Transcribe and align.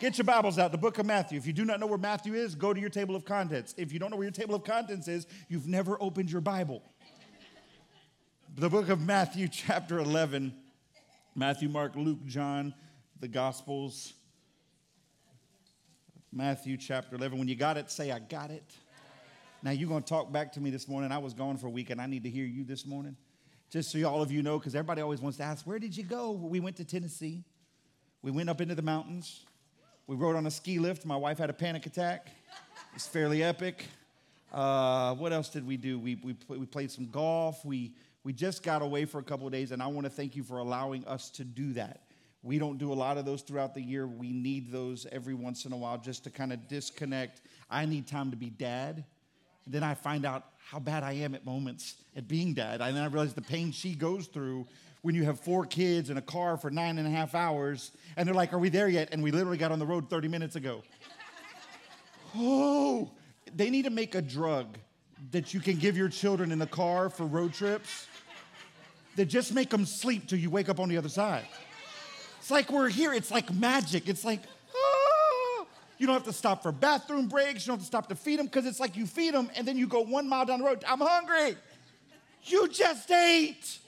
Get 0.00 0.16
your 0.16 0.24
Bibles 0.24 0.58
out, 0.58 0.72
the 0.72 0.78
book 0.78 0.96
of 0.96 1.04
Matthew. 1.04 1.36
If 1.36 1.46
you 1.46 1.52
do 1.52 1.66
not 1.66 1.78
know 1.78 1.86
where 1.86 1.98
Matthew 1.98 2.32
is, 2.32 2.54
go 2.54 2.72
to 2.72 2.80
your 2.80 2.88
table 2.88 3.14
of 3.14 3.26
contents. 3.26 3.74
If 3.76 3.92
you 3.92 3.98
don't 3.98 4.10
know 4.10 4.16
where 4.16 4.24
your 4.24 4.32
table 4.32 4.54
of 4.54 4.64
contents 4.64 5.08
is, 5.08 5.26
you've 5.50 5.68
never 5.68 5.98
opened 6.00 6.30
your 6.32 6.40
Bible. 6.40 6.82
The 8.56 8.70
book 8.70 8.88
of 8.88 8.98
Matthew, 8.98 9.46
chapter 9.52 9.98
11. 9.98 10.54
Matthew, 11.34 11.68
Mark, 11.68 11.96
Luke, 11.96 12.24
John, 12.24 12.72
the 13.20 13.28
Gospels. 13.28 14.14
Matthew 16.32 16.78
chapter 16.78 17.16
11. 17.16 17.38
When 17.38 17.46
you 17.46 17.54
got 17.54 17.76
it, 17.76 17.90
say, 17.90 18.10
I 18.10 18.20
got 18.20 18.50
it. 18.50 18.74
Now, 19.62 19.72
you're 19.72 19.90
going 19.90 20.02
to 20.02 20.08
talk 20.08 20.32
back 20.32 20.50
to 20.52 20.60
me 20.60 20.70
this 20.70 20.88
morning. 20.88 21.12
I 21.12 21.18
was 21.18 21.34
gone 21.34 21.58
for 21.58 21.66
a 21.66 21.70
week, 21.70 21.90
and 21.90 22.00
I 22.00 22.06
need 22.06 22.24
to 22.24 22.30
hear 22.30 22.46
you 22.46 22.64
this 22.64 22.86
morning. 22.86 23.18
Just 23.68 23.90
so 23.90 24.02
all 24.08 24.22
of 24.22 24.32
you 24.32 24.42
know, 24.42 24.58
because 24.58 24.74
everybody 24.74 25.02
always 25.02 25.20
wants 25.20 25.36
to 25.36 25.44
ask, 25.44 25.66
Where 25.66 25.78
did 25.78 25.94
you 25.94 26.04
go? 26.04 26.30
We 26.30 26.58
went 26.58 26.76
to 26.76 26.86
Tennessee. 26.86 27.44
We 28.22 28.30
went 28.30 28.48
up 28.48 28.62
into 28.62 28.74
the 28.74 28.82
mountains. 28.82 29.44
We 30.10 30.16
rode 30.16 30.34
on 30.34 30.44
a 30.44 30.50
ski 30.50 30.80
lift. 30.80 31.06
My 31.06 31.14
wife 31.14 31.38
had 31.38 31.50
a 31.50 31.52
panic 31.52 31.86
attack. 31.86 32.26
It's 32.96 33.06
fairly 33.06 33.44
epic. 33.44 33.86
Uh, 34.52 35.14
what 35.14 35.32
else 35.32 35.48
did 35.48 35.64
we 35.64 35.76
do? 35.76 36.00
We, 36.00 36.16
we, 36.16 36.34
we 36.48 36.66
played 36.66 36.90
some 36.90 37.08
golf. 37.12 37.64
We, 37.64 37.92
we 38.24 38.32
just 38.32 38.64
got 38.64 38.82
away 38.82 39.04
for 39.04 39.20
a 39.20 39.22
couple 39.22 39.46
of 39.46 39.52
days, 39.52 39.70
and 39.70 39.80
I 39.80 39.86
want 39.86 40.06
to 40.06 40.10
thank 40.10 40.34
you 40.34 40.42
for 40.42 40.58
allowing 40.58 41.06
us 41.06 41.30
to 41.30 41.44
do 41.44 41.74
that. 41.74 42.00
We 42.42 42.58
don't 42.58 42.76
do 42.76 42.92
a 42.92 42.94
lot 42.94 43.18
of 43.18 43.24
those 43.24 43.42
throughout 43.42 43.72
the 43.72 43.82
year. 43.82 44.08
We 44.08 44.32
need 44.32 44.72
those 44.72 45.06
every 45.12 45.34
once 45.34 45.64
in 45.64 45.70
a 45.72 45.76
while 45.76 45.96
just 45.96 46.24
to 46.24 46.30
kind 46.30 46.52
of 46.52 46.66
disconnect. 46.66 47.42
I 47.70 47.86
need 47.86 48.08
time 48.08 48.32
to 48.32 48.36
be 48.36 48.50
dad. 48.50 49.04
And 49.64 49.72
then 49.72 49.84
I 49.84 49.94
find 49.94 50.26
out 50.26 50.44
how 50.58 50.80
bad 50.80 51.04
I 51.04 51.12
am 51.12 51.36
at 51.36 51.46
moments 51.46 51.94
at 52.16 52.26
being 52.26 52.52
dad. 52.52 52.80
And 52.80 52.96
then 52.96 53.04
I 53.04 53.06
realize 53.06 53.32
the 53.32 53.42
pain 53.42 53.70
she 53.70 53.94
goes 53.94 54.26
through 54.26 54.66
when 55.02 55.14
you 55.14 55.24
have 55.24 55.40
four 55.40 55.64
kids 55.64 56.10
in 56.10 56.16
a 56.16 56.22
car 56.22 56.56
for 56.56 56.70
nine 56.70 56.98
and 56.98 57.06
a 57.06 57.10
half 57.10 57.34
hours, 57.34 57.92
and 58.16 58.26
they're 58.26 58.34
like, 58.34 58.52
Are 58.52 58.58
we 58.58 58.68
there 58.68 58.88
yet? 58.88 59.08
And 59.12 59.22
we 59.22 59.30
literally 59.30 59.58
got 59.58 59.72
on 59.72 59.78
the 59.78 59.86
road 59.86 60.10
30 60.10 60.28
minutes 60.28 60.56
ago. 60.56 60.82
oh, 62.36 63.10
they 63.54 63.70
need 63.70 63.84
to 63.84 63.90
make 63.90 64.14
a 64.14 64.22
drug 64.22 64.78
that 65.32 65.52
you 65.52 65.60
can 65.60 65.76
give 65.76 65.96
your 65.96 66.08
children 66.08 66.52
in 66.52 66.58
the 66.58 66.66
car 66.66 67.10
for 67.10 67.24
road 67.24 67.52
trips 67.52 68.06
that 69.16 69.26
just 69.26 69.52
make 69.52 69.70
them 69.70 69.84
sleep 69.84 70.26
till 70.28 70.38
you 70.38 70.50
wake 70.50 70.68
up 70.68 70.80
on 70.80 70.88
the 70.88 70.96
other 70.96 71.08
side. 71.08 71.44
It's 72.38 72.50
like 72.50 72.70
we're 72.70 72.88
here, 72.88 73.12
it's 73.12 73.30
like 73.30 73.52
magic. 73.52 74.08
It's 74.08 74.24
like, 74.24 74.40
ah. 74.74 75.66
You 75.98 76.06
don't 76.06 76.14
have 76.14 76.24
to 76.24 76.32
stop 76.32 76.62
for 76.62 76.72
bathroom 76.72 77.28
breaks. 77.28 77.66
You 77.66 77.72
don't 77.72 77.76
have 77.78 77.80
to 77.80 77.86
stop 77.86 78.08
to 78.08 78.14
feed 78.14 78.38
them 78.38 78.46
because 78.46 78.64
it's 78.64 78.80
like 78.80 78.96
you 78.96 79.06
feed 79.06 79.34
them 79.34 79.50
and 79.56 79.68
then 79.68 79.76
you 79.76 79.86
go 79.86 80.00
one 80.00 80.28
mile 80.28 80.46
down 80.46 80.60
the 80.60 80.64
road. 80.64 80.82
I'm 80.88 81.00
hungry. 81.00 81.56
You 82.44 82.68
just 82.68 83.10
ate. 83.10 83.78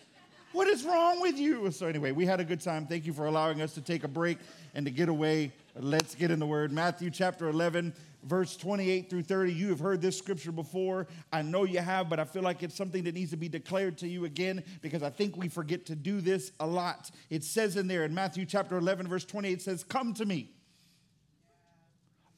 What 0.52 0.68
is 0.68 0.84
wrong 0.84 1.22
with 1.22 1.38
you? 1.38 1.70
So, 1.70 1.86
anyway, 1.86 2.12
we 2.12 2.26
had 2.26 2.38
a 2.38 2.44
good 2.44 2.60
time. 2.60 2.86
Thank 2.86 3.06
you 3.06 3.14
for 3.14 3.24
allowing 3.24 3.62
us 3.62 3.72
to 3.72 3.80
take 3.80 4.04
a 4.04 4.08
break 4.08 4.36
and 4.74 4.84
to 4.84 4.92
get 4.92 5.08
away. 5.08 5.50
Let's 5.74 6.14
get 6.14 6.30
in 6.30 6.38
the 6.38 6.46
word. 6.46 6.70
Matthew 6.72 7.08
chapter 7.08 7.48
11, 7.48 7.94
verse 8.24 8.54
28 8.58 9.08
through 9.08 9.22
30. 9.22 9.50
You 9.50 9.70
have 9.70 9.80
heard 9.80 10.02
this 10.02 10.18
scripture 10.18 10.52
before. 10.52 11.06
I 11.32 11.40
know 11.40 11.64
you 11.64 11.78
have, 11.78 12.10
but 12.10 12.20
I 12.20 12.24
feel 12.24 12.42
like 12.42 12.62
it's 12.62 12.76
something 12.76 13.02
that 13.04 13.14
needs 13.14 13.30
to 13.30 13.38
be 13.38 13.48
declared 13.48 13.96
to 13.98 14.08
you 14.08 14.26
again 14.26 14.62
because 14.82 15.02
I 15.02 15.08
think 15.08 15.38
we 15.38 15.48
forget 15.48 15.86
to 15.86 15.94
do 15.94 16.20
this 16.20 16.52
a 16.60 16.66
lot. 16.66 17.10
It 17.30 17.44
says 17.44 17.78
in 17.78 17.88
there 17.88 18.04
in 18.04 18.14
Matthew 18.14 18.44
chapter 18.44 18.76
11, 18.76 19.08
verse 19.08 19.24
28, 19.24 19.52
it 19.52 19.62
says, 19.62 19.82
Come 19.82 20.12
to 20.14 20.26
me, 20.26 20.50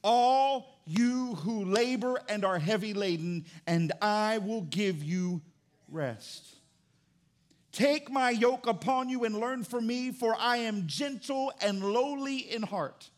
all 0.05 0.79
you 0.85 1.35
who 1.35 1.65
labor 1.65 2.21
and 2.29 2.45
are 2.45 2.59
heavy 2.59 2.93
laden, 2.93 3.43
and 3.67 3.91
I 4.01 4.37
will 4.37 4.61
give 4.61 5.03
you 5.03 5.41
rest. 5.89 6.55
Take 7.75 8.09
my 8.09 8.29
yoke 8.29 8.67
upon 8.67 9.09
you 9.09 9.25
and 9.25 9.37
learn 9.37 9.65
from 9.65 9.85
me, 9.85 10.11
for 10.11 10.33
I 10.39 10.57
am 10.57 10.87
gentle 10.87 11.51
and 11.61 11.83
lowly 11.83 12.37
in 12.37 12.61
heart, 12.61 13.09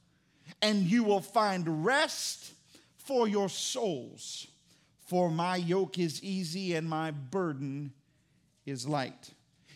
and 0.63 0.81
you 0.81 1.03
will 1.03 1.21
find 1.21 1.85
rest 1.85 2.53
for 2.97 3.27
your 3.27 3.49
souls. 3.49 4.47
For 5.05 5.29
my 5.29 5.57
yoke 5.57 5.99
is 5.99 6.23
easy 6.23 6.73
and 6.73 6.89
my 6.89 7.11
burden 7.11 7.93
is 8.65 8.87
light. 8.87 9.29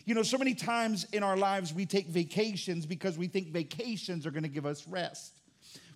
You 0.04 0.16
know, 0.16 0.24
so 0.24 0.36
many 0.36 0.52
times 0.52 1.06
in 1.12 1.22
our 1.22 1.36
lives 1.36 1.72
we 1.72 1.86
take 1.86 2.08
vacations 2.08 2.84
because 2.84 3.16
we 3.16 3.28
think 3.28 3.50
vacations 3.50 4.26
are 4.26 4.32
going 4.32 4.42
to 4.42 4.48
give 4.48 4.66
us 4.66 4.88
rest. 4.88 5.38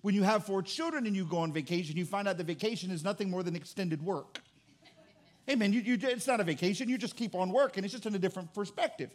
When 0.01 0.15
you 0.15 0.23
have 0.23 0.45
four 0.45 0.61
children 0.61 1.05
and 1.07 1.13
you 1.13 1.25
go 1.25 1.39
on 1.39 1.51
vacation, 1.51 1.97
you 1.97 2.05
find 2.05 2.25
out 2.25 2.37
that 2.37 2.47
vacation 2.47 2.91
is 2.91 3.03
nothing 3.03 3.29
more 3.29 3.43
than 3.43 3.53
extended 3.53 4.01
work. 4.01 4.39
Hey, 5.47 5.55
man, 5.55 5.71
you, 5.71 5.79
you, 5.79 5.97
it's 6.01 6.27
not 6.27 6.41
a 6.41 6.43
vacation. 6.43 6.89
You 6.89 6.97
just 6.97 7.15
keep 7.15 7.33
on 7.33 7.51
working. 7.51 7.85
It's 7.85 7.93
just 7.93 8.05
in 8.05 8.13
a 8.13 8.19
different 8.19 8.53
perspective. 8.53 9.09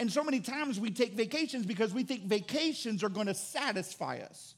And 0.00 0.10
so 0.10 0.24
many 0.24 0.40
times 0.40 0.80
we 0.80 0.90
take 0.90 1.12
vacations 1.12 1.66
because 1.66 1.92
we 1.92 2.04
think 2.04 2.22
vacations 2.22 3.04
are 3.04 3.10
going 3.10 3.26
to 3.26 3.34
satisfy 3.34 4.18
us. 4.18 4.54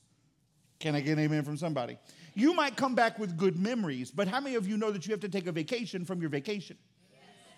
Can 0.78 0.94
I 0.94 1.00
get 1.00 1.12
an 1.12 1.24
amen 1.24 1.42
from 1.42 1.56
somebody? 1.56 1.98
You 2.34 2.54
might 2.54 2.76
come 2.76 2.94
back 2.94 3.18
with 3.18 3.36
good 3.36 3.58
memories, 3.58 4.12
but 4.12 4.28
how 4.28 4.40
many 4.40 4.54
of 4.54 4.68
you 4.68 4.76
know 4.76 4.92
that 4.92 5.04
you 5.04 5.10
have 5.10 5.20
to 5.20 5.28
take 5.28 5.48
a 5.48 5.52
vacation 5.52 6.04
from 6.04 6.20
your 6.20 6.30
vacation? 6.30 6.78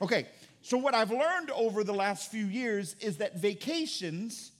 Okay, 0.00 0.26
so 0.62 0.78
what 0.78 0.94
I've 0.94 1.10
learned 1.10 1.50
over 1.50 1.84
the 1.84 1.92
last 1.92 2.30
few 2.30 2.46
years 2.46 2.96
is 3.00 3.18
that 3.18 3.36
vacations 3.36 4.52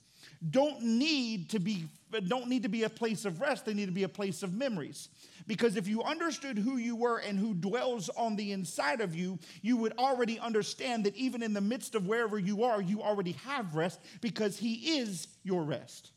don't 0.51 0.83
need 0.83 1.49
to 1.51 1.59
be 1.59 1.87
don't 2.21 2.49
need 2.49 2.63
to 2.63 2.69
be 2.69 2.85
a 2.85 2.91
place 2.91 3.25
of 3.25 3.41
rest, 3.41 3.67
they 3.67 3.75
need 3.75 3.87
to 3.87 3.93
be 3.93 4.05
a 4.05 4.09
place 4.09 4.43
of 4.43 4.55
memories. 4.55 5.09
Because 5.47 5.77
if 5.77 5.89
you 5.89 6.03
understood 6.03 6.59
who 6.59 6.77
you 6.77 6.95
were 6.95 7.19
and 7.19 7.39
who 7.39 7.55
dwells 7.55 8.09
on 8.11 8.37
the 8.37 8.53
inside 8.53 9.01
of 9.01 9.15
you, 9.15 9.39
you 9.61 9.77
would 9.77 9.93
already 9.99 10.39
understand 10.39 11.05
that 11.05 11.17
even 11.17 11.43
in 11.43 11.53
the 11.53 11.61
midst 11.61 11.95
of 11.95 12.07
wherever 12.07 12.39
you 12.39 12.65
are, 12.65 12.81
you 12.81 13.03
already 13.03 13.33
have 13.45 13.75
rest 13.75 14.01
because 14.21 14.59
He 14.59 14.99
is 14.99 15.27
your 15.43 15.63
rest. 15.63 16.13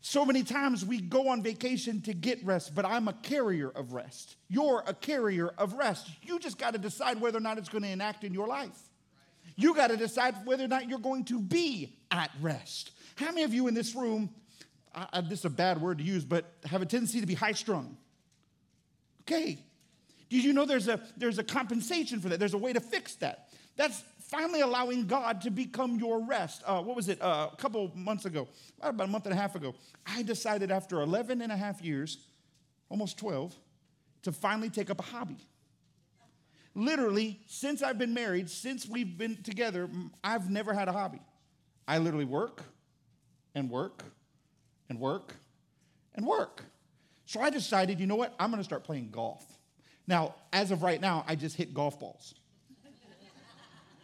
So 0.00 0.24
many 0.24 0.42
times 0.42 0.84
we 0.84 1.00
go 1.00 1.28
on 1.28 1.42
vacation 1.42 2.00
to 2.02 2.14
get 2.14 2.44
rest, 2.44 2.74
but 2.74 2.84
I'm 2.84 3.08
a 3.08 3.12
carrier 3.12 3.68
of 3.68 3.92
rest. 3.92 4.36
You're 4.48 4.82
a 4.86 4.94
carrier 4.94 5.48
of 5.58 5.74
rest. 5.74 6.08
You 6.22 6.38
just 6.38 6.56
got 6.56 6.72
to 6.72 6.78
decide 6.78 7.20
whether 7.20 7.38
or 7.38 7.42
not 7.42 7.58
it's 7.58 7.68
going 7.68 7.82
to 7.82 7.90
enact 7.90 8.24
in 8.24 8.32
your 8.32 8.46
life. 8.46 8.78
You 9.56 9.74
got 9.74 9.88
to 9.88 9.96
decide 9.96 10.34
whether 10.46 10.64
or 10.64 10.68
not 10.68 10.88
you're 10.88 11.00
going 11.00 11.24
to 11.26 11.40
be 11.40 11.96
at 12.10 12.30
rest. 12.40 12.92
How 13.16 13.26
many 13.26 13.42
of 13.42 13.52
you 13.52 13.66
in 13.66 13.74
this 13.74 13.94
room 13.94 14.30
I, 14.94 15.20
this 15.20 15.40
is 15.40 15.44
a 15.44 15.50
bad 15.50 15.80
word 15.80 15.98
to 15.98 16.04
use, 16.04 16.24
but 16.24 16.52
have 16.64 16.82
a 16.82 16.86
tendency 16.86 17.20
to 17.20 17.26
be 17.26 17.34
high 17.34 17.52
strung. 17.52 17.96
Okay. 19.22 19.58
Did 20.28 20.44
you 20.44 20.52
know 20.52 20.64
there's 20.64 20.88
a, 20.88 21.00
there's 21.16 21.38
a 21.38 21.44
compensation 21.44 22.20
for 22.20 22.28
that? 22.28 22.38
There's 22.38 22.54
a 22.54 22.58
way 22.58 22.72
to 22.72 22.80
fix 22.80 23.14
that. 23.16 23.48
That's 23.76 24.02
finally 24.18 24.60
allowing 24.60 25.06
God 25.06 25.40
to 25.42 25.50
become 25.50 25.98
your 25.98 26.20
rest. 26.20 26.62
Uh, 26.66 26.82
what 26.82 26.96
was 26.96 27.08
it? 27.08 27.20
Uh, 27.20 27.48
a 27.52 27.56
couple 27.56 27.90
months 27.94 28.24
ago, 28.24 28.48
about 28.80 29.08
a 29.08 29.10
month 29.10 29.24
and 29.26 29.32
a 29.32 29.36
half 29.36 29.54
ago, 29.54 29.74
I 30.06 30.22
decided 30.22 30.70
after 30.70 31.00
11 31.00 31.40
and 31.40 31.50
a 31.50 31.56
half 31.56 31.80
years, 31.80 32.18
almost 32.88 33.18
12, 33.18 33.54
to 34.22 34.32
finally 34.32 34.68
take 34.68 34.90
up 34.90 34.98
a 34.98 35.02
hobby. 35.02 35.38
Literally, 36.74 37.40
since 37.46 37.82
I've 37.82 37.98
been 37.98 38.14
married, 38.14 38.50
since 38.50 38.86
we've 38.86 39.16
been 39.16 39.42
together, 39.42 39.88
I've 40.22 40.50
never 40.50 40.74
had 40.74 40.88
a 40.88 40.92
hobby. 40.92 41.20
I 41.86 41.98
literally 41.98 42.26
work 42.26 42.62
and 43.54 43.70
work 43.70 44.04
and 44.88 44.98
work 44.98 45.34
and 46.14 46.26
work. 46.26 46.64
So 47.26 47.40
I 47.40 47.50
decided, 47.50 48.00
you 48.00 48.06
know 48.06 48.16
what? 48.16 48.34
I'm 48.38 48.50
going 48.50 48.60
to 48.60 48.64
start 48.64 48.84
playing 48.84 49.10
golf. 49.10 49.44
Now, 50.06 50.34
as 50.52 50.70
of 50.70 50.82
right 50.82 51.00
now, 51.00 51.24
I 51.28 51.34
just 51.34 51.56
hit 51.56 51.74
golf 51.74 52.00
balls. 52.00 52.34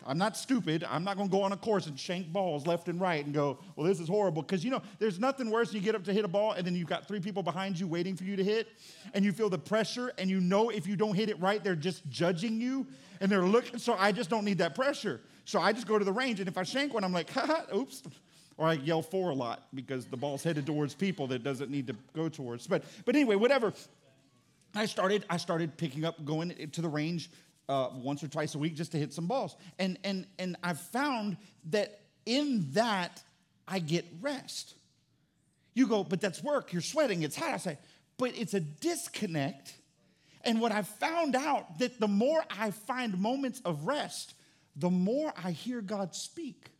I'm 0.07 0.19
not 0.19 0.37
stupid. 0.37 0.85
I'm 0.89 1.03
not 1.03 1.17
going 1.17 1.29
to 1.29 1.33
go 1.33 1.43
on 1.43 1.53
a 1.53 1.57
course 1.57 1.87
and 1.87 1.99
shank 1.99 2.31
balls 2.31 2.67
left 2.67 2.89
and 2.89 3.01
right 3.01 3.25
and 3.25 3.35
go, 3.35 3.59
well, 3.75 3.87
this 3.87 4.01
is 4.01 4.09
horrible. 4.09 4.43
Because, 4.43 4.63
you 4.63 4.71
know, 4.71 4.83
there's 4.99 5.19
nothing 5.19 5.51
worse 5.51 5.69
than 5.69 5.77
you 5.77 5.83
get 5.83 5.95
up 5.95 6.05
to 6.05 6.13
hit 6.13 6.25
a 6.25 6.29
ball 6.29 6.53
and 6.53 6.67
then 6.67 6.75
you've 6.75 6.89
got 6.89 7.09
three 7.09 7.21
people 7.21 7.43
behind 7.43 7.81
you 7.81 7.87
waiting 7.87 8.15
for 8.15 8.25
you 8.25 8.37
to 8.37 8.45
hit 8.45 8.69
and 9.15 9.25
you 9.25 9.33
feel 9.33 9.49
the 9.49 9.59
pressure 9.59 10.13
and 10.19 10.29
you 10.29 10.41
know 10.41 10.69
if 10.69 10.87
you 10.87 10.97
don't 10.97 11.15
hit 11.15 11.31
it 11.31 11.41
right, 11.41 11.65
they're 11.65 11.75
just 11.75 12.07
judging 12.11 12.61
you 12.61 12.87
and 13.21 13.31
they're 13.31 13.47
looking. 13.47 13.79
So 13.79 13.95
I 13.95 14.13
just 14.13 14.29
don't 14.29 14.45
need 14.45 14.59
that 14.59 14.75
pressure. 14.75 15.21
So 15.47 15.61
I 15.61 15.73
just 15.73 15.87
go 15.87 15.99
to 15.99 16.05
the 16.05 16.13
range 16.13 16.41
and 16.41 16.49
if 16.49 16.59
I 16.59 16.65
shank 16.65 16.93
one, 16.93 17.05
I'm 17.05 17.13
like, 17.13 17.31
haha, 17.31 17.75
oops. 17.75 18.03
Or 18.57 18.69
I 18.69 18.75
yell 18.75 19.03
for 19.03 19.31
a 19.31 19.35
lot 19.35 19.67
because 19.75 20.07
the 20.07 20.17
ball's 20.17 20.45
headed 20.45 20.67
towards 20.67 20.95
people 20.95 21.27
that 21.29 21.43
doesn't 21.43 21.71
need 21.71 21.89
to 21.89 21.97
go 22.15 22.29
towards. 22.29 22.67
But, 22.67 22.85
but 23.05 23.15
anyway, 23.17 23.35
whatever. 23.37 23.73
I 24.75 24.87
started, 24.87 25.25
I 25.29 25.37
started 25.37 25.77
picking 25.77 26.05
up, 26.05 26.25
going 26.25 26.71
to 26.73 26.81
the 26.81 26.89
range 26.89 27.31
uh, 27.69 27.89
once 27.95 28.23
or 28.23 28.29
twice 28.29 28.55
a 28.55 28.59
week 28.59 28.75
just 28.75 28.93
to 28.93 28.99
hit 28.99 29.13
some 29.13 29.27
balls. 29.27 29.57
And, 29.79 29.99
and, 30.05 30.27
and 30.39 30.57
I've 30.63 30.81
found 30.81 31.37
that 31.71 32.01
in 32.27 32.71
that, 32.73 33.23
I 33.67 33.79
get 33.79 34.05
rest. 34.21 34.75
You 35.75 35.87
go, 35.87 36.05
but 36.05 36.21
that's 36.21 36.43
work. 36.43 36.73
You're 36.73 36.83
sweating. 36.83 37.23
It's 37.23 37.37
hot. 37.37 37.55
I 37.55 37.57
say, 37.57 37.79
but 38.19 38.37
it's 38.37 38.55
a 38.55 38.61
disconnect. 38.61 39.75
And 40.43 40.61
what 40.61 40.73
I've 40.73 40.89
found 40.89 41.35
out 41.35 41.79
that 41.79 41.99
the 41.99 42.09
more 42.09 42.45
I 42.51 42.71
find 42.71 43.19
moments 43.19 43.61
of 43.65 43.87
rest, 43.87 44.35
the 44.77 44.91
more 44.91 45.33
I 45.43 45.51
hear 45.53 45.81
God 45.81 46.15
speak. 46.15 46.71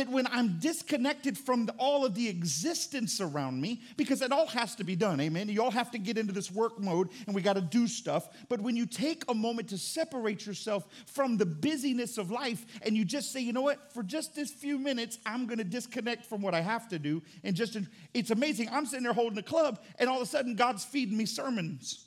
That 0.00 0.08
when 0.08 0.26
I'm 0.28 0.58
disconnected 0.58 1.36
from 1.36 1.66
the, 1.66 1.72
all 1.72 2.06
of 2.06 2.14
the 2.14 2.26
existence 2.26 3.20
around 3.20 3.60
me, 3.60 3.82
because 3.98 4.22
it 4.22 4.32
all 4.32 4.46
has 4.46 4.74
to 4.76 4.84
be 4.84 4.96
done, 4.96 5.20
amen? 5.20 5.50
You 5.50 5.62
all 5.62 5.70
have 5.70 5.90
to 5.90 5.98
get 5.98 6.16
into 6.16 6.32
this 6.32 6.50
work 6.50 6.80
mode 6.80 7.10
and 7.26 7.34
we 7.34 7.42
got 7.42 7.56
to 7.56 7.60
do 7.60 7.86
stuff. 7.86 8.30
But 8.48 8.62
when 8.62 8.76
you 8.76 8.86
take 8.86 9.24
a 9.28 9.34
moment 9.34 9.68
to 9.68 9.78
separate 9.78 10.46
yourself 10.46 10.86
from 11.06 11.36
the 11.36 11.44
busyness 11.44 12.16
of 12.16 12.30
life 12.30 12.64
and 12.80 12.96
you 12.96 13.04
just 13.04 13.30
say, 13.30 13.40
you 13.40 13.52
know 13.52 13.60
what, 13.60 13.92
for 13.92 14.02
just 14.02 14.34
this 14.34 14.50
few 14.50 14.78
minutes, 14.78 15.18
I'm 15.26 15.46
going 15.46 15.58
to 15.58 15.64
disconnect 15.64 16.24
from 16.24 16.40
what 16.40 16.54
I 16.54 16.62
have 16.62 16.88
to 16.88 16.98
do. 16.98 17.22
And 17.44 17.54
just, 17.54 17.76
it's 18.14 18.30
amazing. 18.30 18.70
I'm 18.72 18.86
sitting 18.86 19.04
there 19.04 19.12
holding 19.12 19.38
a 19.38 19.42
club 19.42 19.80
and 19.98 20.08
all 20.08 20.16
of 20.16 20.22
a 20.22 20.26
sudden 20.26 20.56
God's 20.56 20.82
feeding 20.82 21.18
me 21.18 21.26
sermons. 21.26 22.06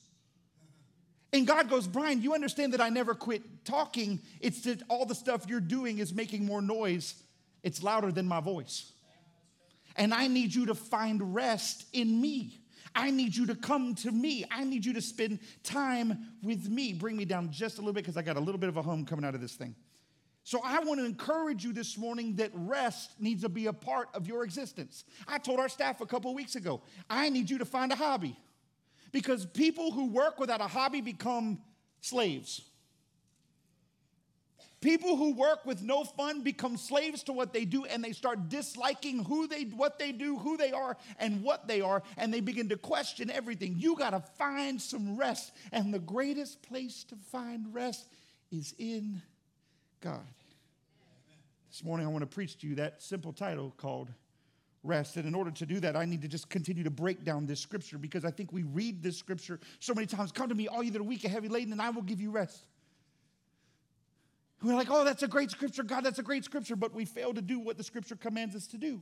And 1.32 1.46
God 1.46 1.70
goes, 1.70 1.86
Brian, 1.86 2.24
you 2.24 2.34
understand 2.34 2.74
that 2.74 2.82
I 2.82 2.90
never 2.90 3.14
quit 3.14 3.66
talking. 3.66 4.20
It's 4.40 4.62
that 4.62 4.82
all 4.90 5.06
the 5.06 5.16
stuff 5.16 5.46
you're 5.48 5.60
doing 5.60 6.00
is 6.00 6.12
making 6.12 6.44
more 6.44 6.62
noise 6.62 7.24
it's 7.64 7.82
louder 7.82 8.12
than 8.12 8.28
my 8.28 8.40
voice. 8.40 8.92
And 9.96 10.14
I 10.14 10.28
need 10.28 10.54
you 10.54 10.68
to 10.68 10.76
find 10.76 11.34
rest 11.34 11.86
in 11.94 12.20
me. 12.20 12.60
I 12.96 13.10
need 13.10 13.36
you 13.36 13.48
to 13.48 13.56
come 13.56 13.96
to 13.96 14.12
me. 14.12 14.46
I 14.52 14.64
need 14.64 14.86
you 14.86 14.94
to 14.94 15.02
spend 15.02 15.40
time 15.64 16.34
with 16.44 16.70
me. 16.70 16.94
Bring 16.94 17.18
me 17.18 17.26
down 17.26 17.52
just 17.52 17.78
a 17.78 17.82
little 17.82 17.94
bit 17.94 18.04
because 18.04 18.18
I 18.18 18.22
got 18.22 18.38
a 18.38 18.40
little 18.40 18.60
bit 18.60 18.70
of 18.70 18.78
a 18.78 18.82
home 18.82 19.06
coming 19.06 19.26
out 19.26 19.34
of 19.34 19.42
this 19.42 19.54
thing. 19.54 19.76
So 20.44 20.60
I 20.64 20.80
want 20.80 21.00
to 21.00 21.06
encourage 21.06 21.64
you 21.64 21.72
this 21.72 21.98
morning 21.98 22.36
that 22.36 22.52
rest 22.54 23.12
needs 23.20 23.44
to 23.44 23.50
be 23.50 23.68
a 23.68 23.74
part 23.74 24.10
of 24.14 24.28
your 24.28 24.44
existence. 24.44 25.06
I 25.28 25.38
told 25.38 25.60
our 25.60 25.70
staff 25.70 26.02
a 26.02 26.06
couple 26.06 26.34
weeks 26.36 26.56
ago, 26.56 26.82
I 27.10 27.30
need 27.30 27.50
you 27.50 27.58
to 27.60 27.66
find 27.66 27.92
a 27.94 27.96
hobby 27.96 28.38
because 29.14 29.46
people 29.46 29.92
who 29.92 30.10
work 30.10 30.40
without 30.40 30.60
a 30.60 30.68
hobby 30.68 31.00
become 31.00 31.60
slaves. 32.02 32.62
People 34.84 35.16
who 35.16 35.34
work 35.34 35.66
with 35.66 35.82
no 35.82 36.04
fun 36.04 36.42
become 36.42 36.76
slaves 36.76 37.24
to 37.24 37.32
what 37.32 37.54
they 37.54 37.64
do 37.64 37.86
and 37.86 38.04
they 38.04 38.12
start 38.12 38.50
disliking 38.50 39.24
who 39.24 39.48
they 39.48 39.64
what 39.64 39.98
they 39.98 40.12
do, 40.12 40.38
who 40.38 40.58
they 40.58 40.74
are 40.74 40.98
and 41.20 41.42
what 41.42 41.70
they 41.70 41.80
are 41.80 42.04
and 42.18 42.34
they 42.34 42.42
begin 42.42 42.68
to 42.68 42.76
question 42.76 43.32
everything. 43.32 43.76
You 43.78 43.96
got 43.96 44.10
to 44.10 44.20
find 44.38 44.82
some 44.82 45.16
rest 45.16 45.54
and 45.72 45.94
the 45.94 46.00
greatest 46.00 46.62
place 46.64 47.06
to 47.06 47.16
find 47.32 47.74
rest 47.74 48.10
is 48.52 48.76
in 48.78 49.22
God. 50.02 50.28
This 51.72 51.82
morning 51.82 52.06
I 52.06 52.10
want 52.10 52.24
to 52.24 52.36
preach 52.36 52.58
to 52.58 52.68
you 52.68 52.76
that 52.76 53.02
simple 53.02 53.32
title 53.32 53.74
called 53.78 54.10
rest. 54.84 55.16
And 55.16 55.26
in 55.26 55.34
order 55.34 55.52
to 55.52 55.66
do 55.66 55.80
that, 55.80 55.96
I 55.96 56.04
need 56.04 56.24
to 56.24 56.28
just 56.28 56.50
continue 56.50 56.84
to 56.84 56.92
break 56.92 57.24
down 57.24 57.46
this 57.46 57.62
scripture 57.62 57.98
because 57.98 58.26
I 58.26 58.32
think 58.32 58.52
we 58.52 58.64
read 58.64 59.02
this 59.02 59.18
scripture 59.18 59.62
so 59.80 59.94
many 59.94 60.08
times. 60.08 60.34
Come 60.34 60.50
to 60.50 60.56
me, 60.56 60.68
all 60.68 60.84
you 60.84 60.92
that 60.92 61.00
are 61.00 61.06
weak 61.06 61.24
and 61.24 61.32
heavy 61.32 61.48
laden, 61.48 61.72
and 61.72 61.82
I 61.82 61.90
will 61.90 62.02
give 62.02 62.20
you 62.20 62.32
rest. 62.32 62.66
We're 64.64 64.76
like, 64.76 64.90
oh, 64.90 65.04
that's 65.04 65.24
a 65.24 65.28
great 65.28 65.52
scripture. 65.52 65.84
God, 65.84 66.06
that's 66.06 66.20
a 66.20 66.24
great 66.24 66.46
scripture. 66.46 66.78
But 66.78 66.94
we 66.94 67.06
fail 67.06 67.34
to 67.34 67.42
do 67.42 67.60
what 67.60 67.78
the 67.78 67.84
scripture 67.84 68.16
commands 68.16 68.56
us 68.56 68.66
to 68.68 68.78
do. 68.78 69.02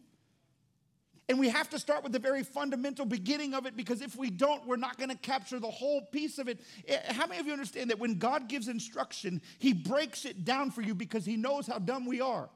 And 1.29 1.39
we 1.39 1.49
have 1.49 1.69
to 1.69 1.79
start 1.79 2.03
with 2.03 2.11
the 2.11 2.19
very 2.19 2.43
fundamental 2.43 3.05
beginning 3.05 3.53
of 3.53 3.65
it 3.65 3.77
because 3.77 4.01
if 4.01 4.17
we 4.17 4.29
don't, 4.29 4.67
we're 4.67 4.75
not 4.75 4.97
going 4.97 5.11
to 5.11 5.15
capture 5.15 5.59
the 5.59 5.69
whole 5.69 6.01
piece 6.01 6.39
of 6.39 6.49
it. 6.49 6.59
Eh, 6.87 7.13
how 7.13 7.27
many 7.27 7.39
of 7.39 7.45
you 7.45 7.53
understand 7.53 7.89
that 7.89 7.99
when 7.99 8.17
God 8.17 8.49
gives 8.49 8.67
instruction, 8.67 9.41
He 9.59 9.71
breaks 9.71 10.25
it 10.25 10.43
down 10.43 10.71
for 10.71 10.81
you 10.81 10.93
because 10.93 11.25
He 11.25 11.37
knows 11.37 11.67
how 11.67 11.79
dumb 11.79 12.05
we 12.05 12.19
are? 12.19 12.49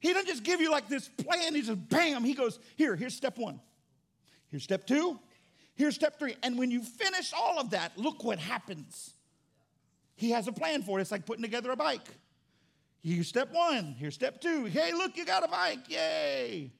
He 0.00 0.12
doesn't 0.12 0.28
just 0.28 0.42
give 0.42 0.60
you 0.60 0.70
like 0.70 0.88
this 0.88 1.08
plan, 1.08 1.54
He 1.54 1.62
just 1.62 1.88
bam, 1.88 2.22
He 2.22 2.34
goes, 2.34 2.58
here, 2.76 2.96
here's 2.96 3.14
step 3.14 3.38
one, 3.38 3.60
here's 4.50 4.64
step 4.64 4.86
two, 4.86 5.18
here's 5.74 5.94
step 5.94 6.18
three. 6.18 6.36
And 6.42 6.58
when 6.58 6.70
you 6.70 6.82
finish 6.82 7.32
all 7.32 7.58
of 7.58 7.70
that, 7.70 7.96
look 7.96 8.24
what 8.24 8.38
happens. 8.38 9.15
He 10.16 10.30
has 10.30 10.48
a 10.48 10.52
plan 10.52 10.82
for 10.82 10.98
it. 10.98 11.02
It's 11.02 11.12
like 11.12 11.26
putting 11.26 11.42
together 11.42 11.70
a 11.70 11.76
bike. 11.76 12.06
Here's 13.02 13.28
step 13.28 13.52
one. 13.52 13.94
Here's 13.98 14.14
step 14.14 14.40
two. 14.40 14.64
Hey, 14.64 14.92
look, 14.92 15.16
you 15.16 15.24
got 15.24 15.44
a 15.44 15.48
bike. 15.48 15.88
Yay. 15.88 16.72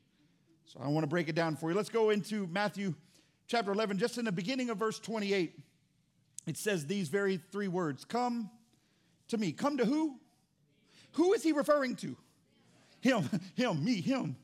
So 0.65 0.81
I 0.83 0.89
want 0.89 1.05
to 1.05 1.09
break 1.09 1.29
it 1.29 1.35
down 1.35 1.55
for 1.55 1.71
you. 1.71 1.77
Let's 1.77 1.89
go 1.89 2.11
into 2.11 2.49
Matthew 2.49 2.95
chapter 3.47 3.71
11. 3.71 3.99
Just 3.99 4.19
in 4.19 4.25
the 4.25 4.33
beginning 4.33 4.71
of 4.71 4.79
verse 4.79 4.99
28, 4.99 5.57
it 6.47 6.57
says 6.57 6.87
these 6.87 7.09
very 7.09 7.41
three 7.53 7.69
words 7.69 8.05
Come 8.05 8.51
to 9.29 9.39
me. 9.39 9.53
Come 9.53 9.77
to 9.77 9.85
who? 9.85 10.17
Who 11.13 11.33
is 11.33 11.43
he 11.43 11.53
referring 11.53 11.95
to? 11.97 12.17
Him, 13.01 13.29
him, 13.55 13.85
me, 13.85 14.01
him. 14.01 14.37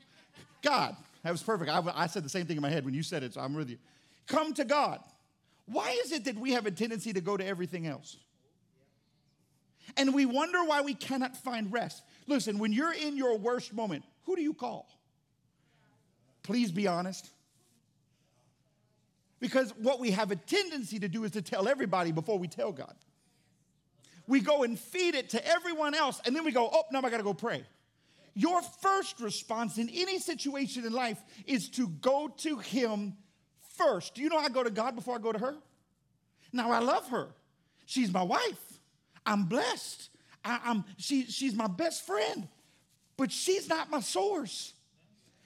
God. 0.62 0.96
That 1.22 1.30
was 1.30 1.42
perfect. 1.42 1.70
I, 1.70 1.82
I 1.94 2.06
said 2.06 2.24
the 2.24 2.28
same 2.28 2.46
thing 2.46 2.56
in 2.56 2.62
my 2.62 2.70
head 2.70 2.84
when 2.84 2.94
you 2.94 3.02
said 3.02 3.22
it, 3.22 3.34
so 3.34 3.40
I'm 3.40 3.54
with 3.54 3.70
you. 3.70 3.78
Come 4.26 4.54
to 4.54 4.64
God. 4.64 5.00
Why 5.66 5.96
is 6.04 6.12
it 6.12 6.24
that 6.24 6.36
we 6.36 6.52
have 6.52 6.66
a 6.66 6.70
tendency 6.70 7.12
to 7.12 7.20
go 7.20 7.36
to 7.36 7.46
everything 7.46 7.86
else? 7.86 8.16
And 9.96 10.14
we 10.14 10.26
wonder 10.26 10.64
why 10.64 10.82
we 10.82 10.94
cannot 10.94 11.36
find 11.36 11.72
rest. 11.72 12.02
Listen, 12.26 12.58
when 12.58 12.72
you're 12.72 12.92
in 12.92 13.16
your 13.16 13.36
worst 13.38 13.72
moment, 13.72 14.04
who 14.24 14.36
do 14.36 14.42
you 14.42 14.54
call? 14.54 14.88
Please 16.42 16.72
be 16.72 16.86
honest. 16.86 17.30
Because 19.40 19.70
what 19.76 19.98
we 19.98 20.12
have 20.12 20.30
a 20.30 20.36
tendency 20.36 21.00
to 21.00 21.08
do 21.08 21.24
is 21.24 21.32
to 21.32 21.42
tell 21.42 21.68
everybody 21.68 22.12
before 22.12 22.38
we 22.38 22.48
tell 22.48 22.72
God. 22.72 22.94
We 24.26 24.40
go 24.40 24.62
and 24.62 24.78
feed 24.78 25.14
it 25.14 25.30
to 25.30 25.46
everyone 25.46 25.94
else, 25.94 26.20
and 26.24 26.34
then 26.34 26.44
we 26.44 26.52
go, 26.52 26.70
oh, 26.72 26.84
now 26.92 27.00
I 27.02 27.10
gotta 27.10 27.24
go 27.24 27.34
pray. 27.34 27.64
Your 28.34 28.62
first 28.62 29.20
response 29.20 29.78
in 29.78 29.90
any 29.90 30.18
situation 30.18 30.84
in 30.86 30.92
life 30.92 31.20
is 31.46 31.68
to 31.70 31.88
go 31.88 32.28
to 32.38 32.58
Him 32.58 33.14
first. 33.76 34.14
Do 34.14 34.22
you 34.22 34.28
know 34.28 34.38
I 34.38 34.48
go 34.48 34.62
to 34.62 34.70
God 34.70 34.94
before 34.94 35.16
I 35.16 35.18
go 35.18 35.32
to 35.32 35.38
her? 35.38 35.56
Now 36.52 36.70
I 36.70 36.78
love 36.78 37.08
her. 37.08 37.28
She's 37.84 38.12
my 38.12 38.22
wife. 38.22 38.71
I'm 39.24 39.44
blessed. 39.44 40.10
I, 40.44 40.60
am 40.64 40.84
she, 40.96 41.24
she's 41.26 41.54
my 41.54 41.68
best 41.68 42.06
friend, 42.06 42.48
but 43.16 43.30
she's 43.30 43.68
not 43.68 43.90
my 43.90 44.00
source. 44.00 44.72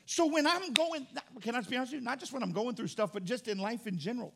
So 0.07 0.27
when 0.27 0.47
I'm 0.47 0.73
going, 0.73 1.07
can 1.43 1.55
I 1.55 1.61
be 1.61 1.77
honest 1.77 1.93
with 1.93 2.01
you? 2.01 2.01
Not 2.01 2.21
just 2.21 2.33
when 2.33 2.43
I'm 2.43 2.53
going 2.53 2.77
through 2.77 2.87
stuff, 2.87 3.13
but 3.13 3.25
just 3.25 3.49
in 3.49 3.59
life 3.59 3.87
in 3.87 3.99
general. 3.99 4.33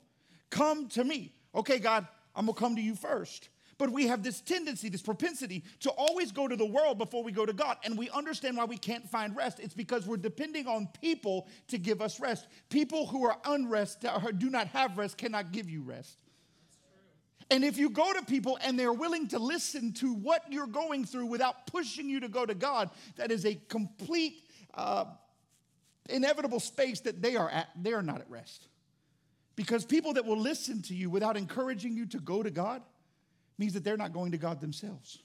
Come 0.50 0.88
to 0.90 1.04
me. 1.04 1.32
Okay, 1.54 1.78
God, 1.78 2.06
I'm 2.34 2.46
gonna 2.46 2.58
come 2.58 2.76
to 2.76 2.82
you 2.82 2.94
first. 2.94 3.48
But 3.78 3.92
we 3.92 4.08
have 4.08 4.22
this 4.22 4.42
tendency, 4.42 4.90
this 4.90 5.00
propensity 5.00 5.64
to 5.80 5.90
always 5.92 6.32
go 6.32 6.46
to 6.46 6.54
the 6.54 6.66
world 6.66 6.98
before 6.98 7.22
we 7.22 7.32
go 7.32 7.46
to 7.46 7.54
God. 7.54 7.78
And 7.82 7.96
we 7.96 8.10
understand 8.10 8.58
why 8.58 8.66
we 8.66 8.76
can't 8.76 9.08
find 9.08 9.34
rest. 9.34 9.58
It's 9.58 9.72
because 9.72 10.06
we're 10.06 10.18
depending 10.18 10.66
on 10.66 10.86
people 11.00 11.48
to 11.68 11.78
give 11.78 12.02
us 12.02 12.20
rest. 12.20 12.46
People 12.68 13.06
who 13.06 13.24
are 13.24 13.38
unrest, 13.46 14.04
uh, 14.04 14.20
or 14.22 14.32
do 14.32 14.50
not 14.50 14.66
have 14.66 14.98
rest, 14.98 15.16
cannot 15.16 15.50
give 15.50 15.70
you 15.70 15.80
rest. 15.80 16.18
And 17.50 17.64
if 17.64 17.78
you 17.78 17.90
go 17.90 18.12
to 18.12 18.22
people 18.22 18.58
and 18.62 18.78
they're 18.78 18.92
willing 18.92 19.26
to 19.28 19.38
listen 19.38 19.92
to 19.94 20.14
what 20.14 20.44
you're 20.50 20.68
going 20.68 21.04
through 21.04 21.26
without 21.26 21.66
pushing 21.66 22.08
you 22.08 22.20
to 22.20 22.28
go 22.28 22.46
to 22.46 22.54
God, 22.54 22.90
that 23.16 23.32
is 23.32 23.44
a 23.44 23.56
complete, 23.68 24.44
uh, 24.74 25.06
inevitable 26.08 26.60
space 26.60 27.00
that 27.00 27.20
they 27.20 27.34
are 27.34 27.50
at. 27.50 27.68
They 27.80 27.92
are 27.92 28.02
not 28.02 28.20
at 28.20 28.30
rest. 28.30 28.68
Because 29.56 29.84
people 29.84 30.14
that 30.14 30.24
will 30.24 30.38
listen 30.38 30.80
to 30.82 30.94
you 30.94 31.10
without 31.10 31.36
encouraging 31.36 31.96
you 31.96 32.06
to 32.06 32.18
go 32.18 32.42
to 32.42 32.50
God 32.50 32.82
means 33.58 33.74
that 33.74 33.82
they're 33.82 33.96
not 33.96 34.12
going 34.12 34.30
to 34.30 34.38
God 34.38 34.60
themselves. 34.60 35.18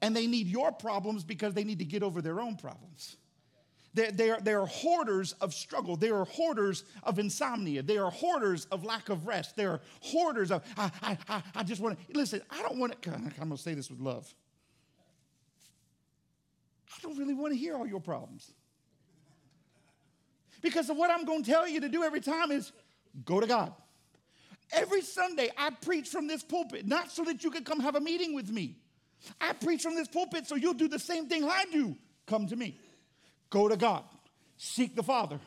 And 0.00 0.14
they 0.14 0.28
need 0.28 0.46
your 0.46 0.70
problems 0.70 1.24
because 1.24 1.52
they 1.52 1.64
need 1.64 1.80
to 1.80 1.84
get 1.84 2.04
over 2.04 2.22
their 2.22 2.40
own 2.40 2.56
problems. 2.56 3.16
They're, 3.94 4.12
they're, 4.12 4.38
they're 4.40 4.66
hoarders 4.66 5.32
of 5.34 5.54
struggle. 5.54 5.96
They 5.96 6.10
are 6.10 6.24
hoarders 6.24 6.84
of 7.02 7.18
insomnia. 7.18 7.82
They 7.82 7.98
are 7.98 8.10
hoarders 8.10 8.66
of 8.66 8.84
lack 8.84 9.08
of 9.08 9.26
rest. 9.26 9.56
They 9.56 9.64
are 9.64 9.80
hoarders 10.00 10.50
of, 10.50 10.62
I, 10.76 10.90
I, 11.02 11.18
I, 11.28 11.42
I 11.56 11.62
just 11.62 11.80
want 11.80 11.98
to, 11.98 12.18
listen, 12.18 12.42
I 12.50 12.62
don't 12.62 12.78
want 12.78 13.00
to, 13.00 13.10
I'm 13.14 13.30
going 13.30 13.50
to 13.50 13.56
say 13.56 13.74
this 13.74 13.90
with 13.90 14.00
love. 14.00 14.32
I 16.90 17.00
don't 17.02 17.18
really 17.18 17.34
want 17.34 17.52
to 17.52 17.58
hear 17.58 17.76
all 17.76 17.86
your 17.86 18.00
problems. 18.00 18.52
Because 20.60 20.90
of 20.90 20.96
what 20.96 21.10
I'm 21.10 21.24
going 21.24 21.44
to 21.44 21.50
tell 21.50 21.68
you 21.68 21.80
to 21.80 21.88
do 21.88 22.02
every 22.02 22.20
time 22.20 22.50
is 22.50 22.72
go 23.24 23.40
to 23.40 23.46
God. 23.46 23.72
Every 24.72 25.00
Sunday, 25.00 25.50
I 25.56 25.70
preach 25.70 26.08
from 26.08 26.26
this 26.26 26.42
pulpit, 26.42 26.86
not 26.86 27.10
so 27.10 27.24
that 27.24 27.42
you 27.42 27.50
can 27.50 27.64
come 27.64 27.80
have 27.80 27.94
a 27.94 28.00
meeting 28.00 28.34
with 28.34 28.50
me. 28.50 28.76
I 29.40 29.52
preach 29.54 29.82
from 29.82 29.94
this 29.94 30.08
pulpit 30.08 30.46
so 30.46 30.56
you'll 30.56 30.74
do 30.74 30.88
the 30.88 30.98
same 30.98 31.26
thing 31.26 31.44
I 31.44 31.64
do. 31.72 31.96
Come 32.26 32.46
to 32.48 32.56
me. 32.56 32.78
Go 33.50 33.68
to 33.68 33.76
God, 33.76 34.04
seek 34.56 34.94
the 34.94 35.02
Father, 35.02 35.40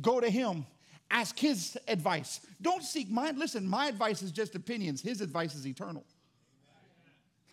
go 0.00 0.20
to 0.20 0.28
Him, 0.28 0.66
ask 1.10 1.38
His 1.38 1.78
advice. 1.86 2.40
Don't 2.60 2.82
seek 2.82 3.10
mine. 3.10 3.38
Listen, 3.38 3.66
my 3.66 3.86
advice 3.86 4.22
is 4.22 4.32
just 4.32 4.54
opinions, 4.54 5.00
His 5.00 5.20
advice 5.20 5.54
is 5.54 5.66
eternal. 5.66 6.04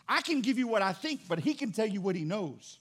I 0.07 0.21
can 0.21 0.41
give 0.41 0.57
you 0.57 0.67
what 0.67 0.81
I 0.81 0.93
think, 0.93 1.21
but 1.27 1.39
He 1.39 1.53
can 1.53 1.71
tell 1.71 1.87
you 1.87 2.01
what 2.01 2.15
He 2.15 2.23
knows. 2.23 2.79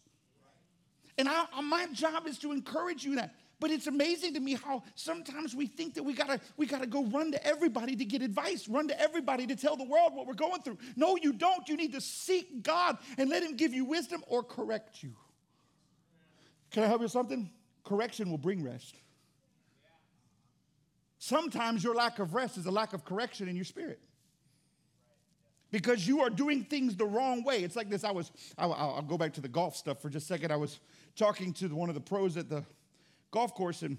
And 1.19 1.29
I, 1.29 1.45
my 1.61 1.87
job 1.93 2.27
is 2.27 2.39
to 2.39 2.53
encourage 2.53 3.05
you 3.05 3.17
that. 3.17 3.35
But 3.61 3.71
it's 3.71 3.87
amazing 3.87 4.33
to 4.35 4.41
me 4.41 4.55
how 4.55 4.83
sometimes 4.95 5.55
we 5.55 5.67
think 5.67 5.95
that 5.95 6.03
we 6.03 6.15
gotta, 6.15 6.41
we 6.57 6.65
gotta 6.65 6.87
go 6.87 7.05
run 7.05 7.31
to 7.33 7.47
everybody 7.47 7.95
to 7.95 8.05
get 8.07 8.23
advice, 8.23 8.67
run 8.67 8.89
to 8.89 8.99
everybody 8.99 9.47
to 9.47 9.55
tell 9.55 9.77
the 9.77 9.85
world 9.85 10.15
what 10.15 10.27
we're 10.27 10.33
going 10.33 10.63
through. 10.63 10.79
No, 10.97 11.19
you 11.21 11.35
don't. 11.35 11.69
You 11.69 11.77
need 11.77 11.93
to 11.93 12.01
seek 12.01 12.63
God 12.63 12.97
and 13.19 13.29
let 13.29 13.43
Him 13.43 13.57
give 13.57 13.75
you 13.75 13.85
wisdom 13.85 14.25
or 14.29 14.43
correct 14.43 15.03
you. 15.03 15.13
Can 16.71 16.85
I 16.85 16.87
help 16.87 17.01
you 17.01 17.05
with 17.05 17.13
something? 17.13 17.51
Correction 17.85 18.31
will 18.31 18.39
bring 18.39 18.63
rest. 18.63 18.95
Sometimes 21.19 21.85
your 21.85 21.95
lack 21.95 22.19
of 22.19 22.35
rest 22.35 22.57
is 22.57 22.67
a 22.67 22.71
lack 22.71 22.93
of 22.93 23.05
correction 23.05 23.49
in 23.49 23.57
your 23.57 23.65
spirit. 23.65 24.01
because 25.71 26.07
you 26.07 26.21
are 26.21 26.31
doing 26.31 26.65
things 26.65 26.97
the 26.97 27.05
wrong 27.05 27.45
way. 27.45 27.59
It's 27.59 27.77
like 27.77 27.89
this. 27.89 28.05
I 28.05 28.11
was, 28.11 28.33
I'll, 28.59 28.73
I'll 28.73 29.03
go 29.03 29.19
back 29.19 29.35
to 29.35 29.41
the 29.41 29.49
golf 29.49 29.77
stuff 29.77 30.01
for 30.01 30.09
just 30.09 30.25
a 30.25 30.35
second. 30.35 30.51
I 30.51 30.57
was 30.57 30.81
talking 31.17 31.53
to 31.55 31.69
one 31.69 31.89
of 31.89 31.95
the 31.95 32.01
pros 32.01 32.37
at 32.37 32.49
the 32.49 32.65
golf 33.31 33.55
course, 33.55 33.83
and 33.83 33.99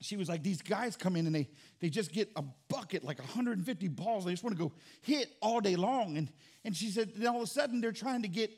she 0.00 0.16
was 0.16 0.28
like, 0.28 0.42
These 0.42 0.62
guys 0.62 0.96
come 0.96 1.16
in 1.16 1.26
and 1.26 1.34
they, 1.34 1.48
they 1.80 1.88
just 1.88 2.12
get 2.12 2.30
a 2.36 2.44
bucket, 2.68 3.04
like 3.04 3.18
150 3.18 3.88
balls. 3.88 4.24
They 4.24 4.32
just 4.32 4.44
want 4.44 4.56
to 4.56 4.62
go 4.62 4.72
hit 5.00 5.32
all 5.40 5.60
day 5.60 5.76
long. 5.76 6.16
And, 6.16 6.28
and 6.64 6.76
she 6.76 6.90
said, 6.90 7.12
Then 7.16 7.28
all 7.28 7.36
of 7.38 7.42
a 7.42 7.46
sudden, 7.46 7.80
they're 7.80 7.90
trying 7.90 8.22
to 8.22 8.28
get 8.28 8.50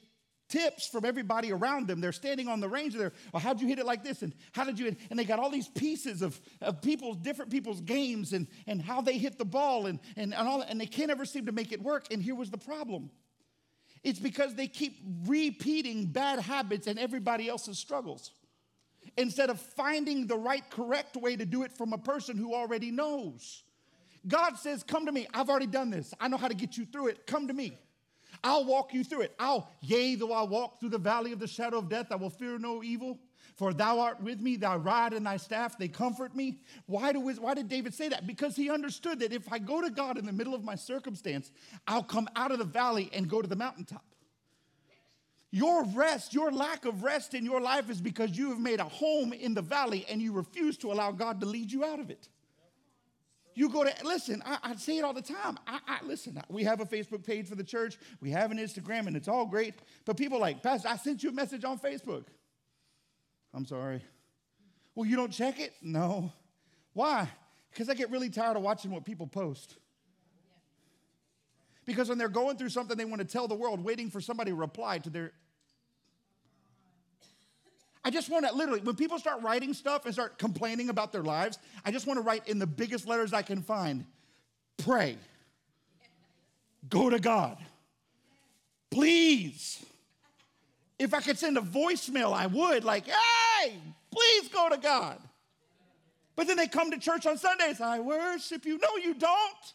tips 0.50 0.87
from 0.87 1.04
everybody 1.04 1.52
around 1.52 1.87
them. 1.88 2.00
They're 2.00 2.12
standing 2.12 2.49
on 2.49 2.61
the 2.61 2.69
range. 2.69 2.95
They're, 2.95 3.12
well, 3.33 3.40
how'd 3.40 3.61
you 3.61 3.69
hit 3.69 3.78
it 3.78 3.87
like 3.87 4.04
this? 4.04 4.21
And 4.23 4.35
how 4.52 4.64
did 4.64 4.78
you? 4.78 4.95
And 5.09 5.19
they 5.19 5.25
got 5.25 5.38
all 5.38 5.50
these 5.50 5.69
pieces 5.69 6.21
of, 6.21 6.38
of 6.61 6.83
people's, 6.83 7.16
different 7.16 7.50
people's 7.50 7.80
games 7.80 8.33
and, 8.33 8.47
and 8.66 8.83
how 8.83 9.00
they 9.00 9.16
hit 9.16 9.38
the 9.38 9.45
ball 9.45 9.87
and, 9.87 9.99
and, 10.16 10.35
and 10.35 10.49
all, 10.49 10.59
that. 10.59 10.71
and 10.71 10.80
they 10.80 10.87
can't 10.87 11.11
ever 11.11 11.25
seem 11.25 11.47
to 11.47 11.52
make 11.52 11.73
it 11.73 11.80
work. 11.80 12.07
And 12.11 12.23
here 12.23 12.35
was 12.35 12.50
the 12.50 12.59
problem. 12.59 13.11
It's 14.02 14.19
because 14.19 14.54
they 14.54 14.66
keep 14.66 15.00
repeating 15.26 16.07
bad 16.07 16.40
habits 16.40 16.87
and 16.87 16.99
everybody 16.99 17.49
else's 17.49 17.78
struggles 17.78 18.33
instead 19.16 19.50
of 19.50 19.61
finding 19.61 20.26
the 20.26 20.37
right, 20.37 20.69
correct 20.71 21.16
way 21.16 21.37
to 21.37 21.45
do 21.45 21.62
it 21.62 21.73
from 21.73 21.92
a 21.92 21.99
person 21.99 22.37
who 22.37 22.54
already 22.54 22.90
knows. 22.90 23.62
God 24.26 24.59
says, 24.59 24.83
Come 24.83 25.07
to 25.07 25.12
me. 25.12 25.26
I've 25.33 25.49
already 25.49 25.66
done 25.66 25.90
this. 25.90 26.12
I 26.21 26.28
know 26.28 26.37
how 26.37 26.49
to 26.49 26.54
get 26.54 26.76
you 26.76 26.85
through 26.85 27.09
it. 27.09 27.26
Come 27.26 27.49
to 27.49 27.54
me. 27.54 27.78
I'll 28.42 28.64
walk 28.64 28.94
you 28.94 29.04
through 29.04 29.23
it. 29.23 29.35
I'll, 29.38 29.70
yea, 29.80 30.14
though 30.14 30.32
I 30.32 30.42
walk 30.42 30.80
through 30.80 30.90
the 30.90 30.99
valley 30.99 31.32
of 31.32 31.38
the 31.38 31.47
shadow 31.47 31.78
of 31.78 31.88
death, 31.88 32.06
I 32.11 32.16
will 32.16 32.30
fear 32.30 32.59
no 32.59 32.82
evil. 32.82 33.18
For 33.56 33.75
thou 33.75 34.00
art 34.00 34.23
with 34.23 34.40
me, 34.40 34.56
thy 34.56 34.76
rod 34.76 35.12
and 35.12 35.26
thy 35.26 35.37
staff, 35.37 35.76
they 35.76 35.88
comfort 35.88 36.35
me. 36.35 36.61
Why, 36.87 37.12
do, 37.12 37.20
why 37.20 37.54
did 37.54 37.68
David 37.68 37.92
say 37.92 38.09
that? 38.09 38.26
Because 38.26 38.56
he 38.56 38.70
understood 38.70 39.20
that 39.20 39.32
if 39.32 39.52
I 39.52 39.59
go 39.59 39.82
to 39.82 39.90
God 39.90 40.16
in 40.16 40.25
the 40.25 40.32
middle 40.32 40.54
of 40.54 40.64
my 40.64 40.75
circumstance, 40.75 41.50
I'll 41.87 42.02
come 42.02 42.28
out 42.37 42.52
of 42.52 42.59
the 42.59 42.64
valley 42.64 43.11
and 43.12 43.28
go 43.28 43.42
to 43.42 43.49
the 43.49 43.56
mountaintop. 43.56 44.04
Your 45.50 45.85
rest, 45.85 46.32
your 46.32 46.52
lack 46.52 46.85
of 46.85 47.02
rest 47.02 47.35
in 47.35 47.44
your 47.44 47.61
life 47.61 47.90
is 47.90 48.00
because 48.00 48.38
you 48.38 48.50
have 48.50 48.61
made 48.61 48.78
a 48.78 48.85
home 48.85 49.32
in 49.32 49.52
the 49.52 49.62
valley 49.62 50.06
and 50.09 50.23
you 50.23 50.32
refuse 50.32 50.78
to 50.78 50.92
allow 50.92 51.11
God 51.11 51.40
to 51.40 51.47
lead 51.47 51.73
you 51.73 51.85
out 51.85 51.99
of 51.99 52.09
it. 52.09 52.28
You 53.54 53.69
go 53.69 53.85
to, 53.85 53.92
listen, 54.04 54.42
I, 54.47 54.59
I 54.62 54.76
say 54.76 54.99
it 54.99 55.04
all 55.04 55.12
the 55.12 55.23
time. 55.23 55.59
I, 55.66 55.80
I, 55.87 55.99
listen, 56.04 56.40
we 56.49 56.64
have 56.64 56.80
a 56.80 56.85
Facebook 56.85 57.25
page 57.25 57.49
for 57.49 57.57
the 57.57 57.64
church, 57.64 57.99
we 58.21 58.30
have 58.30 58.50
an 58.50 58.59
Instagram, 58.59 59.07
and 59.07 59.16
it's 59.16 59.28
all 59.28 59.47
great. 59.47 59.75
But 60.04 60.16
people 60.16 60.38
like, 60.38 60.62
Pastor, 60.62 60.88
I 60.88 60.97
sent 60.97 61.23
you 61.23 61.30
a 61.30 61.33
message 61.33 61.64
on 61.64 61.78
Facebook. 61.78 62.25
I'm 63.52 63.66
sorry. 63.66 64.02
Well, 64.95 65.07
you 65.07 65.16
don't 65.16 65.33
check 65.33 65.59
it? 65.61 65.73
No. 65.83 66.33
Why? 66.92 67.28
Because 67.71 67.88
I 67.88 67.95
get 67.95 68.11
really 68.11 68.30
tired 68.30 68.57
of 68.57 68.62
watching 68.62 68.90
what 68.90 69.04
people 69.04 69.26
post. 69.26 69.76
Because 71.87 72.09
when 72.09 72.19
they're 72.19 72.28
going 72.28 72.57
through 72.57 72.69
something 72.69 72.97
they 72.97 73.04
want 73.04 73.21
to 73.21 73.26
tell 73.26 73.49
the 73.49 73.54
world, 73.54 73.83
waiting 73.83 74.11
for 74.11 74.21
somebody 74.21 74.50
to 74.50 74.57
reply 74.57 74.99
to 74.99 75.11
their. 75.11 75.33
I 78.11 78.12
just 78.12 78.29
want 78.29 78.45
to 78.45 78.52
literally, 78.52 78.81
when 78.81 78.97
people 78.97 79.21
start 79.21 79.40
writing 79.40 79.73
stuff 79.73 80.05
and 80.05 80.12
start 80.12 80.37
complaining 80.37 80.88
about 80.88 81.12
their 81.12 81.23
lives, 81.23 81.61
I 81.85 81.93
just 81.93 82.09
want 82.09 82.17
to 82.19 82.23
write 82.23 82.49
in 82.49 82.59
the 82.59 82.67
biggest 82.67 83.07
letters 83.07 83.33
I 83.33 83.43
can 83.43 83.62
find 83.62 84.05
pray, 84.79 85.17
go 86.88 87.09
to 87.09 87.21
God. 87.21 87.57
Please. 88.90 89.85
If 90.99 91.14
I 91.14 91.21
could 91.21 91.38
send 91.38 91.57
a 91.57 91.61
voicemail, 91.61 92.33
I 92.33 92.49
would, 92.49 92.83
like, 92.83 93.07
hey, 93.07 93.76
please 94.11 94.49
go 94.49 94.69
to 94.71 94.76
God. 94.76 95.21
But 96.35 96.49
then 96.49 96.57
they 96.57 96.67
come 96.67 96.90
to 96.90 96.99
church 96.99 97.26
on 97.26 97.38
Sundays, 97.38 97.81
I 97.81 98.00
worship 98.00 98.67
you. 98.67 98.76
No, 98.79 98.97
you 98.97 99.14
don't. 99.14 99.75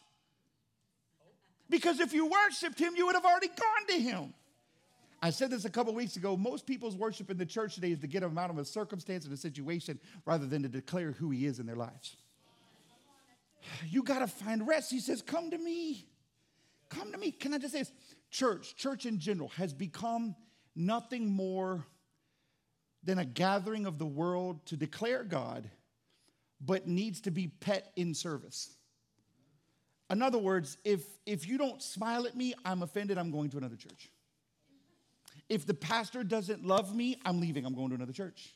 Because 1.70 2.00
if 2.00 2.12
you 2.12 2.26
worshiped 2.26 2.78
him, 2.78 2.96
you 2.96 3.06
would 3.06 3.14
have 3.14 3.24
already 3.24 3.48
gone 3.48 3.86
to 3.88 3.98
him. 3.98 4.34
I 5.26 5.30
said 5.30 5.50
this 5.50 5.64
a 5.64 5.70
couple 5.70 5.92
weeks 5.92 6.14
ago. 6.14 6.36
Most 6.36 6.66
people's 6.66 6.94
worship 6.94 7.32
in 7.32 7.36
the 7.36 7.44
church 7.44 7.74
today 7.74 7.90
is 7.90 7.98
to 7.98 8.06
get 8.06 8.20
them 8.20 8.38
out 8.38 8.48
of 8.48 8.58
a 8.58 8.64
circumstance 8.64 9.24
and 9.24 9.34
a 9.34 9.36
situation 9.36 9.98
rather 10.24 10.46
than 10.46 10.62
to 10.62 10.68
declare 10.68 11.10
who 11.10 11.30
he 11.30 11.46
is 11.46 11.58
in 11.58 11.66
their 11.66 11.74
lives. 11.74 12.16
You 13.88 14.04
got 14.04 14.20
to 14.20 14.28
find 14.28 14.68
rest. 14.68 14.88
He 14.88 15.00
says, 15.00 15.22
Come 15.22 15.50
to 15.50 15.58
me. 15.58 16.06
Come 16.90 17.10
to 17.10 17.18
me. 17.18 17.32
Can 17.32 17.52
I 17.52 17.58
just 17.58 17.72
say 17.72 17.80
this? 17.80 17.92
Church, 18.30 18.76
church 18.76 19.04
in 19.04 19.18
general, 19.18 19.48
has 19.56 19.74
become 19.74 20.36
nothing 20.76 21.28
more 21.28 21.84
than 23.02 23.18
a 23.18 23.24
gathering 23.24 23.84
of 23.84 23.98
the 23.98 24.06
world 24.06 24.64
to 24.66 24.76
declare 24.76 25.24
God, 25.24 25.68
but 26.60 26.86
needs 26.86 27.22
to 27.22 27.32
be 27.32 27.48
pet 27.48 27.90
in 27.96 28.14
service. 28.14 28.76
In 30.08 30.22
other 30.22 30.38
words, 30.38 30.78
if, 30.84 31.02
if 31.26 31.48
you 31.48 31.58
don't 31.58 31.82
smile 31.82 32.28
at 32.28 32.36
me, 32.36 32.54
I'm 32.64 32.84
offended, 32.84 33.18
I'm 33.18 33.32
going 33.32 33.50
to 33.50 33.58
another 33.58 33.74
church. 33.74 34.08
If 35.48 35.66
the 35.66 35.74
pastor 35.74 36.24
doesn't 36.24 36.64
love 36.64 36.94
me, 36.94 37.20
I'm 37.24 37.40
leaving, 37.40 37.64
I'm 37.64 37.74
going 37.74 37.90
to 37.90 37.94
another 37.94 38.12
church. 38.12 38.54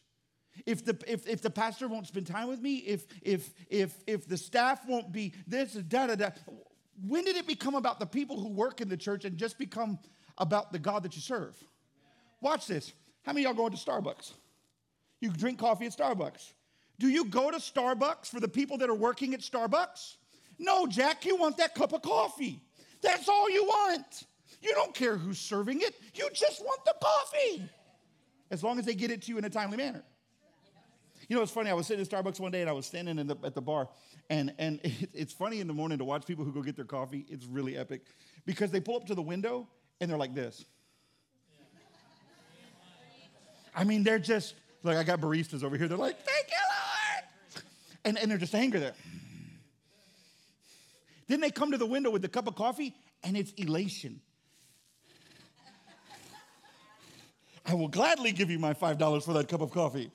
If 0.67 0.85
the, 0.85 0.99
if, 1.07 1.29
if 1.29 1.43
the 1.43 1.51
pastor 1.51 1.89
won't 1.89 2.07
spend 2.07 2.27
time 2.27 2.49
with 2.49 2.61
me, 2.61 2.77
if, 2.77 3.07
if, 3.23 3.51
if, 3.69 3.95
if 4.07 4.27
the 4.27 4.37
staff 4.37 4.81
won't 4.87 5.13
be 5.13 5.33
this, 5.47 5.73
da, 5.73 6.09
da, 6.09 6.17
da. 6.17 6.31
When 7.07 7.25
did 7.25 7.37
it 7.37 7.47
become 7.47 7.77
about 7.77 8.01
the 8.01 8.07
people 8.07 8.39
who 8.39 8.49
work 8.49 8.81
in 8.81 8.89
the 8.89 8.97
church 8.97 9.25
and 9.25 9.37
just 9.37 9.59
become 9.59 9.99
about 10.39 10.73
the 10.73 10.79
God 10.79 11.05
that 11.05 11.15
you 11.15 11.23
serve? 11.23 11.57
Watch 12.41 12.67
this. 12.67 12.93
How 13.23 13.33
many 13.33 13.45
y'all 13.45 13.55
going 13.55 13.73
to 13.73 13.79
Starbucks? 13.79 14.33
You 15.21 15.31
drink 15.31 15.59
coffee 15.59 15.87
at 15.87 15.93
Starbucks. 15.93 16.53
Do 16.99 17.09
you 17.09 17.27
go 17.27 17.51
to 17.51 17.59
Starbucks 17.59 18.27
for 18.27 18.41
the 18.41 18.49
people 18.49 18.79
that 18.79 18.91
are 18.91 18.95
working 18.95 19.35
at 19.35 19.41
Starbucks? 19.41 20.17
No, 20.59 20.87
Jack, 20.87 21.25
you 21.25 21.37
want 21.37 21.57
that 21.59 21.75
cup 21.75 21.93
of 21.93 22.03
coffee. 22.03 22.61
That's 23.01 23.29
all 23.29 23.49
you 23.49 23.65
want. 23.65 24.25
You 24.61 24.75
don't 24.75 24.95
care 24.95 25.17
who's 25.17 25.39
serving 25.39 25.81
it, 25.81 25.95
you 26.15 26.29
just 26.33 26.61
want 26.61 26.85
the 26.85 26.95
coffee. 27.03 27.69
As 28.51 28.63
long 28.65 28.79
as 28.79 28.85
they 28.85 28.95
get 28.95 29.11
it 29.11 29.23
to 29.23 29.29
you 29.29 29.39
in 29.39 29.45
a 29.45 29.51
timely 29.51 29.77
manner. 29.77 30.03
You 31.29 31.37
know, 31.37 31.43
it's 31.43 31.53
funny. 31.53 31.71
I 31.71 31.75
was 31.75 31.87
sitting 31.87 32.05
in 32.05 32.11
Starbucks 32.11 32.41
one 32.41 32.51
day 32.51 32.61
and 32.61 32.69
I 32.69 32.73
was 32.73 32.87
standing 32.87 33.15
the, 33.25 33.37
at 33.45 33.55
the 33.55 33.63
bar, 33.63 33.89
and, 34.29 34.53
and 34.59 34.81
it, 34.85 35.11
it's 35.15 35.33
funny 35.33 35.61
in 35.61 35.67
the 35.67 35.73
morning 35.73 35.99
to 35.99 36.05
watch 36.05 36.27
people 36.27 36.45
who 36.45 36.53
go 36.53 36.63
get 36.63 36.77
their 36.77 36.85
coffee. 36.85 37.25
It's 37.29 37.47
really 37.47 37.77
epic 37.77 38.03
because 38.45 38.71
they 38.71 38.81
pull 38.81 38.97
up 38.97 39.07
to 39.07 39.15
the 39.15 39.23
window 39.23 39.69
and 40.01 40.11
they're 40.11 40.19
like 40.19 40.35
this. 40.35 40.65
I 43.75 43.85
mean, 43.85 44.03
they're 44.03 44.19
just 44.19 44.55
like, 44.83 44.97
I 44.97 45.05
got 45.05 45.21
baristas 45.21 45.63
over 45.63 45.77
here. 45.77 45.87
They're 45.87 45.97
like, 45.97 46.19
thank 46.19 46.47
you, 46.49 46.57
Lord. 46.57 47.65
And, 48.05 48.19
and 48.19 48.31
they're 48.31 48.39
just 48.39 48.55
angry 48.55 48.81
there. 48.81 48.95
Then 51.29 51.41
they 51.41 51.51
come 51.51 51.71
to 51.71 51.79
the 51.79 51.87
window 51.87 52.11
with 52.11 52.25
a 52.25 52.29
cup 52.29 52.49
of 52.49 52.57
coffee 52.57 52.97
and 53.23 53.37
it's 53.37 53.53
elation. 53.53 54.21
I 57.67 57.75
will 57.75 57.89
gladly 57.89 58.33
give 58.33 58.51
you 58.51 58.59
my 58.59 58.75
$5 58.75 59.25
for 59.25 59.33
that 59.35 59.49
cup 59.49 59.61
of 59.61 59.71
coffee. 59.71 60.11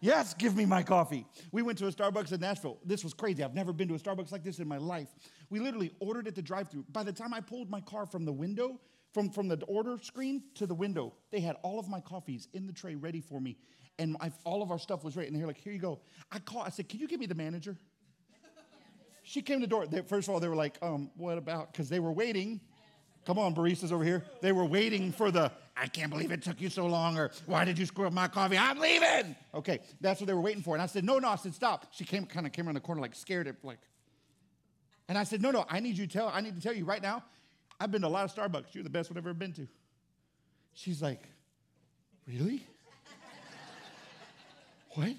Yes, 0.00 0.32
give 0.32 0.56
me 0.56 0.64
my 0.64 0.82
coffee. 0.82 1.26
We 1.52 1.60
went 1.60 1.78
to 1.78 1.86
a 1.86 1.92
Starbucks 1.92 2.32
in 2.32 2.40
Nashville. 2.40 2.78
This 2.84 3.04
was 3.04 3.12
crazy. 3.12 3.44
I've 3.44 3.54
never 3.54 3.72
been 3.72 3.88
to 3.88 3.94
a 3.94 3.98
Starbucks 3.98 4.32
like 4.32 4.42
this 4.42 4.58
in 4.58 4.66
my 4.66 4.78
life. 4.78 5.08
We 5.50 5.60
literally 5.60 5.92
ordered 6.00 6.26
at 6.26 6.34
the 6.34 6.42
drive 6.42 6.70
through. 6.70 6.86
By 6.90 7.02
the 7.02 7.12
time 7.12 7.34
I 7.34 7.40
pulled 7.40 7.70
my 7.70 7.82
car 7.82 8.06
from 8.06 8.24
the 8.24 8.32
window, 8.32 8.80
from, 9.12 9.28
from 9.28 9.48
the 9.48 9.62
order 9.66 9.98
screen 10.00 10.42
to 10.54 10.66
the 10.66 10.74
window, 10.74 11.12
they 11.30 11.40
had 11.40 11.56
all 11.62 11.78
of 11.78 11.88
my 11.88 12.00
coffees 12.00 12.48
in 12.54 12.66
the 12.66 12.72
tray 12.72 12.94
ready 12.94 13.20
for 13.20 13.40
me. 13.40 13.58
And 13.98 14.16
I, 14.20 14.32
all 14.44 14.62
of 14.62 14.70
our 14.70 14.78
stuff 14.78 15.04
was 15.04 15.16
ready. 15.16 15.28
And 15.28 15.36
they're 15.36 15.46
like, 15.46 15.58
here 15.58 15.72
you 15.72 15.78
go. 15.78 16.00
I 16.32 16.38
called, 16.38 16.66
I 16.66 16.70
said, 16.70 16.88
can 16.88 16.98
you 17.00 17.06
give 17.06 17.20
me 17.20 17.26
the 17.26 17.34
manager? 17.34 17.76
She 19.22 19.42
came 19.42 19.60
to 19.60 19.66
the 19.66 19.70
door. 19.70 19.86
They, 19.86 20.00
first 20.00 20.28
of 20.28 20.34
all, 20.34 20.40
they 20.40 20.48
were 20.48 20.56
like, 20.56 20.78
um, 20.80 21.10
what 21.16 21.36
about? 21.36 21.72
Because 21.72 21.88
they 21.88 22.00
were 22.00 22.12
waiting. 22.12 22.60
Come 23.26 23.38
on, 23.38 23.54
baristas 23.54 23.92
over 23.92 24.02
here. 24.02 24.24
They 24.40 24.52
were 24.52 24.64
waiting 24.64 25.12
for 25.12 25.30
the, 25.30 25.52
I 25.80 25.86
can't 25.86 26.10
believe 26.10 26.30
it 26.30 26.42
took 26.42 26.60
you 26.60 26.68
so 26.68 26.86
long, 26.86 27.16
or 27.16 27.30
why 27.46 27.64
did 27.64 27.78
you 27.78 27.86
screw 27.86 28.06
up 28.06 28.12
my 28.12 28.28
coffee? 28.28 28.58
I'm 28.58 28.78
leaving. 28.78 29.34
Okay, 29.54 29.78
that's 30.02 30.20
what 30.20 30.26
they 30.26 30.34
were 30.34 30.40
waiting 30.42 30.62
for. 30.62 30.74
And 30.74 30.82
I 30.82 30.86
said, 30.86 31.04
no, 31.04 31.18
no. 31.18 31.28
I 31.28 31.36
said, 31.36 31.54
stop. 31.54 31.86
She 31.92 32.04
came, 32.04 32.26
kind 32.26 32.46
of 32.46 32.52
came 32.52 32.66
around 32.66 32.74
the 32.74 32.80
corner, 32.80 33.00
like 33.00 33.14
scared 33.14 33.46
it, 33.46 33.56
like. 33.62 33.78
And 35.08 35.16
I 35.16 35.24
said, 35.24 35.40
no, 35.40 35.50
no. 35.50 35.64
I 35.70 35.80
need 35.80 35.96
you 35.96 36.06
to 36.06 36.12
tell. 36.12 36.28
I 36.28 36.42
need 36.42 36.54
to 36.54 36.60
tell 36.60 36.74
you 36.74 36.84
right 36.84 37.00
now. 37.00 37.24
I've 37.80 37.90
been 37.90 38.02
to 38.02 38.08
a 38.08 38.10
lot 38.10 38.24
of 38.24 38.34
Starbucks. 38.34 38.74
You're 38.74 38.84
the 38.84 38.90
best 38.90 39.10
one 39.10 39.16
I've 39.16 39.24
ever 39.24 39.32
been 39.32 39.54
to. 39.54 39.66
She's 40.74 41.00
like, 41.00 41.26
really? 42.28 42.62
what? 44.94 45.14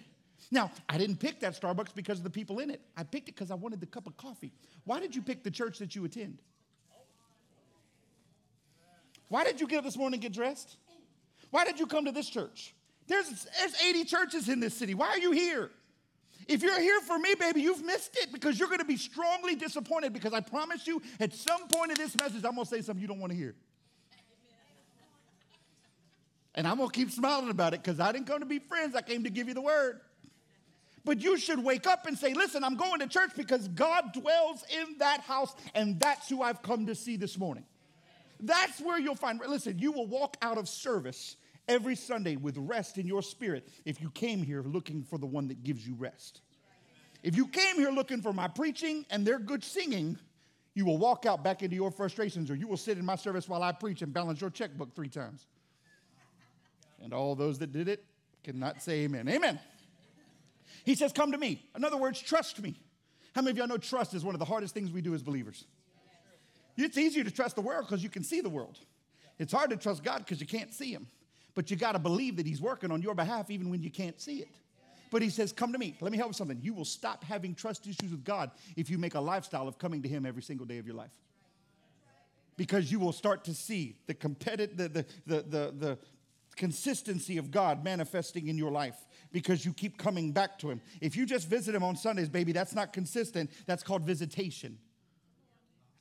Now, 0.51 0.69
I 0.87 0.99
didn't 0.99 1.17
pick 1.17 1.39
that 1.39 1.59
Starbucks 1.59 1.95
because 1.95 2.19
of 2.19 2.23
the 2.23 2.29
people 2.29 2.59
in 2.59 2.69
it. 2.69 2.81
I 2.95 3.03
picked 3.03 3.29
it 3.29 3.35
because 3.35 3.49
I 3.49 3.55
wanted 3.55 3.79
the 3.79 3.87
cup 3.87 4.05
of 4.05 4.15
coffee. 4.15 4.53
Why 4.83 4.99
did 4.99 5.15
you 5.15 5.23
pick 5.23 5.43
the 5.43 5.51
church 5.51 5.79
that 5.79 5.95
you 5.95 6.05
attend? 6.05 6.37
Why 9.31 9.45
did 9.45 9.61
you 9.61 9.67
get 9.67 9.77
up 9.77 9.85
this 9.85 9.95
morning 9.95 10.15
and 10.15 10.21
get 10.21 10.33
dressed? 10.33 10.75
Why 11.51 11.63
did 11.63 11.79
you 11.79 11.87
come 11.87 12.03
to 12.03 12.11
this 12.11 12.29
church? 12.29 12.75
There's, 13.07 13.47
there's 13.57 13.81
80 13.81 14.03
churches 14.03 14.49
in 14.49 14.59
this 14.59 14.73
city. 14.73 14.93
Why 14.93 15.07
are 15.07 15.19
you 15.19 15.31
here? 15.31 15.71
If 16.49 16.61
you're 16.61 16.81
here 16.81 16.99
for 16.99 17.17
me, 17.17 17.33
baby, 17.35 17.61
you've 17.61 17.81
missed 17.81 18.17
it 18.17 18.33
because 18.33 18.59
you're 18.59 18.67
going 18.67 18.81
to 18.81 18.85
be 18.85 18.97
strongly 18.97 19.55
disappointed 19.55 20.11
because 20.11 20.33
I 20.33 20.41
promise 20.41 20.85
you, 20.85 21.01
at 21.21 21.33
some 21.33 21.69
point 21.69 21.91
in 21.91 21.95
this 21.97 22.13
message, 22.17 22.43
I'm 22.43 22.55
going 22.55 22.65
to 22.65 22.69
say 22.69 22.81
something 22.81 23.01
you 23.01 23.07
don't 23.07 23.21
want 23.21 23.31
to 23.31 23.37
hear. 23.37 23.55
And 26.53 26.67
I'm 26.67 26.75
going 26.75 26.89
to 26.89 26.93
keep 26.93 27.09
smiling 27.09 27.51
about 27.51 27.73
it 27.73 27.81
because 27.81 28.01
I 28.01 28.11
didn't 28.11 28.27
come 28.27 28.41
to 28.41 28.45
be 28.45 28.59
friends. 28.59 28.95
I 28.95 29.01
came 29.01 29.23
to 29.23 29.29
give 29.29 29.47
you 29.47 29.53
the 29.53 29.61
word. 29.61 30.01
But 31.05 31.21
you 31.21 31.37
should 31.37 31.63
wake 31.63 31.87
up 31.87 32.05
and 32.05 32.17
say, 32.17 32.33
Listen, 32.33 32.65
I'm 32.65 32.75
going 32.75 32.99
to 32.99 33.07
church 33.07 33.31
because 33.37 33.69
God 33.69 34.11
dwells 34.11 34.65
in 34.77 34.97
that 34.97 35.21
house, 35.21 35.55
and 35.73 36.01
that's 36.01 36.27
who 36.27 36.41
I've 36.41 36.61
come 36.61 36.85
to 36.87 36.95
see 36.95 37.15
this 37.15 37.37
morning. 37.37 37.63
That's 38.41 38.81
where 38.81 38.99
you'll 38.99 39.15
find, 39.15 39.39
listen, 39.47 39.79
you 39.79 39.91
will 39.91 40.07
walk 40.07 40.35
out 40.41 40.57
of 40.57 40.67
service 40.67 41.35
every 41.67 41.95
Sunday 41.95 42.35
with 42.35 42.57
rest 42.57 42.97
in 42.97 43.07
your 43.07 43.21
spirit 43.21 43.69
if 43.85 44.01
you 44.01 44.09
came 44.09 44.41
here 44.41 44.63
looking 44.63 45.03
for 45.03 45.17
the 45.17 45.27
one 45.27 45.47
that 45.49 45.63
gives 45.63 45.87
you 45.87 45.95
rest. 45.95 46.41
If 47.23 47.35
you 47.35 47.47
came 47.47 47.75
here 47.75 47.91
looking 47.91 48.21
for 48.21 48.33
my 48.33 48.47
preaching 48.47 49.05
and 49.11 49.25
their 49.25 49.37
good 49.37 49.63
singing, 49.63 50.17
you 50.73 50.85
will 50.85 50.97
walk 50.97 51.25
out 51.25 51.43
back 51.43 51.61
into 51.61 51.75
your 51.75 51.91
frustrations, 51.91 52.49
or 52.49 52.55
you 52.55 52.67
will 52.67 52.77
sit 52.77 52.97
in 52.97 53.05
my 53.05 53.15
service 53.15 53.47
while 53.47 53.61
I 53.61 53.71
preach 53.71 54.01
and 54.01 54.11
balance 54.11 54.41
your 54.41 54.49
checkbook 54.49 54.95
three 54.95 55.09
times. 55.09 55.45
And 57.03 57.13
all 57.13 57.35
those 57.35 57.59
that 57.59 57.71
did 57.71 57.87
it 57.87 58.03
cannot 58.43 58.81
say 58.81 59.01
amen. 59.01 59.27
Amen. 59.29 59.59
He 60.83 60.95
says, 60.95 61.11
Come 61.11 61.31
to 61.31 61.37
me. 61.37 61.63
In 61.75 61.83
other 61.83 61.97
words, 61.97 62.19
trust 62.19 62.61
me. 62.61 62.79
How 63.35 63.41
many 63.41 63.51
of 63.51 63.57
y'all 63.57 63.67
know 63.67 63.77
trust 63.77 64.13
is 64.13 64.25
one 64.25 64.35
of 64.35 64.39
the 64.39 64.45
hardest 64.45 64.73
things 64.73 64.91
we 64.91 65.01
do 65.01 65.13
as 65.13 65.21
believers? 65.21 65.65
It's 66.77 66.97
easier 66.97 67.23
to 67.23 67.31
trust 67.31 67.55
the 67.55 67.61
world 67.61 67.85
because 67.87 68.03
you 68.03 68.09
can 68.09 68.23
see 68.23 68.41
the 68.41 68.49
world. 68.49 68.77
It's 69.39 69.53
hard 69.53 69.69
to 69.71 69.77
trust 69.77 70.03
God 70.03 70.19
because 70.19 70.39
you 70.39 70.47
can't 70.47 70.73
see 70.73 70.91
Him. 70.91 71.07
But 71.55 71.69
you 71.69 71.77
got 71.77 71.93
to 71.93 71.99
believe 71.99 72.37
that 72.37 72.45
He's 72.45 72.61
working 72.61 72.91
on 72.91 73.01
your 73.01 73.15
behalf 73.15 73.49
even 73.49 73.69
when 73.69 73.81
you 73.81 73.89
can't 73.89 74.19
see 74.19 74.37
it. 74.37 74.49
But 75.09 75.21
He 75.21 75.29
says, 75.29 75.51
Come 75.51 75.73
to 75.73 75.79
me. 75.79 75.95
Let 75.99 76.11
me 76.11 76.17
help 76.17 76.27
you 76.27 76.29
with 76.29 76.37
something. 76.37 76.59
You 76.61 76.73
will 76.73 76.85
stop 76.85 77.23
having 77.23 77.55
trust 77.55 77.85
issues 77.87 78.11
with 78.11 78.23
God 78.23 78.51
if 78.75 78.89
you 78.89 78.97
make 78.97 79.15
a 79.15 79.19
lifestyle 79.19 79.67
of 79.67 79.77
coming 79.77 80.01
to 80.03 80.07
Him 80.07 80.25
every 80.25 80.43
single 80.43 80.65
day 80.65 80.77
of 80.77 80.85
your 80.85 80.95
life. 80.95 81.11
Because 82.55 82.91
you 82.91 82.99
will 82.99 83.11
start 83.11 83.43
to 83.45 83.53
see 83.53 83.95
the 84.07 84.13
competitive, 84.13 84.77
the, 84.77 84.89
the, 84.89 85.05
the, 85.25 85.41
the, 85.41 85.73
the 85.77 85.97
consistency 86.55 87.37
of 87.37 87.49
God 87.49 87.83
manifesting 87.83 88.47
in 88.47 88.57
your 88.57 88.71
life 88.71 88.95
because 89.31 89.65
you 89.65 89.73
keep 89.73 89.97
coming 89.97 90.31
back 90.31 90.59
to 90.59 90.69
Him. 90.69 90.81
If 90.99 91.15
you 91.15 91.25
just 91.25 91.47
visit 91.47 91.73
Him 91.73 91.83
on 91.83 91.95
Sundays, 91.95 92.29
baby, 92.29 92.51
that's 92.51 92.75
not 92.75 92.93
consistent. 92.93 93.49
That's 93.65 93.83
called 93.83 94.03
visitation. 94.03 94.77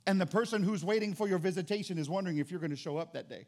And 0.07 0.21
the 0.21 0.27
person 0.27 0.63
who's 0.63 0.85
waiting 0.85 1.15
for 1.15 1.29
your 1.29 1.39
visitation 1.39 1.99
is 1.99 2.09
wondering 2.09 2.39
if 2.39 2.51
you're 2.51 2.61
going 2.61 2.71
to 2.71 2.77
show 2.77 2.97
up 2.97 3.13
that 3.13 3.29
day. 3.29 3.47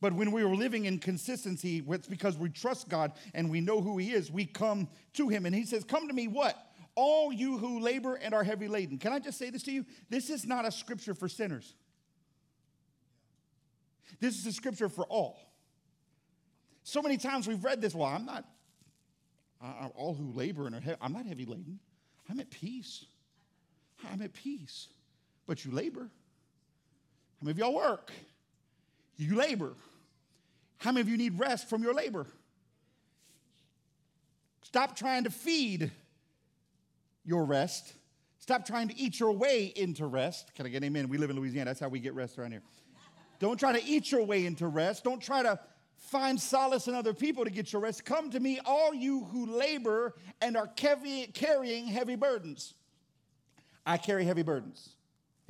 But 0.00 0.14
when 0.14 0.32
we 0.32 0.42
are 0.42 0.54
living 0.54 0.86
in 0.86 0.98
consistency, 0.98 1.84
it's 1.86 2.08
because 2.08 2.36
we 2.38 2.48
trust 2.48 2.88
God 2.88 3.12
and 3.34 3.50
we 3.50 3.60
know 3.60 3.80
who 3.80 3.98
He 3.98 4.12
is. 4.12 4.30
We 4.30 4.46
come 4.46 4.88
to 5.14 5.28
Him 5.28 5.44
and 5.46 5.54
He 5.54 5.64
says, 5.64 5.84
Come 5.84 6.08
to 6.08 6.14
me, 6.14 6.26
what? 6.26 6.56
All 6.94 7.32
you 7.32 7.58
who 7.58 7.80
labor 7.80 8.14
and 8.14 8.34
are 8.34 8.42
heavy 8.42 8.66
laden. 8.66 8.98
Can 8.98 9.12
I 9.12 9.18
just 9.18 9.38
say 9.38 9.50
this 9.50 9.62
to 9.64 9.72
you? 9.72 9.84
This 10.08 10.30
is 10.30 10.46
not 10.46 10.66
a 10.66 10.72
scripture 10.72 11.14
for 11.14 11.28
sinners, 11.28 11.74
this 14.20 14.38
is 14.38 14.46
a 14.46 14.52
scripture 14.52 14.88
for 14.88 15.04
all. 15.04 15.38
So 16.82 17.02
many 17.02 17.18
times 17.18 17.46
we've 17.46 17.62
read 17.62 17.80
this. 17.82 17.94
Well, 17.94 18.08
I'm 18.08 18.24
not, 18.24 18.44
uh, 19.62 19.88
all 19.94 20.14
who 20.14 20.32
labor 20.32 20.66
and 20.66 20.74
are 20.74 20.80
heavy, 20.80 20.96
I'm 21.00 21.12
not 21.12 21.26
heavy 21.26 21.44
laden. 21.44 21.78
I'm 22.28 22.40
at 22.40 22.50
peace. 22.50 23.04
I'm 24.10 24.22
at 24.22 24.32
peace. 24.32 24.88
But 25.50 25.64
you 25.64 25.72
labor. 25.72 26.02
How 26.02 27.44
many 27.44 27.50
of 27.50 27.58
y'all 27.58 27.74
work? 27.74 28.12
You 29.16 29.34
labor. 29.34 29.72
How 30.78 30.92
many 30.92 31.00
of 31.00 31.08
you 31.08 31.16
need 31.16 31.40
rest 31.40 31.68
from 31.68 31.82
your 31.82 31.92
labor? 31.92 32.24
Stop 34.62 34.94
trying 34.94 35.24
to 35.24 35.30
feed 35.30 35.90
your 37.24 37.44
rest. 37.44 37.94
Stop 38.38 38.64
trying 38.64 38.86
to 38.90 38.96
eat 38.96 39.18
your 39.18 39.32
way 39.32 39.72
into 39.74 40.06
rest. 40.06 40.54
Can 40.54 40.66
I 40.66 40.68
get 40.68 40.84
amen? 40.84 41.08
We 41.08 41.18
live 41.18 41.30
in 41.30 41.36
Louisiana. 41.36 41.70
That's 41.70 41.80
how 41.80 41.88
we 41.88 41.98
get 41.98 42.14
rest 42.14 42.38
around 42.38 42.52
here. 42.52 42.62
Don't 43.40 43.58
try 43.58 43.72
to 43.72 43.84
eat 43.84 44.12
your 44.12 44.24
way 44.24 44.46
into 44.46 44.68
rest. 44.68 45.02
Don't 45.02 45.20
try 45.20 45.42
to 45.42 45.58
find 45.96 46.40
solace 46.40 46.86
in 46.86 46.94
other 46.94 47.12
people 47.12 47.42
to 47.44 47.50
get 47.50 47.72
your 47.72 47.82
rest. 47.82 48.04
Come 48.04 48.30
to 48.30 48.38
me, 48.38 48.60
all 48.64 48.94
you 48.94 49.24
who 49.24 49.46
labor 49.46 50.14
and 50.40 50.56
are 50.56 50.68
carrying 50.68 51.88
heavy 51.88 52.14
burdens. 52.14 52.74
I 53.84 53.96
carry 53.96 54.24
heavy 54.24 54.44
burdens. 54.44 54.90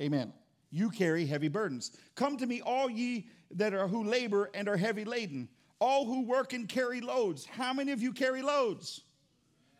Amen. 0.01 0.33
You 0.71 0.89
carry 0.89 1.25
heavy 1.25 1.49
burdens. 1.49 1.91
Come 2.15 2.37
to 2.37 2.47
me, 2.47 2.61
all 2.61 2.89
ye 2.89 3.27
that 3.51 3.73
are 3.73 3.87
who 3.87 4.03
labor 4.03 4.49
and 4.53 4.67
are 4.67 4.77
heavy 4.77 5.05
laden, 5.05 5.49
all 5.79 6.05
who 6.05 6.21
work 6.23 6.53
and 6.53 6.67
carry 6.67 7.01
loads. 7.01 7.45
How 7.45 7.73
many 7.73 7.91
of 7.91 8.01
you 8.01 8.13
carry 8.13 8.41
loads? 8.41 9.01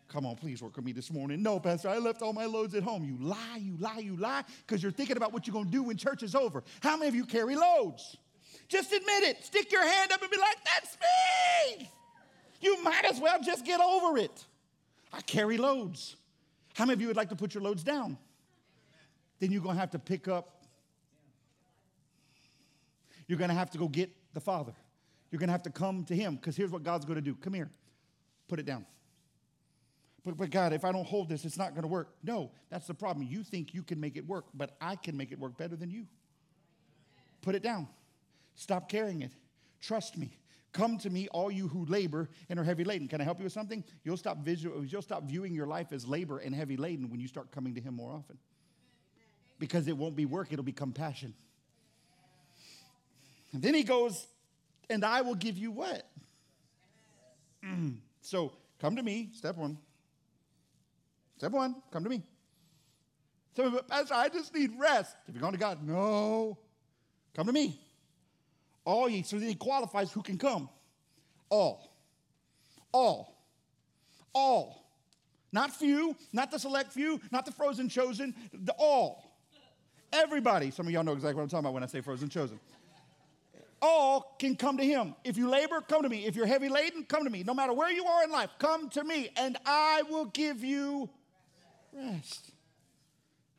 Come 0.08 0.26
on, 0.26 0.36
please 0.36 0.62
work 0.62 0.76
with 0.76 0.84
me 0.84 0.92
this 0.92 1.10
morning. 1.10 1.42
No, 1.42 1.58
Pastor, 1.58 1.88
I 1.88 1.96
left 1.96 2.20
all 2.20 2.34
my 2.34 2.44
loads 2.44 2.74
at 2.74 2.82
home. 2.82 3.02
You 3.02 3.16
lie, 3.18 3.58
you 3.58 3.76
lie, 3.78 4.00
you 4.00 4.14
lie, 4.16 4.44
because 4.66 4.82
you're 4.82 4.92
thinking 4.92 5.16
about 5.16 5.32
what 5.32 5.46
you're 5.46 5.54
going 5.54 5.64
to 5.64 5.70
do 5.70 5.82
when 5.82 5.96
church 5.96 6.22
is 6.22 6.34
over. 6.34 6.62
How 6.82 6.98
many 6.98 7.08
of 7.08 7.14
you 7.14 7.24
carry 7.24 7.56
loads? 7.56 8.18
Just 8.68 8.92
admit 8.92 9.22
it. 9.22 9.42
Stick 9.42 9.72
your 9.72 9.86
hand 9.86 10.12
up 10.12 10.20
and 10.20 10.30
be 10.30 10.36
like, 10.36 10.58
that's 10.64 10.98
me. 11.00 11.90
You 12.60 12.82
might 12.82 13.06
as 13.06 13.18
well 13.18 13.40
just 13.42 13.64
get 13.64 13.80
over 13.80 14.18
it. 14.18 14.44
I 15.14 15.22
carry 15.22 15.56
loads. 15.56 16.16
How 16.74 16.84
many 16.84 16.94
of 16.94 17.00
you 17.00 17.06
would 17.06 17.16
like 17.16 17.30
to 17.30 17.36
put 17.36 17.54
your 17.54 17.62
loads 17.62 17.82
down? 17.82 18.18
Then 19.42 19.50
you're 19.50 19.60
going 19.60 19.74
to 19.74 19.80
have 19.80 19.90
to 19.90 19.98
pick 19.98 20.28
up 20.28 20.62
you're 23.26 23.38
going 23.38 23.50
to 23.50 23.56
have 23.56 23.70
to 23.70 23.78
go 23.78 23.88
get 23.88 24.10
the 24.34 24.40
Father. 24.40 24.72
You're 25.30 25.40
going 25.40 25.48
to 25.48 25.52
have 25.52 25.62
to 25.62 25.70
come 25.70 26.04
to 26.04 26.14
Him 26.14 26.36
because 26.36 26.56
here's 26.56 26.70
what 26.70 26.84
God's 26.84 27.04
going 27.04 27.16
to 27.16 27.22
do. 27.22 27.34
Come 27.34 27.54
here, 27.54 27.70
put 28.46 28.60
it 28.60 28.66
down. 28.66 28.86
But, 30.24 30.36
but 30.36 30.50
God, 30.50 30.72
if 30.72 30.84
I 30.84 30.92
don't 30.92 31.06
hold 31.06 31.28
this, 31.28 31.44
it's 31.44 31.56
not 31.56 31.70
going 31.70 31.82
to 31.82 31.88
work. 31.88 32.14
No, 32.22 32.52
that's 32.70 32.86
the 32.86 32.94
problem. 32.94 33.26
You 33.28 33.42
think 33.42 33.74
you 33.74 33.82
can 33.82 33.98
make 33.98 34.16
it 34.16 34.28
work, 34.28 34.44
but 34.54 34.76
I 34.80 34.94
can 34.94 35.16
make 35.16 35.32
it 35.32 35.40
work 35.40 35.56
better 35.56 35.74
than 35.74 35.90
you. 35.90 36.06
Put 37.40 37.56
it 37.56 37.64
down. 37.64 37.88
Stop 38.54 38.88
carrying 38.88 39.22
it. 39.22 39.32
Trust 39.80 40.16
me. 40.16 40.36
Come 40.72 40.98
to 40.98 41.10
me, 41.10 41.26
all 41.32 41.50
you 41.50 41.66
who 41.66 41.84
labor 41.86 42.28
and 42.48 42.60
are 42.60 42.64
heavy 42.64 42.84
laden. 42.84 43.08
Can 43.08 43.20
I 43.20 43.24
help 43.24 43.38
you 43.38 43.44
with 43.44 43.52
something? 43.52 43.82
You'll 44.04 44.16
stop, 44.16 44.44
visual, 44.44 44.84
you'll 44.84 45.02
stop 45.02 45.24
viewing 45.24 45.52
your 45.52 45.66
life 45.66 45.92
as 45.92 46.06
labor 46.06 46.38
and 46.38 46.54
heavy 46.54 46.76
laden 46.76 47.10
when 47.10 47.18
you 47.18 47.26
start 47.26 47.50
coming 47.50 47.74
to 47.74 47.80
Him 47.80 47.94
more 47.94 48.12
often. 48.12 48.38
Because 49.62 49.86
it 49.86 49.96
won't 49.96 50.16
be 50.16 50.26
work, 50.26 50.48
it'll 50.50 50.64
be 50.64 50.72
compassion. 50.72 51.34
And 53.52 53.62
then 53.62 53.74
he 53.74 53.84
goes, 53.84 54.26
and 54.90 55.04
I 55.04 55.20
will 55.20 55.36
give 55.36 55.56
you 55.56 55.70
what? 55.70 56.04
So 58.24 58.52
come 58.80 58.96
to 58.96 59.02
me, 59.02 59.30
step 59.34 59.56
one. 59.56 59.78
Step 61.38 61.52
one, 61.52 61.76
come 61.92 62.02
to 62.02 62.10
me. 62.10 62.22
So, 63.56 63.80
Pastor, 63.82 64.14
I 64.14 64.28
just 64.28 64.52
need 64.52 64.72
rest. 64.78 65.14
If 65.28 65.34
you're 65.34 65.40
going 65.40 65.52
to 65.52 65.58
God, 65.58 65.86
no, 65.86 66.58
come 67.34 67.46
to 67.46 67.52
me. 67.52 67.80
All 68.84 69.08
ye. 69.08 69.22
So 69.22 69.38
then 69.38 69.48
he 69.48 69.54
qualifies 69.54 70.12
who 70.12 70.22
can 70.22 70.38
come. 70.38 70.68
All. 71.48 71.92
All. 72.92 73.44
All. 74.32 74.88
Not 75.52 75.72
few, 75.72 76.16
not 76.32 76.50
the 76.50 76.58
select 76.58 76.92
few, 76.92 77.20
not 77.30 77.44
the 77.44 77.52
frozen 77.52 77.88
chosen, 77.88 78.34
the 78.52 78.74
all. 78.78 79.31
Everybody. 80.12 80.70
Some 80.70 80.86
of 80.86 80.92
y'all 80.92 81.04
know 81.04 81.12
exactly 81.12 81.36
what 81.36 81.42
I'm 81.42 81.48
talking 81.48 81.64
about 81.64 81.74
when 81.74 81.82
I 81.82 81.86
say 81.86 82.00
frozen 82.00 82.28
chosen 82.28 82.60
all 83.82 84.36
can 84.38 84.54
come 84.54 84.78
to 84.78 84.84
him. 84.84 85.14
If 85.24 85.36
you 85.36 85.50
labor, 85.50 85.80
come 85.80 86.02
to 86.02 86.08
me. 86.08 86.24
If 86.24 86.36
you're 86.36 86.46
heavy 86.46 86.68
laden, 86.68 87.04
come 87.04 87.24
to 87.24 87.30
me. 87.30 87.42
No 87.42 87.52
matter 87.52 87.72
where 87.72 87.90
you 87.90 88.06
are 88.06 88.22
in 88.24 88.30
life, 88.30 88.50
come 88.58 88.88
to 88.90 89.04
me, 89.04 89.30
and 89.36 89.58
I 89.66 90.02
will 90.08 90.26
give 90.26 90.62
you 90.62 91.10
rest. 91.92 92.52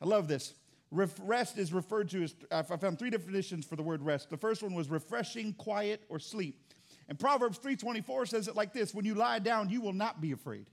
I 0.02 0.06
love 0.06 0.28
this. 0.28 0.54
Rest 0.92 1.58
is 1.58 1.74
referred 1.74 2.10
to 2.12 2.24
as, 2.24 2.36
I 2.52 2.62
found 2.62 3.00
three 3.00 3.10
definitions 3.10 3.66
for 3.66 3.76
the 3.76 3.84
word 3.84 4.02
rest. 4.02 4.30
The 4.30 4.38
first 4.38 4.64
one 4.64 4.74
was 4.74 4.90
refreshing, 4.90 5.54
quiet, 5.54 6.02
or 6.08 6.20
sleep. 6.20 6.74
And 7.10 7.20
Proverbs 7.20 7.60
3.24 7.60 8.28
says 8.30 8.48
it 8.48 8.56
like 8.56 8.74
this, 8.74 8.94
when 8.94 9.04
you 9.04 9.16
lie 9.16 9.40
down, 9.40 9.70
you 9.70 9.82
will 9.82 9.94
not 9.94 10.22
be 10.22 10.32
afraid. 10.32 10.68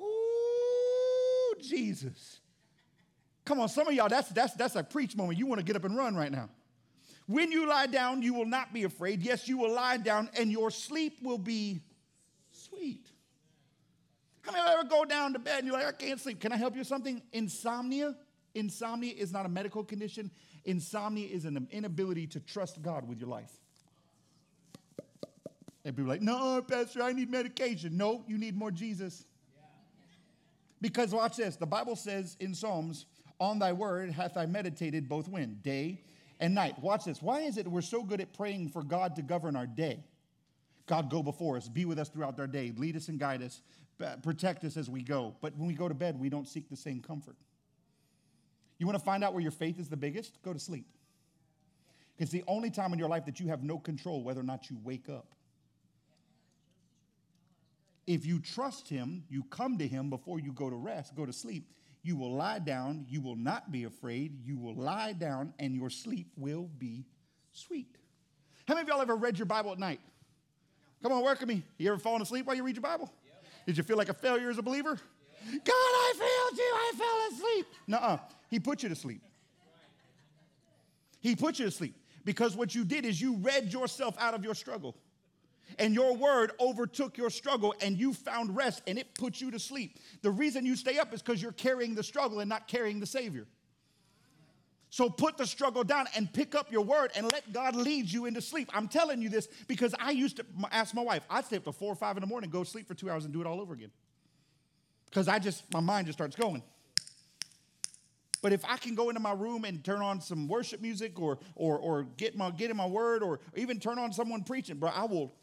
Ooh, 0.00 1.54
Jesus. 1.60 2.40
Come 3.46 3.60
on, 3.60 3.68
some 3.68 3.86
of 3.88 3.94
y'all, 3.94 4.08
that's, 4.08 4.28
that's, 4.30 4.54
that's 4.54 4.76
a 4.76 4.82
preach 4.82 5.16
moment. 5.16 5.38
You 5.38 5.46
want 5.46 5.60
to 5.60 5.64
get 5.64 5.76
up 5.76 5.84
and 5.84 5.96
run 5.96 6.14
right 6.16 6.30
now. 6.30 6.50
When 7.26 7.50
you 7.50 7.66
lie 7.68 7.86
down, 7.86 8.20
you 8.20 8.34
will 8.34 8.44
not 8.44 8.74
be 8.74 8.82
afraid. 8.84 9.22
Yes, 9.22 9.48
you 9.48 9.56
will 9.56 9.72
lie 9.72 9.96
down, 9.96 10.28
and 10.38 10.50
your 10.50 10.70
sleep 10.70 11.18
will 11.22 11.38
be 11.38 11.80
sweet. 12.50 13.06
How 14.42 14.52
many 14.52 14.62
of 14.62 14.68
you 14.68 14.78
ever 14.80 14.88
go 14.88 15.04
down 15.04 15.32
to 15.32 15.38
bed 15.38 15.58
and 15.58 15.66
you're 15.66 15.76
like, 15.76 15.86
I 15.86 15.92
can't 15.92 16.20
sleep? 16.20 16.40
Can 16.40 16.52
I 16.52 16.56
help 16.56 16.74
you 16.74 16.80
with 16.80 16.88
something? 16.88 17.22
Insomnia. 17.32 18.14
Insomnia 18.54 19.14
is 19.16 19.32
not 19.32 19.46
a 19.46 19.48
medical 19.48 19.82
condition. 19.82 20.30
Insomnia 20.64 21.28
is 21.28 21.44
an 21.44 21.68
inability 21.70 22.26
to 22.28 22.40
trust 22.40 22.82
God 22.82 23.08
with 23.08 23.18
your 23.18 23.28
life. 23.28 23.50
And 25.84 25.96
people 25.96 26.10
are 26.10 26.14
like, 26.14 26.22
no, 26.22 26.62
Pastor, 26.62 27.02
I 27.02 27.12
need 27.12 27.30
medication. 27.30 27.96
No, 27.96 28.24
you 28.26 28.38
need 28.38 28.56
more 28.56 28.70
Jesus. 28.72 29.24
Because 30.80 31.12
watch 31.12 31.36
this. 31.36 31.56
The 31.56 31.66
Bible 31.66 31.96
says 31.96 32.36
in 32.40 32.54
Psalms, 32.54 33.06
on 33.40 33.58
thy 33.58 33.72
word 33.72 34.10
hath 34.10 34.36
I 34.36 34.46
meditated 34.46 35.08
both 35.08 35.28
when? 35.28 35.60
Day 35.62 36.02
and 36.40 36.54
night. 36.54 36.78
Watch 36.80 37.04
this. 37.04 37.22
Why 37.22 37.40
is 37.40 37.56
it 37.56 37.66
we're 37.66 37.80
so 37.80 38.02
good 38.02 38.20
at 38.20 38.32
praying 38.32 38.68
for 38.70 38.82
God 38.82 39.16
to 39.16 39.22
govern 39.22 39.56
our 39.56 39.66
day? 39.66 40.04
God, 40.86 41.10
go 41.10 41.22
before 41.22 41.56
us, 41.56 41.68
be 41.68 41.84
with 41.84 41.98
us 41.98 42.08
throughout 42.08 42.38
our 42.38 42.46
day, 42.46 42.72
lead 42.76 42.96
us 42.96 43.08
and 43.08 43.18
guide 43.18 43.42
us, 43.42 43.60
protect 44.22 44.64
us 44.64 44.76
as 44.76 44.88
we 44.88 45.02
go. 45.02 45.34
But 45.40 45.56
when 45.56 45.66
we 45.66 45.74
go 45.74 45.88
to 45.88 45.94
bed, 45.94 46.18
we 46.18 46.28
don't 46.28 46.46
seek 46.46 46.68
the 46.68 46.76
same 46.76 47.00
comfort. 47.00 47.36
You 48.78 48.86
want 48.86 48.98
to 48.98 49.04
find 49.04 49.24
out 49.24 49.32
where 49.32 49.42
your 49.42 49.52
faith 49.52 49.80
is 49.80 49.88
the 49.88 49.96
biggest? 49.96 50.40
Go 50.42 50.52
to 50.52 50.58
sleep. 50.58 50.86
It's 52.18 52.30
the 52.30 52.44
only 52.46 52.70
time 52.70 52.92
in 52.92 52.98
your 52.98 53.08
life 53.08 53.24
that 53.26 53.40
you 53.40 53.48
have 53.48 53.62
no 53.62 53.78
control 53.78 54.22
whether 54.22 54.40
or 54.40 54.44
not 54.44 54.70
you 54.70 54.78
wake 54.84 55.08
up. 55.08 55.34
If 58.06 58.24
you 58.24 58.38
trust 58.38 58.88
Him, 58.88 59.24
you 59.28 59.42
come 59.50 59.78
to 59.78 59.88
Him 59.88 60.08
before 60.08 60.38
you 60.38 60.52
go 60.52 60.70
to 60.70 60.76
rest, 60.76 61.16
go 61.16 61.26
to 61.26 61.32
sleep, 61.32 61.72
You 62.06 62.14
will 62.14 62.32
lie 62.32 62.60
down, 62.60 63.04
you 63.08 63.20
will 63.20 63.34
not 63.34 63.72
be 63.72 63.82
afraid. 63.82 64.38
You 64.44 64.56
will 64.56 64.76
lie 64.76 65.12
down, 65.12 65.52
and 65.58 65.74
your 65.74 65.90
sleep 65.90 66.28
will 66.36 66.70
be 66.78 67.04
sweet. 67.50 67.96
How 68.68 68.74
many 68.74 68.82
of 68.82 68.88
y'all 68.88 69.02
ever 69.02 69.16
read 69.16 69.36
your 69.36 69.46
Bible 69.46 69.72
at 69.72 69.80
night? 69.80 69.98
Come 71.02 71.10
on, 71.10 71.24
work 71.24 71.40
with 71.40 71.48
me. 71.48 71.64
You 71.78 71.90
ever 71.90 71.98
fallen 71.98 72.22
asleep 72.22 72.46
while 72.46 72.54
you 72.54 72.62
read 72.62 72.76
your 72.76 72.82
Bible? 72.82 73.12
Yep. 73.24 73.44
Did 73.66 73.76
you 73.78 73.82
feel 73.82 73.96
like 73.96 74.08
a 74.08 74.14
failure 74.14 74.48
as 74.48 74.56
a 74.56 74.62
believer? 74.62 74.90
Yep. 75.50 75.64
God, 75.64 75.72
I 75.74 76.12
failed 76.16 76.58
you. 76.58 76.74
I 76.74 76.92
fell 76.96 77.38
asleep. 77.38 77.66
Nuh-uh. 77.88 78.18
He 78.50 78.60
put 78.60 78.84
you 78.84 78.88
to 78.88 78.94
sleep. 78.94 79.22
He 81.18 81.34
put 81.34 81.58
you 81.58 81.64
to 81.64 81.72
sleep 81.72 81.96
because 82.24 82.54
what 82.54 82.72
you 82.72 82.84
did 82.84 83.04
is 83.04 83.20
you 83.20 83.34
read 83.38 83.72
yourself 83.72 84.14
out 84.20 84.34
of 84.34 84.44
your 84.44 84.54
struggle. 84.54 84.94
And 85.78 85.94
your 85.94 86.14
word 86.16 86.52
overtook 86.60 87.18
your 87.18 87.30
struggle 87.30 87.74
and 87.80 87.98
you 87.98 88.14
found 88.14 88.56
rest 88.56 88.82
and 88.86 88.98
it 88.98 89.14
put 89.14 89.40
you 89.40 89.50
to 89.50 89.58
sleep. 89.58 89.98
The 90.22 90.30
reason 90.30 90.64
you 90.64 90.76
stay 90.76 90.98
up 90.98 91.12
is 91.12 91.22
because 91.22 91.42
you're 91.42 91.52
carrying 91.52 91.94
the 91.94 92.02
struggle 92.02 92.40
and 92.40 92.48
not 92.48 92.68
carrying 92.68 93.00
the 93.00 93.06
Savior. 93.06 93.46
So 94.90 95.10
put 95.10 95.36
the 95.36 95.46
struggle 95.46 95.84
down 95.84 96.06
and 96.16 96.32
pick 96.32 96.54
up 96.54 96.72
your 96.72 96.82
word 96.82 97.10
and 97.16 97.30
let 97.30 97.52
God 97.52 97.74
lead 97.74 98.10
you 98.10 98.26
into 98.26 98.40
sleep. 98.40 98.70
I'm 98.72 98.88
telling 98.88 99.20
you 99.20 99.28
this 99.28 99.48
because 99.66 99.94
I 99.98 100.12
used 100.12 100.36
to 100.36 100.46
ask 100.70 100.94
my 100.94 101.02
wife, 101.02 101.24
I'd 101.28 101.44
stay 101.44 101.56
up 101.56 101.64
to 101.64 101.72
four 101.72 101.92
or 101.92 101.96
five 101.96 102.16
in 102.16 102.22
the 102.22 102.26
morning, 102.26 102.50
go 102.50 102.64
sleep 102.64 102.88
for 102.88 102.94
two 102.94 103.10
hours 103.10 103.24
and 103.24 103.34
do 103.34 103.40
it 103.40 103.46
all 103.46 103.60
over 103.60 103.74
again. 103.74 103.90
Because 105.06 105.28
I 105.28 105.38
just, 105.38 105.64
my 105.72 105.80
mind 105.80 106.06
just 106.06 106.16
starts 106.18 106.36
going. 106.36 106.62
But 108.46 108.52
if 108.52 108.64
I 108.64 108.76
can 108.76 108.94
go 108.94 109.08
into 109.08 109.18
my 109.18 109.32
room 109.32 109.64
and 109.64 109.82
turn 109.82 110.00
on 110.00 110.20
some 110.20 110.46
worship 110.46 110.80
music 110.80 111.20
or 111.20 111.40
or 111.56 111.78
or 111.78 112.04
get 112.04 112.36
my 112.36 112.52
get 112.52 112.70
in 112.70 112.76
my 112.76 112.86
word 112.86 113.24
or 113.24 113.40
even 113.56 113.80
turn 113.80 113.98
on 113.98 114.12
someone 114.12 114.44
preaching, 114.44 114.76
bro, 114.76 114.88
I 114.88 115.06
will 115.06 115.34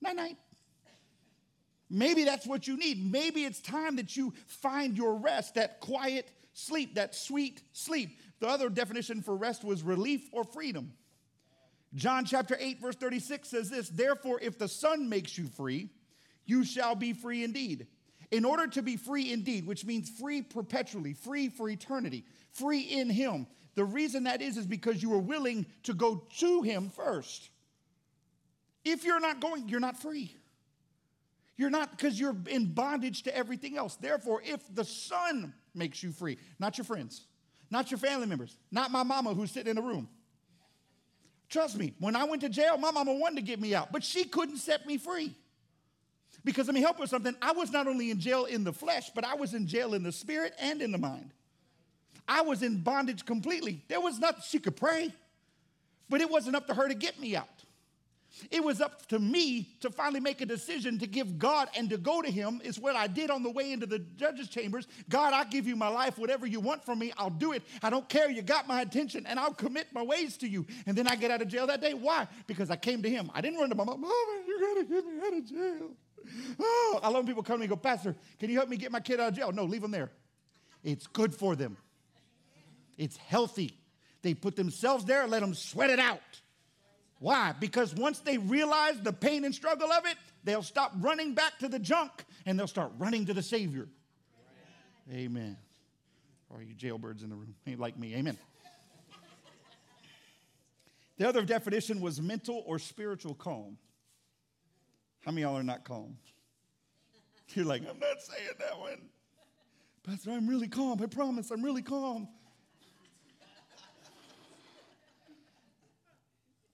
night 0.00 0.16
night. 0.16 0.36
Maybe 1.88 2.24
that's 2.24 2.44
what 2.44 2.66
you 2.66 2.76
need. 2.76 2.98
Maybe 3.12 3.44
it's 3.44 3.60
time 3.60 3.94
that 3.94 4.16
you 4.16 4.34
find 4.48 4.96
your 4.96 5.14
rest, 5.14 5.54
that 5.54 5.78
quiet 5.78 6.32
sleep, 6.52 6.96
that 6.96 7.14
sweet 7.14 7.62
sleep. 7.72 8.18
The 8.40 8.48
other 8.48 8.68
definition 8.68 9.22
for 9.22 9.36
rest 9.36 9.62
was 9.62 9.84
relief 9.84 10.28
or 10.32 10.42
freedom. 10.42 10.94
John 11.94 12.24
chapter 12.24 12.56
8, 12.58 12.80
verse 12.80 12.96
36 12.96 13.48
says 13.48 13.70
this 13.70 13.88
Therefore, 13.88 14.40
if 14.42 14.58
the 14.58 14.66
Son 14.66 15.08
makes 15.08 15.38
you 15.38 15.46
free, 15.46 15.90
you 16.44 16.64
shall 16.64 16.96
be 16.96 17.12
free 17.12 17.44
indeed. 17.44 17.86
In 18.32 18.46
order 18.46 18.66
to 18.68 18.82
be 18.82 18.96
free 18.96 19.30
indeed, 19.30 19.66
which 19.66 19.84
means 19.84 20.08
free 20.08 20.40
perpetually, 20.40 21.12
free 21.12 21.50
for 21.50 21.68
eternity, 21.68 22.24
free 22.50 22.80
in 22.80 23.10
Him, 23.10 23.46
the 23.74 23.84
reason 23.84 24.24
that 24.24 24.40
is 24.40 24.56
is 24.56 24.66
because 24.66 25.02
you 25.02 25.12
are 25.12 25.18
willing 25.18 25.66
to 25.82 25.92
go 25.92 26.24
to 26.38 26.62
Him 26.62 26.88
first. 26.88 27.50
If 28.86 29.04
you're 29.04 29.20
not 29.20 29.40
going, 29.40 29.68
you're 29.68 29.80
not 29.80 30.00
free. 30.00 30.34
You're 31.58 31.70
not 31.70 31.90
because 31.90 32.18
you're 32.18 32.36
in 32.48 32.72
bondage 32.72 33.22
to 33.24 33.36
everything 33.36 33.76
else. 33.76 33.96
Therefore, 33.96 34.40
if 34.42 34.62
the 34.74 34.84
Son 34.84 35.52
makes 35.74 36.02
you 36.02 36.10
free, 36.10 36.38
not 36.58 36.78
your 36.78 36.86
friends, 36.86 37.26
not 37.70 37.90
your 37.90 37.98
family 37.98 38.26
members, 38.26 38.56
not 38.70 38.90
my 38.90 39.02
mama 39.02 39.34
who's 39.34 39.50
sitting 39.50 39.70
in 39.70 39.76
the 39.76 39.82
room. 39.82 40.08
Trust 41.50 41.76
me, 41.76 41.92
when 41.98 42.16
I 42.16 42.24
went 42.24 42.40
to 42.42 42.48
jail, 42.48 42.78
my 42.78 42.90
mama 42.90 43.12
wanted 43.12 43.36
to 43.36 43.42
get 43.42 43.60
me 43.60 43.74
out, 43.74 43.92
but 43.92 44.02
she 44.02 44.24
couldn't 44.24 44.56
set 44.56 44.86
me 44.86 44.96
free. 44.96 45.36
Because 46.44 46.66
let 46.66 46.74
me 46.74 46.80
help 46.80 46.98
with 46.98 47.10
something. 47.10 47.34
I 47.40 47.52
was 47.52 47.70
not 47.70 47.86
only 47.86 48.10
in 48.10 48.18
jail 48.18 48.46
in 48.46 48.64
the 48.64 48.72
flesh, 48.72 49.10
but 49.14 49.24
I 49.24 49.34
was 49.34 49.54
in 49.54 49.66
jail 49.66 49.94
in 49.94 50.02
the 50.02 50.12
spirit 50.12 50.54
and 50.58 50.82
in 50.82 50.90
the 50.90 50.98
mind. 50.98 51.32
I 52.26 52.42
was 52.42 52.62
in 52.62 52.82
bondage 52.82 53.24
completely. 53.24 53.82
There 53.88 54.00
was 54.00 54.18
nothing 54.18 54.42
she 54.46 54.58
could 54.58 54.76
pray, 54.76 55.12
but 56.08 56.20
it 56.20 56.30
wasn't 56.30 56.56
up 56.56 56.66
to 56.68 56.74
her 56.74 56.88
to 56.88 56.94
get 56.94 57.20
me 57.20 57.36
out. 57.36 57.48
It 58.50 58.64
was 58.64 58.80
up 58.80 59.06
to 59.08 59.18
me 59.18 59.68
to 59.80 59.90
finally 59.90 60.20
make 60.20 60.40
a 60.40 60.46
decision 60.46 60.98
to 61.00 61.06
give 61.06 61.38
God 61.38 61.68
and 61.76 61.90
to 61.90 61.98
go 61.98 62.22
to 62.22 62.30
Him, 62.30 62.60
is 62.64 62.78
what 62.78 62.96
I 62.96 63.06
did 63.06 63.30
on 63.30 63.42
the 63.42 63.50
way 63.50 63.72
into 63.72 63.86
the 63.86 63.98
judge's 63.98 64.48
chambers. 64.48 64.88
God, 65.08 65.34
I 65.34 65.44
give 65.44 65.66
you 65.66 65.76
my 65.76 65.88
life. 65.88 66.18
Whatever 66.18 66.46
you 66.46 66.58
want 66.58 66.84
from 66.84 66.98
me, 66.98 67.12
I'll 67.18 67.30
do 67.30 67.52
it. 67.52 67.62
I 67.82 67.90
don't 67.90 68.08
care. 68.08 68.30
You 68.30 68.42
got 68.42 68.66
my 68.66 68.80
attention, 68.80 69.26
and 69.26 69.38
I'll 69.38 69.52
commit 69.52 69.88
my 69.92 70.02
ways 70.02 70.36
to 70.38 70.48
you. 70.48 70.66
And 70.86 70.96
then 70.96 71.06
I 71.06 71.14
get 71.14 71.30
out 71.30 71.42
of 71.42 71.48
jail 71.48 71.66
that 71.66 71.80
day. 71.80 71.92
Why? 71.92 72.26
Because 72.46 72.70
I 72.70 72.76
came 72.76 73.02
to 73.02 73.10
Him. 73.10 73.30
I 73.34 73.42
didn't 73.42 73.58
run 73.58 73.68
to 73.68 73.74
my 73.74 73.84
mom. 73.84 74.00
Mama, 74.00 74.42
you 74.46 74.60
got 74.60 74.80
to 74.80 74.94
get 74.94 75.06
me 75.06 75.20
out 75.26 75.34
of 75.34 75.44
jail. 75.46 75.90
Oh, 76.60 77.00
I 77.02 77.08
love 77.08 77.16
when 77.16 77.26
people 77.26 77.42
come 77.42 77.56
to 77.56 77.60
me 77.60 77.64
and 77.64 77.70
go, 77.70 77.76
Pastor, 77.76 78.14
can 78.38 78.50
you 78.50 78.56
help 78.56 78.68
me 78.68 78.76
get 78.76 78.92
my 78.92 79.00
kid 79.00 79.20
out 79.20 79.28
of 79.28 79.34
jail? 79.34 79.52
No, 79.52 79.64
leave 79.64 79.82
them 79.82 79.90
there. 79.90 80.10
It's 80.82 81.06
good 81.06 81.34
for 81.34 81.56
them, 81.56 81.76
it's 82.98 83.16
healthy. 83.16 83.78
They 84.22 84.34
put 84.34 84.54
themselves 84.54 85.04
there, 85.04 85.26
let 85.26 85.40
them 85.40 85.52
sweat 85.52 85.90
it 85.90 85.98
out. 85.98 86.20
Why? 87.18 87.54
Because 87.58 87.94
once 87.94 88.20
they 88.20 88.38
realize 88.38 89.00
the 89.00 89.12
pain 89.12 89.44
and 89.44 89.54
struggle 89.54 89.90
of 89.92 90.06
it, 90.06 90.16
they'll 90.44 90.62
stop 90.62 90.92
running 91.00 91.34
back 91.34 91.58
to 91.58 91.68
the 91.68 91.78
junk 91.78 92.10
and 92.46 92.58
they'll 92.58 92.68
start 92.68 92.92
running 92.98 93.26
to 93.26 93.34
the 93.34 93.42
Savior. 93.42 93.88
Amen. 95.08 95.24
Amen. 95.24 95.56
Or 96.50 96.62
you 96.62 96.74
jailbirds 96.74 97.22
in 97.22 97.30
the 97.30 97.36
room? 97.36 97.54
Ain't 97.66 97.80
like 97.80 97.98
me. 97.98 98.14
Amen. 98.14 98.38
The 101.18 101.28
other 101.28 101.44
definition 101.44 102.00
was 102.00 102.20
mental 102.20 102.64
or 102.66 102.78
spiritual 102.78 103.34
calm. 103.34 103.78
How 105.24 105.30
many 105.30 105.42
y'all 105.42 105.56
are 105.56 105.62
not 105.62 105.84
calm? 105.84 106.16
You're 107.54 107.64
like, 107.64 107.82
I'm 107.82 107.98
not 107.98 108.20
saying 108.20 108.50
that 108.58 108.78
one. 108.78 109.08
Pastor, 110.02 110.32
I'm 110.32 110.48
really 110.48 110.68
calm. 110.68 111.00
I 111.00 111.06
promise, 111.06 111.50
I'm 111.50 111.62
really 111.62 111.82
calm. 111.82 112.28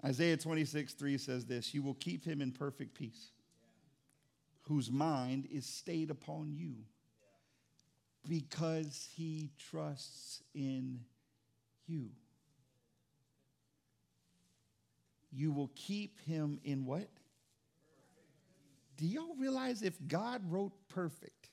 Isaiah 0.05 0.37
26, 0.37 0.95
3 0.95 1.19
says 1.19 1.45
this 1.45 1.75
You 1.75 1.83
will 1.83 1.95
keep 1.95 2.25
him 2.25 2.41
in 2.41 2.53
perfect 2.53 2.95
peace, 2.95 3.33
whose 4.63 4.91
mind 4.91 5.47
is 5.51 5.67
stayed 5.67 6.11
upon 6.11 6.55
you, 6.55 6.77
because 8.27 9.09
he 9.15 9.51
trusts 9.71 10.43
in 10.55 11.01
you. 11.87 12.09
You 15.31 15.53
will 15.53 15.71
keep 15.75 16.19
him 16.21 16.59
in 16.65 16.87
what? 16.87 17.09
Do 18.99 19.07
y'all 19.07 19.35
realize 19.39 19.83
if 19.83 19.95
God 20.07 20.43
wrote 20.51 20.73
perfect 20.89 21.49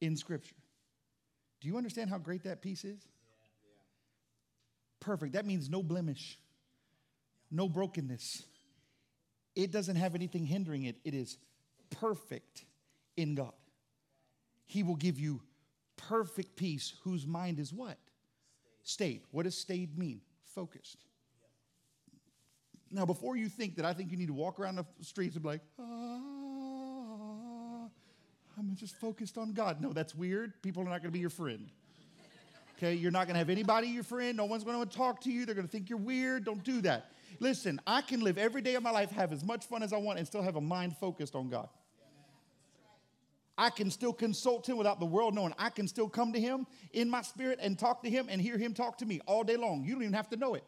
in 0.00 0.16
Scripture, 0.16 0.54
do 1.60 1.66
you 1.66 1.76
understand 1.76 2.10
how 2.10 2.18
great 2.18 2.44
that 2.44 2.62
piece 2.62 2.84
is? 2.84 3.00
Perfect. 5.00 5.32
That 5.32 5.46
means 5.46 5.68
no 5.68 5.82
blemish 5.82 6.38
no 7.52 7.68
brokenness. 7.68 8.42
It 9.54 9.70
doesn't 9.70 9.96
have 9.96 10.14
anything 10.14 10.46
hindering 10.46 10.84
it. 10.84 10.96
It 11.04 11.14
is 11.14 11.36
perfect 11.90 12.64
in 13.16 13.34
God. 13.34 13.52
He 14.64 14.82
will 14.82 14.96
give 14.96 15.20
you 15.20 15.42
perfect 15.96 16.56
peace 16.56 16.94
whose 17.04 17.26
mind 17.26 17.60
is 17.60 17.72
what? 17.72 17.98
Stayed. 18.82 19.22
What 19.30 19.42
does 19.44 19.56
stayed 19.56 19.98
mean? 19.98 20.22
Focused. 20.54 21.04
Now, 22.90 23.04
before 23.04 23.36
you 23.36 23.48
think 23.48 23.76
that 23.76 23.84
I 23.84 23.92
think 23.92 24.10
you 24.10 24.16
need 24.16 24.28
to 24.28 24.34
walk 24.34 24.58
around 24.58 24.76
the 24.76 24.86
streets 25.00 25.34
and 25.36 25.42
be 25.42 25.50
like, 25.50 25.60
ah, 25.78 26.20
I'm 28.62 28.76
just 28.76 28.94
focused 29.00 29.38
on 29.38 29.52
God. 29.52 29.80
No, 29.80 29.92
that's 29.92 30.14
weird. 30.14 30.62
People 30.62 30.82
are 30.82 30.86
not 30.86 31.02
going 31.02 31.08
to 31.08 31.10
be 31.10 31.18
your 31.18 31.30
friend. 31.30 31.68
Okay, 32.78 32.94
you're 32.94 33.10
not 33.10 33.26
going 33.26 33.34
to 33.34 33.38
have 33.38 33.50
anybody 33.50 33.88
your 33.88 34.04
friend. 34.04 34.36
No 34.36 34.44
one's 34.44 34.62
going 34.62 34.80
to 34.86 34.96
talk 34.96 35.20
to 35.22 35.32
you. 35.32 35.44
They're 35.44 35.54
going 35.54 35.66
to 35.66 35.70
think 35.70 35.90
you're 35.90 35.98
weird. 35.98 36.44
Don't 36.44 36.62
do 36.62 36.80
that. 36.82 37.10
Listen, 37.40 37.80
I 37.86 38.02
can 38.02 38.20
live 38.20 38.38
every 38.38 38.62
day 38.62 38.76
of 38.76 38.82
my 38.82 38.90
life, 38.90 39.10
have 39.10 39.32
as 39.32 39.44
much 39.44 39.66
fun 39.66 39.82
as 39.82 39.92
I 39.92 39.96
want, 39.96 40.18
and 40.18 40.26
still 40.26 40.42
have 40.42 40.54
a 40.56 40.60
mind 40.60 40.96
focused 40.96 41.34
on 41.34 41.48
God. 41.48 41.68
I 43.58 43.70
can 43.70 43.90
still 43.90 44.12
consult 44.12 44.68
him 44.68 44.76
without 44.76 45.00
the 45.00 45.06
world 45.06 45.34
knowing. 45.34 45.54
I 45.58 45.68
can 45.68 45.88
still 45.88 46.08
come 46.08 46.32
to 46.32 46.40
him 46.40 46.66
in 46.92 47.10
my 47.10 47.22
spirit 47.22 47.58
and 47.60 47.76
talk 47.76 48.02
to 48.04 48.10
him 48.10 48.26
and 48.30 48.40
hear 48.40 48.58
him 48.58 48.74
talk 48.74 48.98
to 48.98 49.06
me 49.06 49.20
all 49.26 49.42
day 49.44 49.56
long. 49.56 49.84
You 49.84 49.94
don't 49.94 50.02
even 50.02 50.14
have 50.14 50.30
to 50.30 50.36
know 50.36 50.54
it. 50.54 50.64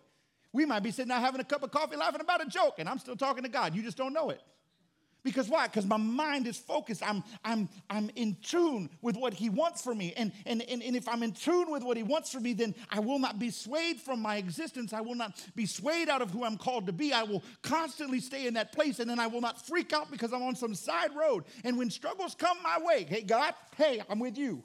We 0.52 0.66
might 0.66 0.82
be 0.82 0.90
sitting 0.90 1.08
there 1.08 1.18
having 1.18 1.40
a 1.40 1.44
cup 1.44 1.62
of 1.62 1.70
coffee, 1.70 1.96
laughing 1.96 2.20
about 2.20 2.44
a 2.44 2.46
joke, 2.46 2.74
and 2.78 2.88
I'm 2.88 2.98
still 2.98 3.16
talking 3.16 3.42
to 3.44 3.48
God. 3.48 3.74
You 3.74 3.82
just 3.82 3.96
don't 3.96 4.12
know 4.12 4.30
it. 4.30 4.40
Because 5.24 5.48
why? 5.48 5.66
Because 5.66 5.86
my 5.86 5.96
mind 5.96 6.46
is 6.46 6.58
focused. 6.58 7.02
I'm, 7.02 7.24
I'm, 7.44 7.70
I'm 7.88 8.10
in 8.14 8.36
tune 8.42 8.90
with 9.00 9.16
what 9.16 9.32
He 9.32 9.48
wants 9.48 9.80
for 9.80 9.94
me. 9.94 10.12
And, 10.16 10.32
and, 10.44 10.60
and, 10.62 10.82
and 10.82 10.94
if 10.94 11.08
I'm 11.08 11.22
in 11.22 11.32
tune 11.32 11.70
with 11.70 11.82
what 11.82 11.96
He 11.96 12.02
wants 12.02 12.30
for 12.30 12.40
me, 12.40 12.52
then 12.52 12.74
I 12.90 13.00
will 13.00 13.18
not 13.18 13.38
be 13.38 13.48
swayed 13.48 13.98
from 13.98 14.20
my 14.20 14.36
existence. 14.36 14.92
I 14.92 15.00
will 15.00 15.14
not 15.14 15.32
be 15.56 15.64
swayed 15.64 16.10
out 16.10 16.20
of 16.20 16.30
who 16.30 16.44
I'm 16.44 16.58
called 16.58 16.86
to 16.86 16.92
be. 16.92 17.14
I 17.14 17.22
will 17.22 17.42
constantly 17.62 18.20
stay 18.20 18.46
in 18.46 18.54
that 18.54 18.72
place. 18.72 19.00
And 19.00 19.08
then 19.08 19.18
I 19.18 19.26
will 19.26 19.40
not 19.40 19.66
freak 19.66 19.94
out 19.94 20.10
because 20.10 20.34
I'm 20.34 20.42
on 20.42 20.56
some 20.56 20.74
side 20.74 21.16
road. 21.16 21.44
And 21.64 21.78
when 21.78 21.88
struggles 21.88 22.34
come 22.34 22.58
my 22.62 22.78
way, 22.84 23.04
hey, 23.04 23.22
God, 23.22 23.54
hey, 23.78 24.02
I'm 24.10 24.18
with 24.18 24.36
you. 24.36 24.62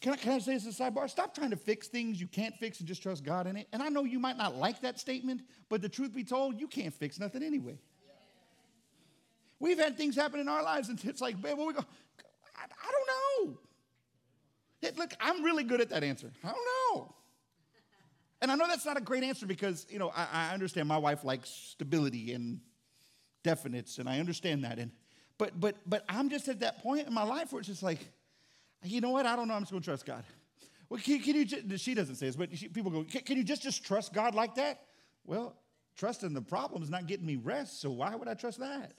Can 0.00 0.14
I, 0.14 0.16
can 0.16 0.32
I 0.32 0.38
say 0.38 0.54
this 0.54 0.66
as 0.66 0.80
a 0.80 0.82
sidebar? 0.82 1.10
Stop 1.10 1.34
trying 1.34 1.50
to 1.50 1.56
fix 1.56 1.88
things 1.88 2.18
you 2.18 2.26
can't 2.26 2.54
fix 2.56 2.78
and 2.78 2.88
just 2.88 3.02
trust 3.02 3.22
God 3.22 3.46
in 3.46 3.56
it. 3.56 3.68
And 3.70 3.82
I 3.82 3.90
know 3.90 4.04
you 4.04 4.18
might 4.18 4.38
not 4.38 4.56
like 4.56 4.80
that 4.80 4.98
statement, 4.98 5.42
but 5.68 5.82
the 5.82 5.90
truth 5.90 6.14
be 6.14 6.24
told, 6.24 6.58
you 6.58 6.68
can't 6.68 6.94
fix 6.94 7.20
nothing 7.20 7.42
anyway. 7.42 7.78
We've 9.60 9.78
had 9.78 9.96
things 9.96 10.16
happen 10.16 10.40
in 10.40 10.48
our 10.48 10.62
lives, 10.62 10.88
and 10.88 11.02
it's 11.04 11.20
like, 11.20 11.40
babe, 11.40 11.56
what 11.56 11.68
we 11.68 11.74
go, 11.74 11.84
I, 12.56 12.64
I 12.64 12.90
don't 12.90 13.48
know. 13.48 13.58
It, 14.82 14.98
look, 14.98 15.12
I'm 15.20 15.44
really 15.44 15.62
good 15.62 15.80
at 15.80 15.90
that 15.90 16.02
answer. 16.02 16.32
I 16.42 16.48
don't 16.48 16.96
know. 16.96 17.14
And 18.42 18.50
I 18.50 18.56
know 18.56 18.66
that's 18.66 18.86
not 18.86 18.96
a 18.96 19.02
great 19.02 19.22
answer 19.22 19.46
because, 19.46 19.86
you 19.90 19.98
know, 19.98 20.10
I, 20.16 20.26
I 20.32 20.54
understand 20.54 20.88
my 20.88 20.98
wife 20.98 21.22
likes 21.22 21.50
stability 21.50 22.32
and 22.32 22.60
definites, 23.44 23.98
and 23.98 24.08
I 24.08 24.18
understand 24.18 24.64
that. 24.64 24.78
And 24.78 24.90
but 25.36 25.60
but 25.60 25.76
but 25.86 26.04
I'm 26.08 26.30
just 26.30 26.48
at 26.48 26.60
that 26.60 26.82
point 26.82 27.06
in 27.06 27.12
my 27.12 27.22
life 27.22 27.52
where 27.52 27.60
it's 27.60 27.68
just 27.68 27.82
like, 27.82 28.00
You 28.82 29.00
know 29.00 29.10
what? 29.10 29.26
I 29.26 29.36
don't 29.36 29.48
know. 29.48 29.54
I'm 29.54 29.62
just 29.62 29.72
going 29.72 29.82
to 29.82 29.88
trust 29.88 30.06
God. 30.06 30.24
Well, 30.88 31.00
can, 31.00 31.20
can 31.20 31.36
you 31.36 31.44
just, 31.44 31.84
she 31.84 31.94
doesn't 31.94 32.16
say 32.16 32.26
this, 32.26 32.36
but 32.36 32.56
she, 32.56 32.68
people 32.68 32.90
go, 32.90 33.04
can, 33.04 33.20
can 33.22 33.36
you 33.36 33.44
just, 33.44 33.62
just 33.62 33.84
trust 33.84 34.12
God 34.12 34.34
like 34.34 34.56
that? 34.56 34.80
Well, 35.24 35.54
trusting 35.96 36.32
the 36.32 36.42
problem 36.42 36.82
is 36.82 36.90
not 36.90 37.06
getting 37.06 37.26
me 37.26 37.36
rest, 37.36 37.80
so 37.80 37.90
why 37.90 38.14
would 38.14 38.26
I 38.26 38.34
trust 38.34 38.58
that? 38.58 38.92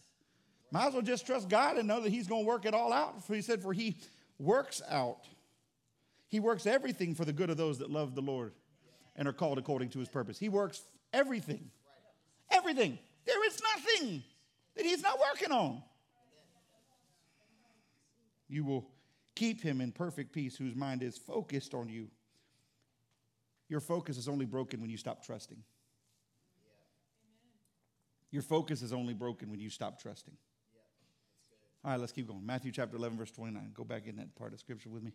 Might 0.71 0.87
as 0.87 0.93
well 0.93 1.01
just 1.01 1.25
trust 1.25 1.49
God 1.49 1.77
and 1.77 1.87
know 1.87 2.01
that 2.01 2.11
He's 2.11 2.27
going 2.27 2.43
to 2.43 2.47
work 2.47 2.65
it 2.65 2.73
all 2.73 2.93
out. 2.93 3.25
For 3.25 3.35
He 3.35 3.41
said, 3.41 3.61
For 3.61 3.73
He 3.73 3.97
works 4.39 4.81
out. 4.89 5.25
He 6.27 6.39
works 6.39 6.65
everything 6.65 7.13
for 7.13 7.25
the 7.25 7.33
good 7.33 7.49
of 7.49 7.57
those 7.57 7.79
that 7.79 7.91
love 7.91 8.15
the 8.15 8.21
Lord 8.21 8.53
and 9.15 9.27
are 9.27 9.33
called 9.33 9.57
according 9.57 9.89
to 9.89 9.99
His 9.99 10.07
purpose. 10.07 10.39
He 10.39 10.49
works 10.49 10.81
everything. 11.11 11.69
Everything. 12.49 12.97
There 13.25 13.45
is 13.47 13.61
nothing 13.75 14.23
that 14.75 14.85
He's 14.85 15.01
not 15.01 15.19
working 15.19 15.51
on. 15.51 15.83
You 18.47 18.65
will 18.65 18.89
keep 19.35 19.61
him 19.61 19.79
in 19.79 19.93
perfect 19.93 20.33
peace 20.33 20.57
whose 20.57 20.75
mind 20.75 21.01
is 21.01 21.17
focused 21.17 21.73
on 21.73 21.87
you. 21.87 22.09
Your 23.69 23.79
focus 23.79 24.17
is 24.17 24.27
only 24.27 24.45
broken 24.45 24.81
when 24.81 24.89
you 24.89 24.97
stop 24.97 25.25
trusting. 25.25 25.63
Your 28.29 28.41
focus 28.41 28.81
is 28.81 28.91
only 28.91 29.13
broken 29.13 29.49
when 29.49 29.59
you 29.59 29.69
stop 29.69 30.01
trusting. 30.01 30.35
All 31.83 31.91
right, 31.91 31.99
let's 31.99 32.11
keep 32.11 32.27
going. 32.27 32.45
Matthew 32.45 32.71
chapter 32.71 32.95
11, 32.95 33.17
verse 33.17 33.31
29. 33.31 33.71
Go 33.73 33.83
back 33.83 34.05
in 34.05 34.17
that 34.17 34.35
part 34.35 34.53
of 34.53 34.59
scripture 34.59 34.89
with 34.89 35.01
me. 35.01 35.13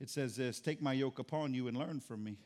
It 0.00 0.10
says 0.10 0.34
this 0.34 0.60
Take 0.60 0.82
my 0.82 0.92
yoke 0.92 1.18
upon 1.18 1.54
you 1.54 1.68
and 1.68 1.76
learn 1.76 2.00
from 2.00 2.24
me. 2.24 2.38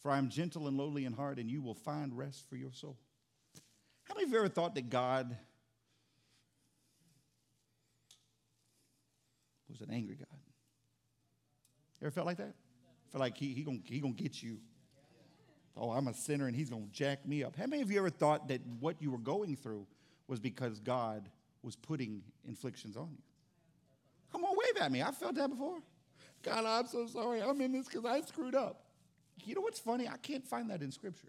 For 0.00 0.12
I 0.12 0.18
am 0.18 0.28
gentle 0.28 0.68
and 0.68 0.76
lowly 0.76 1.04
in 1.04 1.12
heart, 1.12 1.38
and 1.38 1.50
you 1.50 1.62
will 1.62 1.74
find 1.74 2.16
rest 2.16 2.48
for 2.48 2.54
your 2.54 2.70
soul. 2.70 2.96
How 4.04 4.14
many 4.14 4.24
of 4.24 4.30
you 4.30 4.38
ever 4.38 4.48
thought 4.48 4.76
that 4.76 4.88
God 4.88 5.36
was 9.68 9.80
an 9.80 9.90
angry 9.90 10.14
God? 10.14 10.28
Ever 12.00 12.12
felt 12.12 12.26
like 12.26 12.36
that? 12.36 12.54
Felt 13.10 13.20
like 13.20 13.36
he, 13.36 13.52
he 13.52 13.64
gonna, 13.64 13.78
he 13.84 13.98
gonna 13.98 14.14
get 14.14 14.40
you. 14.40 14.58
Oh, 15.76 15.90
I'm 15.90 16.06
a 16.06 16.14
sinner 16.14 16.46
and 16.46 16.54
he's 16.54 16.70
gonna 16.70 16.86
jack 16.92 17.26
me 17.26 17.42
up. 17.42 17.56
How 17.56 17.66
many 17.66 17.82
of 17.82 17.90
you 17.90 17.98
ever 17.98 18.10
thought 18.10 18.46
that 18.46 18.60
what 18.78 19.02
you 19.02 19.10
were 19.10 19.18
going 19.18 19.56
through 19.56 19.88
was 20.28 20.40
because 20.40 20.80
God 20.80 21.28
was 21.62 21.76
putting 21.76 22.22
inflictions 22.46 22.96
on 22.96 23.08
you. 23.10 23.22
Come 24.32 24.44
on, 24.44 24.56
wave 24.56 24.82
at 24.82 24.90
me. 24.92 25.02
I 25.02 25.10
felt 25.10 25.34
that 25.36 25.48
before. 25.48 25.78
God, 26.42 26.64
I'm 26.64 26.86
so 26.86 27.06
sorry. 27.06 27.42
I'm 27.42 27.60
in 27.60 27.72
this 27.72 27.86
because 27.86 28.04
I 28.04 28.20
screwed 28.20 28.54
up. 28.54 28.84
You 29.44 29.54
know 29.54 29.60
what's 29.60 29.78
funny? 29.78 30.08
I 30.08 30.16
can't 30.16 30.46
find 30.46 30.70
that 30.70 30.82
in 30.82 30.90
Scripture. 30.90 31.28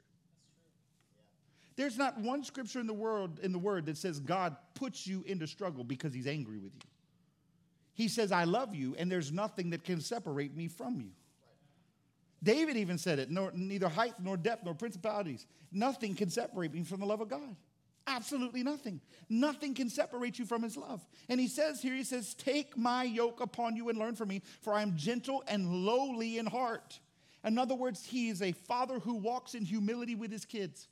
There's 1.77 1.97
not 1.97 2.19
one 2.19 2.43
scripture 2.43 2.79
in 2.79 2.87
the 2.87 2.93
world 2.93 3.39
in 3.43 3.51
the 3.51 3.59
word 3.59 3.85
that 3.85 3.97
says 3.97 4.19
God 4.19 4.57
puts 4.73 5.05
you 5.05 5.23
into 5.27 5.45
struggle 5.45 5.83
because 5.83 6.11
he's 6.11 6.25
angry 6.25 6.57
with 6.57 6.73
you. 6.73 6.89
He 7.93 8.07
says, 8.07 8.31
I 8.31 8.45
love 8.45 8.75
you, 8.75 8.95
and 8.97 9.11
there's 9.11 9.31
nothing 9.31 9.69
that 9.69 9.83
can 9.83 10.01
separate 10.01 10.55
me 10.55 10.67
from 10.67 10.99
you. 10.99 11.11
David 12.43 12.77
even 12.77 12.97
said 12.97 13.19
it 13.19 13.29
nor, 13.29 13.51
neither 13.53 13.89
height 13.89 14.15
nor 14.19 14.37
depth 14.37 14.65
nor 14.65 14.73
principalities. 14.73 15.45
Nothing 15.71 16.15
can 16.15 16.29
separate 16.29 16.73
me 16.73 16.83
from 16.83 16.99
the 16.99 17.05
love 17.05 17.21
of 17.21 17.29
God. 17.29 17.55
Absolutely 18.07 18.63
nothing. 18.63 19.01
Nothing 19.29 19.73
can 19.73 19.89
separate 19.89 20.39
you 20.39 20.45
from 20.45 20.63
his 20.63 20.77
love. 20.77 21.05
And 21.27 21.39
he 21.39 21.47
says 21.47 21.81
here, 21.81 21.93
he 21.93 22.05
says, 22.05 22.33
Take 22.33 22.77
my 22.77 23.03
yoke 23.03 23.41
upon 23.41 23.75
you 23.75 23.89
and 23.89 23.99
learn 23.99 24.15
from 24.15 24.29
me, 24.29 24.41
for 24.61 24.73
I 24.73 24.81
am 24.81 24.95
gentle 24.95 25.43
and 25.47 25.85
lowly 25.85 26.37
in 26.37 26.45
heart. 26.45 26.99
In 27.43 27.57
other 27.57 27.75
words, 27.75 28.05
he 28.05 28.29
is 28.29 28.41
a 28.41 28.53
father 28.53 28.99
who 28.99 29.15
walks 29.15 29.55
in 29.55 29.65
humility 29.65 30.15
with 30.15 30.31
his 30.31 30.45
kids. 30.45 30.87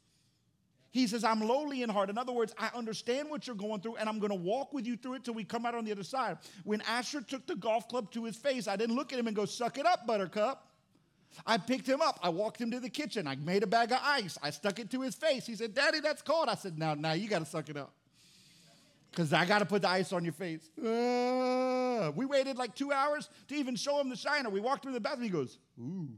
He 0.91 1.08
says, 1.08 1.23
I'm 1.23 1.41
lowly 1.41 1.84
in 1.84 1.89
heart. 1.89 2.10
In 2.10 2.17
other 2.17 2.32
words, 2.32 2.54
I 2.58 2.69
understand 2.73 3.30
what 3.30 3.47
you're 3.47 3.56
going 3.56 3.82
through, 3.82 3.95
and 3.95 4.08
I'm 4.08 4.19
going 4.19 4.30
to 4.30 4.36
walk 4.36 4.73
with 4.73 4.86
you 4.86 4.95
through 4.95 5.15
it 5.15 5.25
till 5.25 5.34
we 5.34 5.43
come 5.43 5.65
out 5.65 5.75
on 5.75 5.84
the 5.84 5.91
other 5.91 6.04
side. 6.04 6.38
When 6.63 6.82
Asher 6.82 7.21
took 7.21 7.45
the 7.47 7.56
golf 7.56 7.88
club 7.89 8.12
to 8.12 8.23
his 8.23 8.38
face, 8.38 8.67
I 8.67 8.75
didn't 8.75 8.95
look 8.95 9.12
at 9.12 9.19
him 9.19 9.28
and 9.28 9.36
go, 9.36 9.45
Suck 9.45 9.78
it 9.78 9.86
up, 9.86 10.08
buttercup. 10.08 10.69
I 11.45 11.58
picked 11.58 11.88
him 11.88 12.02
up. 12.02 12.19
I 12.21 12.30
walked 12.30 12.60
him 12.60 12.71
to 12.71 12.80
the 12.80 12.89
kitchen. 12.89 13.28
I 13.28 13.36
made 13.36 13.63
a 13.63 13.67
bag 13.67 13.91
of 13.91 14.00
ice. 14.02 14.38
I 14.41 14.50
stuck 14.50 14.80
it 14.80 14.89
to 14.91 15.02
his 15.02 15.15
face. 15.15 15.45
He 15.45 15.56
said, 15.56 15.74
Daddy, 15.74 16.00
that's 16.00 16.21
cold. 16.21 16.50
I 16.50 16.56
said, 16.56 16.78
Now, 16.78 16.93
now 16.93 17.13
you 17.13 17.28
got 17.28 17.39
to 17.39 17.45
suck 17.45 17.69
it 17.69 17.78
up. 17.78 17.93
Because 19.12 19.32
I 19.32 19.45
got 19.45 19.60
to 19.60 19.65
put 19.65 19.82
the 19.82 19.89
ice 19.89 20.12
on 20.12 20.26
your 20.26 20.34
face. 20.34 20.69
Uh, 20.78 22.12
we 22.15 22.26
waited 22.26 22.58
like 22.58 22.76
two 22.76 22.91
hours 22.91 23.30
to 23.48 23.56
even 23.56 23.76
show 23.76 24.00
him 24.00 24.10
the 24.10 24.15
shiner. 24.15 24.50
We 24.50 24.60
walked 24.60 24.84
him 24.84 24.91
through 24.91 24.95
the 24.95 25.00
bathroom. 25.00 25.24
He 25.24 25.30
goes, 25.30 25.58
Ooh. 25.80 26.10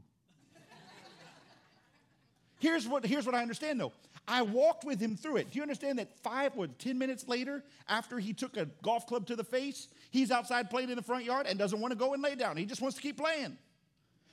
here's, 2.58 2.88
what, 2.88 3.06
here's 3.06 3.24
what 3.24 3.36
I 3.36 3.42
understand 3.42 3.80
though. 3.80 3.92
I 4.26 4.42
walked 4.42 4.84
with 4.84 5.00
him 5.00 5.16
through 5.16 5.36
it. 5.36 5.52
Do 5.52 5.56
you 5.56 5.62
understand 5.62 5.98
that 6.00 6.18
five 6.18 6.52
or 6.56 6.66
10 6.66 6.98
minutes 6.98 7.28
later, 7.28 7.62
after 7.88 8.18
he 8.18 8.34
took 8.34 8.56
a 8.56 8.66
golf 8.82 9.06
club 9.06 9.26
to 9.28 9.36
the 9.36 9.44
face, 9.44 9.88
he's 10.10 10.30
outside 10.30 10.68
playing 10.68 10.90
in 10.90 10.96
the 10.96 11.02
front 11.02 11.24
yard 11.24 11.46
and 11.46 11.58
doesn't 11.58 11.80
want 11.80 11.92
to 11.92 11.96
go 11.98 12.14
and 12.14 12.22
lay 12.22 12.34
down. 12.34 12.56
He 12.56 12.66
just 12.66 12.82
wants 12.82 12.96
to 12.96 13.02
keep 13.02 13.16
playing 13.16 13.56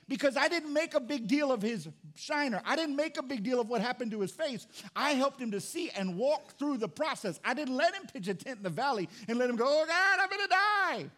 because 0.08 0.36
I 0.36 0.48
didn't 0.48 0.72
make 0.72 0.94
a 0.94 1.00
big 1.00 1.26
deal 1.26 1.50
of 1.50 1.62
his 1.62 1.88
shiner. 2.14 2.62
I 2.64 2.76
didn't 2.76 2.96
make 2.96 3.18
a 3.18 3.22
big 3.22 3.42
deal 3.42 3.60
of 3.60 3.68
what 3.68 3.80
happened 3.80 4.12
to 4.12 4.20
his 4.20 4.30
face. 4.30 4.66
I 4.94 5.12
helped 5.12 5.40
him 5.40 5.50
to 5.50 5.60
see 5.60 5.90
and 5.90 6.16
walk 6.16 6.56
through 6.58 6.78
the 6.78 6.88
process. 6.88 7.40
I 7.44 7.54
didn't 7.54 7.76
let 7.76 7.94
him 7.94 8.04
pitch 8.12 8.28
a 8.28 8.34
tent 8.34 8.58
in 8.58 8.62
the 8.62 8.70
valley 8.70 9.08
and 9.28 9.38
let 9.38 9.50
him 9.50 9.56
go, 9.56 9.64
oh 9.66 9.84
God, 9.86 10.18
I'm 10.20 10.30
gonna 10.30 10.48
die. 10.48 11.10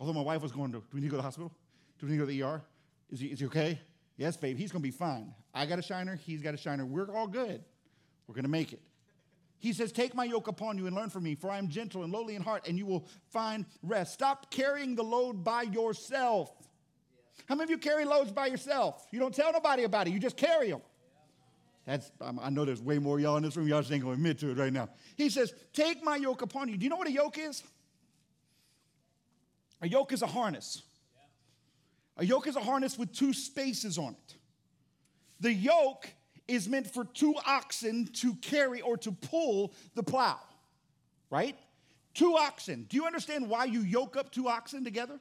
Although 0.00 0.14
my 0.14 0.22
wife 0.22 0.42
was 0.42 0.52
going 0.52 0.72
to, 0.72 0.78
do 0.78 0.84
we 0.94 1.00
need 1.00 1.06
to 1.06 1.10
go 1.10 1.16
to 1.16 1.18
the 1.18 1.22
hospital? 1.22 1.52
Do 1.98 2.06
we 2.06 2.12
need 2.12 2.18
to 2.18 2.24
go 2.24 2.30
to 2.30 2.36
the 2.36 2.42
ER? 2.42 2.62
Is 3.10 3.20
he, 3.20 3.26
is 3.26 3.40
he 3.40 3.46
okay? 3.46 3.80
Yes, 4.16 4.36
babe, 4.36 4.56
he's 4.56 4.72
gonna 4.72 4.82
be 4.82 4.90
fine. 4.90 5.34
I 5.54 5.66
got 5.66 5.78
a 5.78 5.82
shiner, 5.82 6.16
he's 6.16 6.42
got 6.42 6.54
a 6.54 6.56
shiner. 6.56 6.86
We're 6.86 7.14
all 7.14 7.26
good. 7.26 7.62
We're 8.26 8.34
gonna 8.34 8.48
make 8.48 8.72
it. 8.72 8.80
He 9.58 9.72
says, 9.72 9.92
Take 9.92 10.14
my 10.14 10.24
yoke 10.24 10.48
upon 10.48 10.78
you 10.78 10.86
and 10.86 10.94
learn 10.94 11.10
from 11.10 11.24
me, 11.24 11.34
for 11.34 11.50
I 11.50 11.58
am 11.58 11.68
gentle 11.68 12.04
and 12.04 12.12
lowly 12.12 12.36
in 12.36 12.42
heart, 12.42 12.68
and 12.68 12.78
you 12.78 12.86
will 12.86 13.06
find 13.30 13.66
rest. 13.82 14.14
Stop 14.14 14.50
carrying 14.50 14.94
the 14.94 15.02
load 15.02 15.42
by 15.42 15.62
yourself. 15.62 16.52
How 17.46 17.54
many 17.54 17.64
of 17.64 17.70
you 17.70 17.78
carry 17.78 18.04
loads 18.04 18.30
by 18.30 18.46
yourself? 18.46 19.06
You 19.10 19.20
don't 19.20 19.34
tell 19.34 19.52
nobody 19.52 19.84
about 19.84 20.06
it, 20.06 20.12
you 20.12 20.18
just 20.18 20.36
carry 20.36 20.70
them. 20.70 20.82
That's, 21.86 22.12
um, 22.20 22.38
I 22.42 22.50
know 22.50 22.66
there's 22.66 22.82
way 22.82 22.98
more 22.98 23.18
y'all 23.18 23.38
in 23.38 23.42
this 23.42 23.56
room. 23.56 23.66
Y'all 23.66 23.80
just 23.80 23.90
ain't 23.90 24.02
to 24.02 24.12
admit 24.12 24.38
to 24.40 24.50
it 24.50 24.58
right 24.58 24.72
now. 24.72 24.90
He 25.16 25.30
says, 25.30 25.54
Take 25.72 26.04
my 26.04 26.16
yoke 26.16 26.42
upon 26.42 26.68
you. 26.68 26.76
Do 26.76 26.84
you 26.84 26.90
know 26.90 26.96
what 26.96 27.08
a 27.08 27.12
yoke 27.12 27.38
is? 27.38 27.62
A 29.80 29.88
yoke 29.88 30.12
is 30.12 30.20
a 30.20 30.26
harness. 30.26 30.82
A 32.18 32.26
yoke 32.26 32.46
is 32.46 32.56
a 32.56 32.60
harness 32.60 32.98
with 32.98 33.14
two 33.14 33.32
spaces 33.32 33.96
on 33.96 34.12
it. 34.12 34.34
The 35.40 35.52
yoke 35.52 36.08
is 36.46 36.68
meant 36.68 36.92
for 36.92 37.04
two 37.04 37.34
oxen 37.46 38.06
to 38.14 38.34
carry 38.34 38.82
or 38.82 38.98
to 38.98 39.12
pull 39.12 39.72
the 39.94 40.02
plow, 40.02 40.40
right? 41.30 41.56
Two 42.12 42.36
oxen. 42.36 42.86
Do 42.88 42.96
you 42.96 43.06
understand 43.06 43.48
why 43.48 43.64
you 43.64 43.80
yoke 43.80 44.16
up 44.16 44.30
two 44.30 44.48
oxen 44.48 44.82
together? 44.82 45.20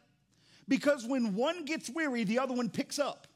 Because 0.67 1.05
when 1.05 1.35
one 1.35 1.65
gets 1.65 1.89
weary, 1.89 2.23
the 2.23 2.39
other 2.39 2.53
one 2.53 2.69
picks 2.69 2.99
up. 2.99 3.27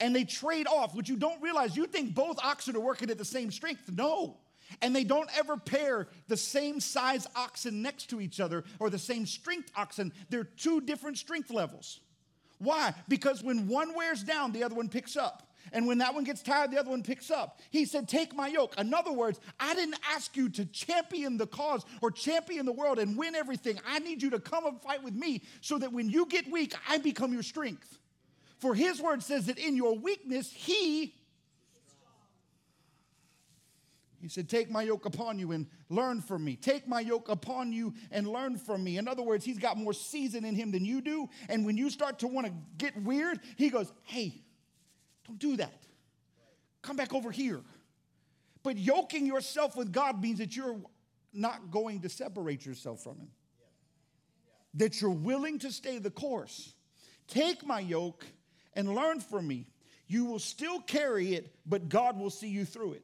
And 0.00 0.14
they 0.14 0.24
trade 0.24 0.66
off, 0.66 0.94
which 0.94 1.08
you 1.08 1.16
don't 1.16 1.42
realize. 1.42 1.76
You 1.76 1.86
think 1.86 2.14
both 2.14 2.38
oxen 2.42 2.76
are 2.76 2.80
working 2.80 3.10
at 3.10 3.18
the 3.18 3.24
same 3.24 3.50
strength. 3.50 3.90
No. 3.90 4.36
And 4.80 4.94
they 4.94 5.04
don't 5.04 5.28
ever 5.36 5.56
pair 5.56 6.08
the 6.28 6.36
same 6.36 6.78
size 6.78 7.26
oxen 7.34 7.82
next 7.82 8.10
to 8.10 8.20
each 8.20 8.38
other 8.38 8.64
or 8.78 8.90
the 8.90 8.98
same 8.98 9.26
strength 9.26 9.70
oxen. 9.74 10.12
They're 10.30 10.44
two 10.44 10.80
different 10.80 11.18
strength 11.18 11.50
levels. 11.50 12.00
Why? 12.58 12.94
Because 13.08 13.42
when 13.42 13.68
one 13.68 13.94
wears 13.94 14.22
down, 14.22 14.52
the 14.52 14.64
other 14.64 14.74
one 14.74 14.88
picks 14.88 15.16
up. 15.16 15.47
And 15.72 15.86
when 15.86 15.98
that 15.98 16.14
one 16.14 16.24
gets 16.24 16.42
tired, 16.42 16.70
the 16.70 16.78
other 16.78 16.90
one 16.90 17.02
picks 17.02 17.30
up. 17.30 17.60
He 17.70 17.84
said, 17.84 18.08
Take 18.08 18.34
my 18.34 18.48
yoke. 18.48 18.78
In 18.78 18.92
other 18.92 19.12
words, 19.12 19.40
I 19.58 19.74
didn't 19.74 19.98
ask 20.14 20.36
you 20.36 20.48
to 20.50 20.64
champion 20.66 21.36
the 21.36 21.46
cause 21.46 21.84
or 22.02 22.10
champion 22.10 22.66
the 22.66 22.72
world 22.72 22.98
and 22.98 23.16
win 23.16 23.34
everything. 23.34 23.80
I 23.86 23.98
need 23.98 24.22
you 24.22 24.30
to 24.30 24.40
come 24.40 24.66
and 24.66 24.80
fight 24.80 25.02
with 25.02 25.14
me 25.14 25.42
so 25.60 25.78
that 25.78 25.92
when 25.92 26.08
you 26.08 26.26
get 26.26 26.50
weak, 26.50 26.74
I 26.88 26.98
become 26.98 27.32
your 27.32 27.42
strength. 27.42 27.98
For 28.58 28.74
his 28.74 29.00
word 29.00 29.22
says 29.22 29.46
that 29.46 29.58
in 29.58 29.76
your 29.76 29.96
weakness, 29.96 30.52
he 30.52 31.14
he 34.20 34.28
said, 34.28 34.48
Take 34.48 34.70
my 34.70 34.82
yoke 34.82 35.06
upon 35.06 35.38
you 35.38 35.52
and 35.52 35.66
learn 35.88 36.20
from 36.20 36.44
me. 36.44 36.56
Take 36.56 36.88
my 36.88 37.00
yoke 37.00 37.28
upon 37.28 37.72
you 37.72 37.94
and 38.10 38.26
learn 38.26 38.56
from 38.56 38.82
me. 38.82 38.98
In 38.98 39.06
other 39.06 39.22
words, 39.22 39.44
he's 39.44 39.58
got 39.58 39.76
more 39.76 39.92
season 39.92 40.44
in 40.44 40.54
him 40.54 40.72
than 40.72 40.84
you 40.84 41.00
do. 41.00 41.28
And 41.48 41.64
when 41.64 41.76
you 41.76 41.88
start 41.88 42.18
to 42.20 42.28
want 42.28 42.46
to 42.46 42.52
get 42.78 43.00
weird, 43.00 43.40
he 43.56 43.70
goes, 43.70 43.92
Hey, 44.02 44.42
don't 45.28 45.38
do 45.38 45.56
that. 45.58 45.82
Come 46.82 46.96
back 46.96 47.14
over 47.14 47.30
here. 47.30 47.60
But 48.62 48.76
yoking 48.76 49.26
yourself 49.26 49.76
with 49.76 49.92
God 49.92 50.20
means 50.20 50.38
that 50.38 50.56
you're 50.56 50.80
not 51.32 51.70
going 51.70 52.00
to 52.00 52.08
separate 52.08 52.66
yourself 52.66 53.02
from 53.02 53.18
Him, 53.18 53.28
that 54.74 55.00
you're 55.00 55.10
willing 55.10 55.58
to 55.60 55.70
stay 55.70 55.98
the 55.98 56.10
course. 56.10 56.74
Take 57.28 57.64
my 57.64 57.80
yoke 57.80 58.26
and 58.74 58.94
learn 58.94 59.20
from 59.20 59.46
me. 59.46 59.66
You 60.06 60.24
will 60.24 60.38
still 60.38 60.80
carry 60.80 61.34
it, 61.34 61.54
but 61.66 61.88
God 61.88 62.18
will 62.18 62.30
see 62.30 62.48
you 62.48 62.64
through 62.64 62.94
it. 62.94 63.02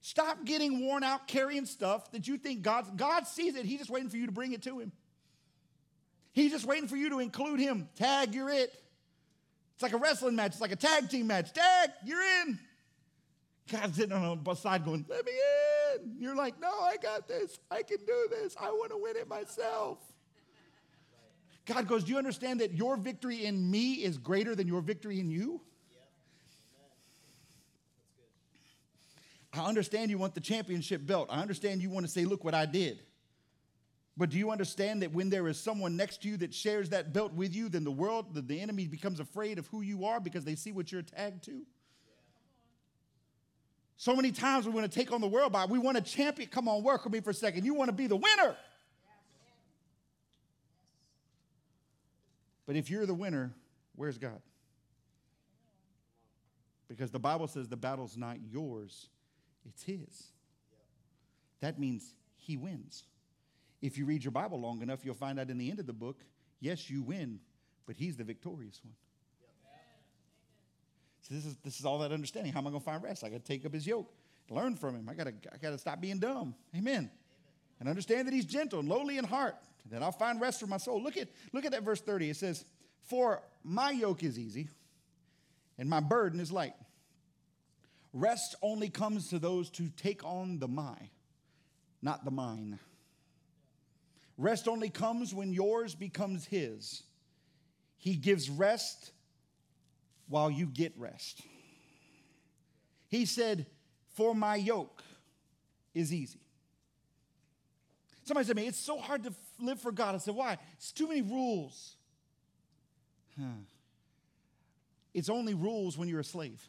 Stop 0.00 0.44
getting 0.44 0.86
worn 0.86 1.02
out 1.04 1.28
carrying 1.28 1.66
stuff 1.66 2.10
that 2.12 2.26
you 2.26 2.38
think 2.38 2.62
God 2.62 2.96
God 2.96 3.26
sees 3.26 3.56
it. 3.56 3.66
He's 3.66 3.80
just 3.80 3.90
waiting 3.90 4.08
for 4.08 4.16
you 4.16 4.26
to 4.26 4.32
bring 4.32 4.52
it 4.52 4.62
to 4.62 4.78
him. 4.78 4.92
He's 6.32 6.52
just 6.52 6.64
waiting 6.64 6.88
for 6.88 6.96
you 6.96 7.10
to 7.10 7.18
include 7.18 7.60
him. 7.60 7.88
Tag, 7.96 8.34
you're 8.34 8.48
it. 8.48 8.72
It's 9.78 9.82
like 9.84 9.92
a 9.92 9.96
wrestling 9.96 10.34
match. 10.34 10.54
It's 10.54 10.60
like 10.60 10.72
a 10.72 10.76
tag 10.76 11.08
team 11.08 11.28
match. 11.28 11.52
Tag, 11.52 11.90
you're 12.04 12.20
in. 12.20 12.58
God's 13.70 13.94
sitting 13.94 14.12
on 14.12 14.42
the 14.42 14.54
side 14.56 14.84
going, 14.84 15.06
let 15.08 15.24
me 15.24 15.30
in. 15.30 16.16
You're 16.18 16.34
like, 16.34 16.60
no, 16.60 16.66
I 16.66 16.96
got 17.00 17.28
this. 17.28 17.60
I 17.70 17.84
can 17.84 17.98
do 17.98 18.26
this. 18.28 18.56
I 18.60 18.70
want 18.70 18.90
to 18.90 18.98
win 19.00 19.16
it 19.16 19.28
myself. 19.28 19.98
God 21.64 21.86
goes, 21.86 22.02
Do 22.02 22.10
you 22.10 22.18
understand 22.18 22.58
that 22.58 22.72
your 22.72 22.96
victory 22.96 23.44
in 23.44 23.70
me 23.70 23.92
is 23.92 24.18
greater 24.18 24.56
than 24.56 24.66
your 24.66 24.80
victory 24.80 25.20
in 25.20 25.30
you? 25.30 25.60
I 29.52 29.60
understand 29.60 30.10
you 30.10 30.18
want 30.18 30.34
the 30.34 30.40
championship 30.40 31.06
belt. 31.06 31.28
I 31.30 31.40
understand 31.40 31.82
you 31.82 31.90
want 31.90 32.04
to 32.04 32.10
say, 32.10 32.24
Look 32.24 32.42
what 32.42 32.54
I 32.54 32.66
did. 32.66 33.00
But 34.18 34.30
do 34.30 34.36
you 34.36 34.50
understand 34.50 35.02
that 35.02 35.12
when 35.12 35.30
there 35.30 35.46
is 35.46 35.60
someone 35.60 35.96
next 35.96 36.22
to 36.22 36.28
you 36.28 36.36
that 36.38 36.52
shares 36.52 36.88
that 36.88 37.12
belt 37.12 37.32
with 37.34 37.54
you, 37.54 37.68
then 37.68 37.84
the 37.84 37.92
world, 37.92 38.34
the, 38.34 38.42
the 38.42 38.60
enemy 38.60 38.88
becomes 38.88 39.20
afraid 39.20 39.60
of 39.60 39.68
who 39.68 39.80
you 39.80 40.04
are 40.06 40.18
because 40.18 40.44
they 40.44 40.56
see 40.56 40.72
what 40.72 40.90
you're 40.90 41.02
tagged 41.02 41.44
to? 41.44 41.62
So 43.96 44.16
many 44.16 44.32
times 44.32 44.66
we 44.66 44.72
want 44.72 44.90
to 44.90 44.98
take 44.98 45.12
on 45.12 45.20
the 45.20 45.28
world 45.28 45.52
by 45.52 45.66
we 45.66 45.78
want 45.78 45.96
to 45.96 46.02
champion. 46.02 46.48
Come 46.50 46.66
on, 46.66 46.82
work 46.82 47.04
with 47.04 47.12
me 47.12 47.20
for 47.20 47.30
a 47.30 47.34
second. 47.34 47.64
You 47.64 47.74
want 47.74 47.90
to 47.90 47.92
be 47.92 48.08
the 48.08 48.16
winner. 48.16 48.56
But 52.66 52.74
if 52.74 52.90
you're 52.90 53.06
the 53.06 53.14
winner, 53.14 53.52
where's 53.94 54.18
God? 54.18 54.42
Because 56.88 57.12
the 57.12 57.20
Bible 57.20 57.46
says 57.46 57.68
the 57.68 57.76
battle's 57.76 58.16
not 58.16 58.38
yours, 58.50 59.08
it's 59.64 59.84
His. 59.84 60.32
That 61.60 61.78
means 61.78 62.14
He 62.36 62.56
wins. 62.56 63.04
If 63.80 63.96
you 63.96 64.04
read 64.06 64.24
your 64.24 64.32
Bible 64.32 64.60
long 64.60 64.82
enough, 64.82 65.04
you'll 65.04 65.14
find 65.14 65.38
out 65.38 65.50
in 65.50 65.58
the 65.58 65.70
end 65.70 65.78
of 65.78 65.86
the 65.86 65.92
book, 65.92 66.24
yes, 66.60 66.90
you 66.90 67.02
win, 67.02 67.40
but 67.86 67.96
He's 67.96 68.16
the 68.16 68.24
victorious 68.24 68.80
one. 68.82 68.94
So 71.22 71.34
this 71.34 71.44
is 71.44 71.56
this 71.62 71.78
is 71.78 71.84
all 71.84 71.98
that 71.98 72.12
understanding. 72.12 72.52
How 72.52 72.60
am 72.60 72.66
I 72.66 72.70
going 72.70 72.80
to 72.80 72.84
find 72.84 73.02
rest? 73.02 73.22
I 73.22 73.28
got 73.28 73.44
to 73.44 73.46
take 73.46 73.66
up 73.66 73.72
His 73.72 73.86
yoke, 73.86 74.10
learn 74.48 74.76
from 74.76 74.96
Him. 74.96 75.08
I 75.08 75.14
got 75.14 75.24
to 75.24 75.32
I 75.52 75.58
got 75.58 75.70
to 75.70 75.78
stop 75.78 76.00
being 76.00 76.18
dumb. 76.18 76.54
Amen. 76.76 77.10
And 77.80 77.88
understand 77.88 78.26
that 78.26 78.34
He's 78.34 78.46
gentle 78.46 78.80
and 78.80 78.88
lowly 78.88 79.18
in 79.18 79.24
heart. 79.24 79.56
Then 79.90 80.02
I'll 80.02 80.12
find 80.12 80.40
rest 80.40 80.60
for 80.60 80.66
my 80.66 80.76
soul. 80.76 81.02
Look 81.02 81.16
at 81.16 81.28
look 81.52 81.64
at 81.64 81.72
that 81.72 81.82
verse 81.82 82.00
thirty. 82.00 82.30
It 82.30 82.36
says, 82.36 82.64
"For 83.02 83.42
my 83.62 83.90
yoke 83.90 84.22
is 84.22 84.38
easy, 84.38 84.68
and 85.78 85.88
my 85.88 86.00
burden 86.00 86.40
is 86.40 86.50
light." 86.50 86.74
Rest 88.12 88.54
only 88.62 88.88
comes 88.88 89.28
to 89.28 89.38
those 89.38 89.70
who 89.76 89.88
take 89.90 90.24
on 90.24 90.58
the 90.58 90.68
my, 90.68 90.96
not 92.02 92.24
the 92.24 92.30
mine. 92.30 92.78
Rest 94.38 94.68
only 94.68 94.88
comes 94.88 95.34
when 95.34 95.52
yours 95.52 95.96
becomes 95.96 96.46
His. 96.46 97.02
He 97.96 98.14
gives 98.14 98.48
rest 98.48 99.10
while 100.28 100.48
you 100.48 100.66
get 100.66 100.92
rest. 100.96 101.42
He 103.08 103.26
said, 103.26 103.66
For 104.14 104.34
my 104.34 104.54
yoke 104.54 105.02
is 105.92 106.14
easy. 106.14 106.40
Somebody 108.24 108.46
said 108.46 108.56
to 108.56 108.62
me, 108.62 108.68
It's 108.68 108.78
so 108.78 108.98
hard 108.98 109.24
to 109.24 109.34
live 109.58 109.80
for 109.80 109.90
God. 109.90 110.14
I 110.14 110.18
said, 110.18 110.36
Why? 110.36 110.56
It's 110.74 110.92
too 110.92 111.08
many 111.08 111.22
rules. 111.22 111.96
Huh. 113.36 113.46
It's 115.14 115.28
only 115.28 115.54
rules 115.54 115.98
when 115.98 116.08
you're 116.08 116.20
a 116.20 116.24
slave. 116.24 116.62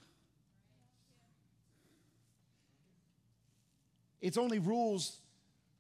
It's 4.21 4.37
only 4.37 4.57
rules 4.57 5.18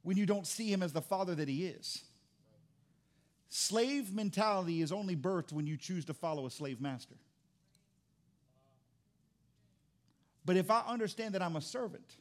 when 0.09 0.17
you 0.17 0.25
don't 0.25 0.47
see 0.47 0.73
him 0.73 0.81
as 0.81 0.91
the 0.91 1.03
father 1.03 1.35
that 1.35 1.47
he 1.47 1.67
is. 1.67 2.01
Slave 3.47 4.11
mentality 4.11 4.81
is 4.81 4.91
only 4.91 5.15
birthed 5.15 5.53
when 5.53 5.67
you 5.67 5.77
choose 5.77 6.03
to 6.05 6.15
follow 6.15 6.47
a 6.47 6.49
slave 6.49 6.81
master. 6.81 7.13
But 10.43 10.57
if 10.57 10.71
I 10.71 10.81
understand 10.87 11.35
that 11.35 11.43
I'm 11.43 11.55
a 11.55 11.61
servant 11.61 12.15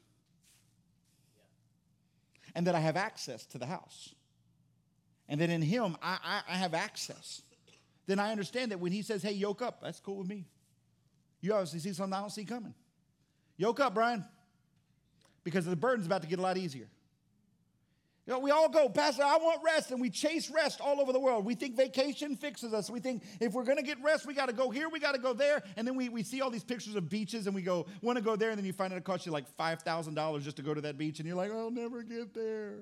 and 2.55 2.66
that 2.66 2.74
I 2.74 2.81
have 2.81 2.98
access 2.98 3.46
to 3.46 3.59
the 3.59 3.64
house, 3.64 4.14
and 5.27 5.40
that 5.40 5.48
in 5.48 5.62
him 5.62 5.96
I, 6.03 6.18
I, 6.22 6.42
I 6.46 6.57
have 6.59 6.74
access, 6.74 7.40
then 8.07 8.18
I 8.18 8.33
understand 8.33 8.70
that 8.72 8.81
when 8.81 8.92
he 8.92 9.01
says, 9.01 9.22
hey, 9.22 9.33
yoke 9.33 9.62
up, 9.62 9.81
that's 9.81 9.98
cool 9.98 10.18
with 10.18 10.29
me. 10.29 10.44
You 11.40 11.55
obviously 11.55 11.79
see 11.79 11.94
something 11.94 12.12
I 12.12 12.20
don't 12.20 12.29
see 12.29 12.44
coming. 12.44 12.74
Yoke 13.57 13.81
up, 13.81 13.94
Brian, 13.94 14.27
because 15.42 15.64
the 15.64 15.74
burden's 15.74 16.05
about 16.05 16.20
to 16.20 16.29
get 16.29 16.38
a 16.38 16.42
lot 16.42 16.59
easier. 16.59 16.88
You 18.29 18.35
know, 18.35 18.41
we 18.41 18.51
all 18.51 18.69
go, 18.69 18.91
Pastor, 18.91 19.23
I 19.23 19.38
want 19.38 19.62
rest, 19.64 19.91
and 19.91 19.99
we 19.99 20.11
chase 20.11 20.51
rest 20.51 20.83
all 20.83 21.01
over 21.01 21.14
the 21.14 21.19
world. 21.19 21.47
We 21.47 21.55
think 21.55 21.79
vacation 21.79 22.37
fixes 22.37 22.75
us. 22.75 22.91
We 22.91 23.01
think 23.01 23.23
if 23.41 23.55
we're 23.55 23.64
going 23.64 23.79
to 23.79 23.83
get 23.83 23.97
rest, 24.03 24.27
we 24.27 24.35
got 24.35 24.51
to 24.51 24.53
go 24.53 24.69
here, 24.69 24.91
we 24.91 25.01
got 25.01 25.14
to 25.14 25.19
go 25.19 25.33
there. 25.33 25.62
And 25.79 25.88
then 25.88 25.97
we, 25.97 26.11
we 26.11 26.23
see 26.23 26.43
all 26.43 26.51
these 26.51 26.62
pictures 26.62 26.95
of 26.95 27.09
beaches, 27.09 27.47
and 27.47 27.55
we 27.55 27.62
go, 27.62 27.87
want 28.03 28.19
to 28.19 28.23
go 28.23 28.37
there, 28.37 28.51
and 28.51 28.59
then 28.59 28.67
you 28.67 28.75
find 28.75 28.93
out 28.93 28.99
it 28.99 29.05
costs 29.05 29.25
you 29.25 29.33
like 29.33 29.47
$5,000 29.57 30.43
just 30.43 30.59
to 30.59 30.62
go 30.62 30.75
to 30.75 30.81
that 30.83 30.99
beach, 30.99 31.21
and 31.21 31.27
you're 31.27 31.38
like, 31.38 31.51
I'll 31.51 31.71
never 31.71 32.03
get 32.03 32.35
there. 32.35 32.75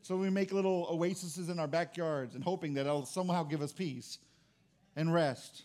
So 0.00 0.16
we 0.16 0.30
make 0.30 0.50
little 0.50 0.86
oases 0.88 1.50
in 1.50 1.58
our 1.58 1.68
backyards 1.68 2.34
and 2.34 2.42
hoping 2.42 2.72
that 2.74 2.86
it'll 2.86 3.04
somehow 3.04 3.42
give 3.42 3.60
us 3.60 3.70
peace 3.70 4.16
and 4.96 5.12
rest. 5.12 5.64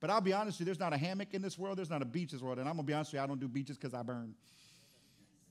But 0.00 0.10
I'll 0.10 0.20
be 0.20 0.34
honest 0.34 0.58
with 0.58 0.60
you, 0.60 0.64
there's 0.66 0.80
not 0.80 0.92
a 0.92 0.98
hammock 0.98 1.32
in 1.32 1.40
this 1.40 1.58
world, 1.58 1.78
there's 1.78 1.88
not 1.88 2.02
a 2.02 2.04
beach 2.04 2.32
in 2.32 2.38
this 2.38 2.42
world. 2.42 2.58
And 2.58 2.68
I'm 2.68 2.74
going 2.74 2.84
to 2.84 2.90
be 2.90 2.94
honest 2.94 3.12
with 3.12 3.20
you, 3.20 3.24
I 3.24 3.26
don't 3.26 3.40
do 3.40 3.48
beaches 3.48 3.78
because 3.78 3.94
I 3.94 4.02
burn. 4.02 4.34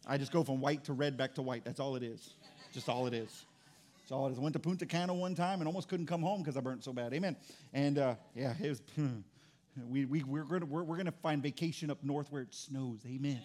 I 0.07 0.17
just 0.17 0.31
go 0.31 0.43
from 0.43 0.61
white 0.61 0.83
to 0.85 0.93
red 0.93 1.17
back 1.17 1.35
to 1.35 1.41
white. 1.41 1.63
That's 1.65 1.79
all 1.79 1.95
it 1.95 2.03
is. 2.03 2.33
Just 2.73 2.89
all 2.89 3.07
it 3.07 3.13
is. 3.13 3.45
That's 4.01 4.11
all 4.11 4.27
it 4.27 4.31
is. 4.31 4.39
I 4.39 4.41
went 4.41 4.53
to 4.53 4.59
Punta 4.59 4.85
Cana 4.85 5.13
one 5.13 5.35
time 5.35 5.59
and 5.59 5.67
almost 5.67 5.87
couldn't 5.87 6.07
come 6.07 6.21
home 6.21 6.41
because 6.41 6.57
I 6.57 6.61
burnt 6.61 6.83
so 6.83 6.93
bad. 6.93 7.13
Amen. 7.13 7.35
And 7.73 7.97
uh, 7.97 8.15
yeah, 8.35 8.53
it 8.61 8.69
was. 8.69 8.81
we, 9.89 10.05
we, 10.05 10.23
we're 10.23 10.43
going 10.43 10.67
we're, 10.69 10.83
we're 10.83 10.97
gonna 10.97 11.11
find 11.11 11.41
vacation 11.43 11.89
up 11.89 12.03
north 12.03 12.31
where 12.31 12.41
it 12.41 12.53
snows. 12.53 12.99
Amen. 13.05 13.41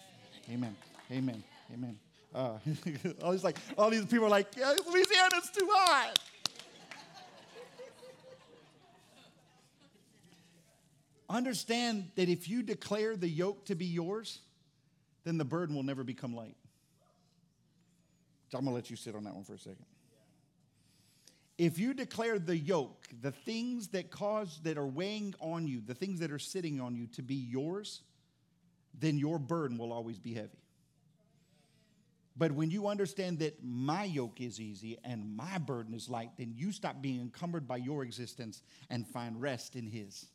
Amen. 0.51 0.77
Amen. 1.11 1.43
Amen. 1.73 1.99
Uh, 2.35 2.59
all 3.23 3.33
these 3.33 3.45
like 3.45 3.57
all 3.79 3.91
these 3.91 4.05
people 4.07 4.27
are 4.27 4.31
like, 4.31 4.49
yeah, 4.57 4.75
Louisiana's 4.91 5.51
too 5.51 5.69
hot. 5.71 6.19
Understand 11.29 12.11
that 12.17 12.29
if 12.29 12.49
you 12.49 12.63
declare 12.63 13.17
the 13.17 13.29
yoke 13.29 13.65
to 13.67 13.75
be 13.75 13.87
yours, 13.87 14.41
then 15.25 15.39
the 15.39 15.45
burden 15.45 15.75
will 15.75 15.83
never 15.83 16.05
become 16.05 16.35
light. 16.35 16.57
I'm 18.55 18.61
going 18.61 18.73
to 18.73 18.75
let 18.75 18.91
you 18.91 18.97
sit 18.97 19.15
on 19.17 19.25
that 19.25 19.35
one 19.35 19.45
for 19.45 19.55
a 19.55 19.59
second. 19.59 19.85
If 21.59 21.79
you 21.79 21.95
declare 21.95 22.39
the 22.39 22.57
yoke, 22.57 23.07
the 23.21 23.31
things 23.31 23.89
that 23.89 24.11
cause, 24.11 24.61
that 24.65 24.77
are 24.77 24.87
weighing 24.87 25.35
on 25.41 25.67
you, 25.67 25.81
the 25.81 25.95
things 25.95 26.21
that 26.21 26.31
are 26.31 26.39
sitting 26.39 26.81
on 26.81 26.97
you 26.97 27.07
to 27.09 27.23
be 27.23 27.35
yours, 27.35 28.03
then 28.99 29.19
your 29.19 29.39
burden 29.39 29.79
will 29.79 29.93
always 29.93 30.19
be 30.19 30.35
heavy. 30.35 30.59
But 32.37 32.51
when 32.53 32.71
you 32.71 32.89
understand 32.89 33.39
that 33.39 33.63
my 33.63 34.05
yoke 34.05 34.41
is 34.41 34.61
easy 34.61 34.99
and 35.05 35.37
my 35.37 35.59
burden 35.59 35.95
is 35.95 36.09
light, 36.09 36.31
then 36.37 36.53
you 36.57 36.73
stop 36.73 37.01
being 37.01 37.21
encumbered 37.21 37.69
by 37.69 37.77
your 37.77 38.03
existence 38.03 38.63
and 38.91 39.07
find 39.07 39.41
rest 39.41 39.77
in 39.77 39.87
His. 39.87 40.27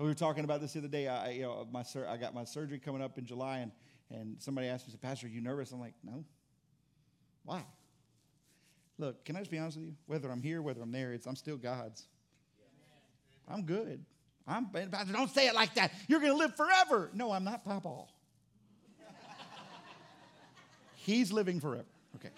We 0.00 0.06
were 0.06 0.14
talking 0.14 0.44
about 0.44 0.62
this 0.62 0.72
the 0.72 0.78
other 0.78 0.88
day. 0.88 1.08
I, 1.08 1.30
you 1.32 1.42
know, 1.42 1.68
my 1.70 1.82
sur- 1.82 2.06
I 2.08 2.16
got 2.16 2.32
my 2.34 2.44
surgery 2.44 2.78
coming 2.78 3.02
up 3.02 3.18
in 3.18 3.26
July, 3.26 3.58
and, 3.58 3.70
and 4.10 4.36
somebody 4.40 4.66
asked 4.66 4.86
me, 4.86 4.92
said, 4.92 5.02
Pastor, 5.02 5.26
are 5.26 5.30
you 5.30 5.42
nervous? 5.42 5.72
I'm 5.72 5.80
like, 5.80 5.92
no. 6.02 6.24
Why? 7.44 7.62
Look, 8.96 9.26
can 9.26 9.36
I 9.36 9.40
just 9.40 9.50
be 9.50 9.58
honest 9.58 9.76
with 9.76 9.88
you? 9.88 9.94
Whether 10.06 10.30
I'm 10.30 10.40
here, 10.40 10.62
whether 10.62 10.80
I'm 10.80 10.90
there, 10.90 11.12
it's, 11.12 11.26
I'm 11.26 11.36
still 11.36 11.58
God's. 11.58 12.06
I'm 13.46 13.66
good. 13.66 14.02
I'm, 14.48 14.70
Pastor, 14.70 15.12
don't 15.12 15.28
say 15.28 15.48
it 15.48 15.54
like 15.54 15.74
that. 15.74 15.92
You're 16.08 16.20
to 16.20 16.32
live 16.32 16.56
forever. 16.56 17.10
No, 17.12 17.30
I'm 17.32 17.44
not 17.44 17.62
Papa. 17.62 18.04
He's 20.94 21.30
living 21.30 21.60
forever. 21.60 21.84
Okay. 22.16 22.30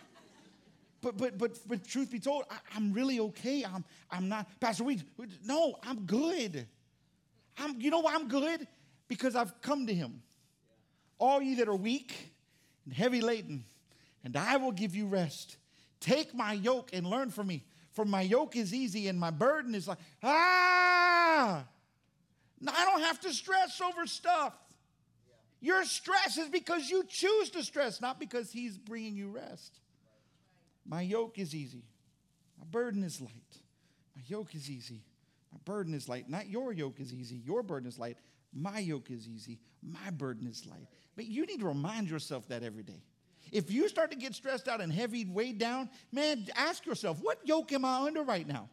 But, 1.01 1.17
but, 1.17 1.39
but, 1.39 1.59
but 1.69 1.87
truth 1.87 2.11
be 2.11 2.19
told, 2.19 2.43
I, 2.51 2.77
am 2.77 2.93
really 2.93 3.21
okay. 3.21 3.65
I'm, 3.65 3.85
I'm 4.11 4.29
not, 4.29 4.49
Pastor, 4.59 4.83
we, 4.83 5.01
we, 5.17 5.27
no, 5.45 5.77
I'm 5.85 6.07
good. 6.07 6.67
I'm, 7.59 7.81
you 7.81 7.91
know 7.91 8.01
why 8.01 8.15
I'm 8.15 8.29
good? 8.29 8.67
Because 9.09 9.37
I've 9.37 9.61
come 9.61 9.87
to 9.87 9.95
him. 9.95 10.23
All 11.19 11.41
ye 11.41 11.57
that 11.57 11.69
are 11.69 11.77
weak 11.77 12.33
and 12.85 12.95
heavy 12.95 13.21
laden, 13.21 13.65
and 14.25 14.37
I 14.37 14.57
will 14.57 14.73
give 14.73 14.95
you 14.97 15.07
rest. 15.07 15.57
Take 16.01 16.35
my 16.35 16.53
yoke 16.53 16.91
and 16.93 17.07
learn 17.07 17.31
from 17.31 17.47
me. 17.47 17.65
For 17.93 18.05
my 18.05 18.23
yoke 18.23 18.57
is 18.57 18.73
easy 18.73 19.09
and 19.09 19.21
my 19.21 19.31
burden 19.31 19.75
is 19.75 19.87
like, 19.87 19.99
ah, 20.23 21.65
I 22.67 22.85
don't 22.85 23.03
have 23.03 23.21
to 23.21 23.33
stress 23.33 23.81
over 23.81 24.07
stuff. 24.07 24.55
Your 25.61 25.85
stress 25.85 26.39
is 26.39 26.49
because 26.49 26.91
you 26.91 27.05
choose 27.09 27.51
to 27.51 27.63
stress, 27.63 28.01
not 28.01 28.19
because 28.19 28.51
he's 28.51 28.77
bringing 28.77 29.15
you 29.15 29.29
rest. 29.29 29.79
My 30.85 31.03
yoke 31.03 31.39
is 31.39 31.55
easy. 31.55 31.85
My 32.59 32.65
burden 32.65 33.05
is 33.05 33.21
light. 33.21 33.61
My 34.17 34.23
yoke 34.27 34.55
is 34.55 34.69
easy. 34.69 35.03
My 35.53 35.59
burden 35.65 35.95
is 35.95 36.09
light. 36.09 36.29
Not 36.29 36.49
your 36.49 36.73
yoke 36.73 37.01
is 37.01 37.13
easy. 37.13 37.37
Your 37.37 37.63
burden 37.63 37.89
is 37.89 37.99
light. 37.99 38.17
My 38.53 38.79
yoke 38.79 39.11
is 39.11 39.29
easy. 39.29 39.59
My 39.83 40.11
burden 40.11 40.47
is 40.47 40.67
light. 40.67 40.89
But 41.17 41.27
you 41.27 41.47
need 41.47 41.61
to 41.61 41.67
remind 41.67 42.09
yourself 42.09 42.49
that 42.49 42.63
every 42.63 42.83
day. 42.83 43.03
If 43.51 43.71
you 43.71 43.89
start 43.89 44.11
to 44.13 44.17
get 44.17 44.35
stressed 44.35 44.69
out 44.69 44.81
and 44.81 44.93
heavy, 44.93 45.25
weighed 45.27 45.59
down, 45.59 45.91
man, 46.11 46.47
ask 46.57 46.87
yourself, 46.87 47.19
what 47.21 47.39
yoke 47.45 47.73
am 47.73 47.85
I 47.85 48.03
under 48.03 48.23
right 48.23 48.47
now? 48.47 48.69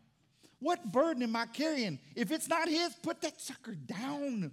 What 0.60 0.92
burden 0.92 1.24
am 1.24 1.36
I 1.36 1.46
carrying? 1.48 2.00
If 2.16 2.32
it's 2.32 2.48
not 2.48 2.68
his, 2.70 2.94
put 2.96 3.22
that 3.22 3.42
sucker 3.42 3.76
down. 3.76 4.52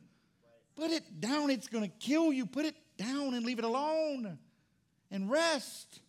Put 0.77 0.91
it 0.91 1.21
down. 1.21 1.51
It's 1.51 1.69
going 1.69 1.85
to 1.85 1.97
kill 1.99 2.33
you. 2.33 2.47
Put 2.47 2.65
it 2.65 2.77
down 2.97 3.35
and 3.35 3.45
leave 3.45 3.59
it 3.59 3.65
alone 3.65 4.39
and 5.11 5.31
rest. 5.31 6.01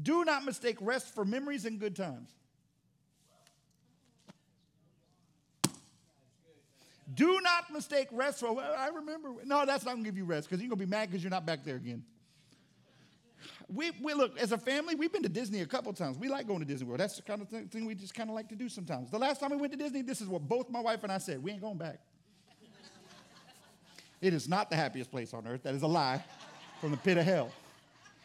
Do 0.00 0.24
not 0.24 0.44
mistake 0.44 0.76
rest 0.80 1.14
for 1.14 1.24
memories 1.24 1.64
and 1.64 1.78
good 1.78 1.96
times. 1.96 2.30
Do 7.14 7.40
not 7.40 7.72
mistake 7.72 8.08
rest 8.12 8.40
for, 8.40 8.52
well, 8.52 8.74
I 8.76 8.88
remember. 8.88 9.30
No, 9.44 9.64
that's 9.64 9.84
not 9.84 9.92
going 9.92 10.04
to 10.04 10.08
give 10.10 10.16
you 10.16 10.24
rest 10.24 10.48
because 10.48 10.62
you're 10.62 10.68
going 10.68 10.78
to 10.78 10.86
be 10.86 10.90
mad 10.90 11.10
because 11.10 11.22
you're 11.22 11.30
not 11.30 11.46
back 11.46 11.64
there 11.64 11.76
again. 11.76 12.04
We, 13.72 13.92
we 14.02 14.14
look, 14.14 14.38
as 14.38 14.52
a 14.52 14.58
family, 14.58 14.94
we've 14.94 15.12
been 15.12 15.22
to 15.22 15.28
Disney 15.28 15.60
a 15.60 15.66
couple 15.66 15.92
times. 15.92 16.18
We 16.18 16.28
like 16.28 16.46
going 16.46 16.58
to 16.58 16.64
Disney 16.64 16.86
World. 16.86 17.00
That's 17.00 17.16
the 17.16 17.22
kind 17.22 17.40
of 17.40 17.48
thing 17.48 17.86
we 17.86 17.94
just 17.94 18.14
kind 18.14 18.28
of 18.28 18.34
like 18.34 18.48
to 18.48 18.56
do 18.56 18.68
sometimes. 18.68 19.10
The 19.10 19.18
last 19.18 19.40
time 19.40 19.50
we 19.50 19.56
went 19.56 19.72
to 19.72 19.78
Disney, 19.78 20.02
this 20.02 20.20
is 20.20 20.28
what 20.28 20.42
both 20.42 20.68
my 20.70 20.80
wife 20.80 21.02
and 21.04 21.12
I 21.12 21.18
said 21.18 21.42
we 21.42 21.52
ain't 21.52 21.60
going 21.60 21.78
back. 21.78 22.00
it 24.20 24.34
is 24.34 24.48
not 24.48 24.70
the 24.70 24.76
happiest 24.76 25.10
place 25.10 25.32
on 25.32 25.46
earth. 25.46 25.62
That 25.62 25.74
is 25.74 25.82
a 25.82 25.86
lie 25.86 26.22
from 26.80 26.90
the 26.90 26.96
pit 26.96 27.16
of 27.16 27.24
hell. 27.24 27.50